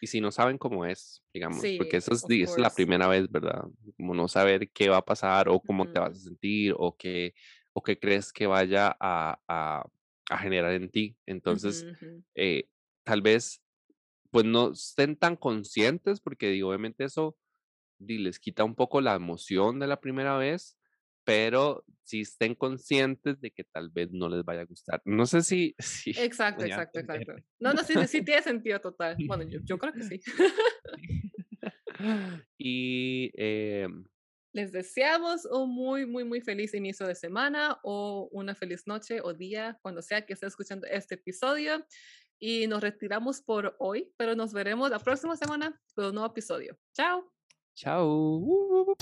Y 0.00 0.06
si 0.06 0.20
no 0.20 0.30
saben 0.30 0.58
cómo 0.58 0.84
es, 0.84 1.22
digamos, 1.32 1.64
porque 1.78 1.96
eso 1.96 2.12
es, 2.12 2.24
es, 2.28 2.58
la 2.58 2.70
primera 2.70 3.08
vez, 3.08 3.30
¿verdad? 3.30 3.64
Como 3.96 4.14
no 4.14 4.28
saber 4.28 4.70
qué 4.70 4.88
va 4.88 4.98
a 4.98 5.04
pasar 5.04 5.48
o 5.48 5.60
cómo 5.60 5.90
te 5.90 5.98
vas 5.98 6.18
a 6.18 6.20
sentir 6.20 6.74
o 6.76 6.96
qué, 6.96 7.34
o 7.72 7.82
qué 7.82 7.98
crees 7.98 8.32
que 8.32 8.46
vaya 8.46 8.94
a, 9.00 9.40
a, 9.48 9.86
a 10.30 10.38
generar 10.38 10.72
en 10.72 10.90
ti. 10.90 11.16
Entonces, 11.26 11.86
eh, 12.34 12.68
tal 13.02 13.22
vez, 13.22 13.62
pues 14.30 14.44
no 14.44 14.72
estén 14.72 15.16
tan 15.16 15.36
conscientes 15.36 16.20
porque 16.20 16.50
digo, 16.50 16.68
obviamente 16.68 17.04
eso 17.04 17.36
les 17.98 18.38
quita 18.38 18.64
un 18.64 18.74
poco 18.74 19.00
la 19.00 19.14
emoción 19.14 19.78
de 19.78 19.86
la 19.86 20.00
primera 20.00 20.36
vez, 20.36 20.76
pero 21.24 21.84
si 22.04 22.20
estén 22.20 22.54
conscientes 22.54 23.40
de 23.40 23.50
que 23.50 23.64
tal 23.64 23.90
vez 23.90 24.10
no 24.12 24.28
les 24.28 24.44
vaya 24.44 24.60
a 24.60 24.66
gustar. 24.66 25.00
No 25.04 25.26
sé 25.26 25.42
si... 25.42 25.74
si 25.78 26.10
exacto, 26.10 26.64
exacto, 26.64 27.00
exacto. 27.00 27.34
No, 27.58 27.72
no, 27.72 27.82
sí, 27.82 27.94
sí 28.06 28.22
tiene 28.22 28.42
sentido 28.42 28.80
total. 28.80 29.16
Bueno, 29.26 29.44
yo, 29.44 29.58
yo 29.64 29.78
creo 29.78 29.92
que 29.92 30.02
sí. 30.02 30.20
y... 32.58 33.32
Eh, 33.36 33.88
les 34.52 34.70
deseamos 34.70 35.46
un 35.46 35.74
muy, 35.74 36.06
muy, 36.06 36.22
muy 36.22 36.40
feliz 36.40 36.74
inicio 36.74 37.08
de 37.08 37.16
semana 37.16 37.80
o 37.82 38.28
una 38.30 38.54
feliz 38.54 38.86
noche 38.86 39.20
o 39.20 39.34
día, 39.34 39.76
cuando 39.82 40.00
sea 40.00 40.24
que 40.24 40.34
esté 40.34 40.46
escuchando 40.46 40.86
este 40.86 41.16
episodio. 41.16 41.84
Y 42.38 42.68
nos 42.68 42.80
retiramos 42.80 43.40
por 43.40 43.74
hoy, 43.80 44.12
pero 44.16 44.36
nos 44.36 44.52
veremos 44.52 44.90
la 44.90 45.00
próxima 45.00 45.36
semana 45.36 45.80
con 45.94 46.06
un 46.06 46.14
nuevo 46.14 46.30
episodio. 46.30 46.78
Chao. 46.92 47.32
Chao. 47.74 48.94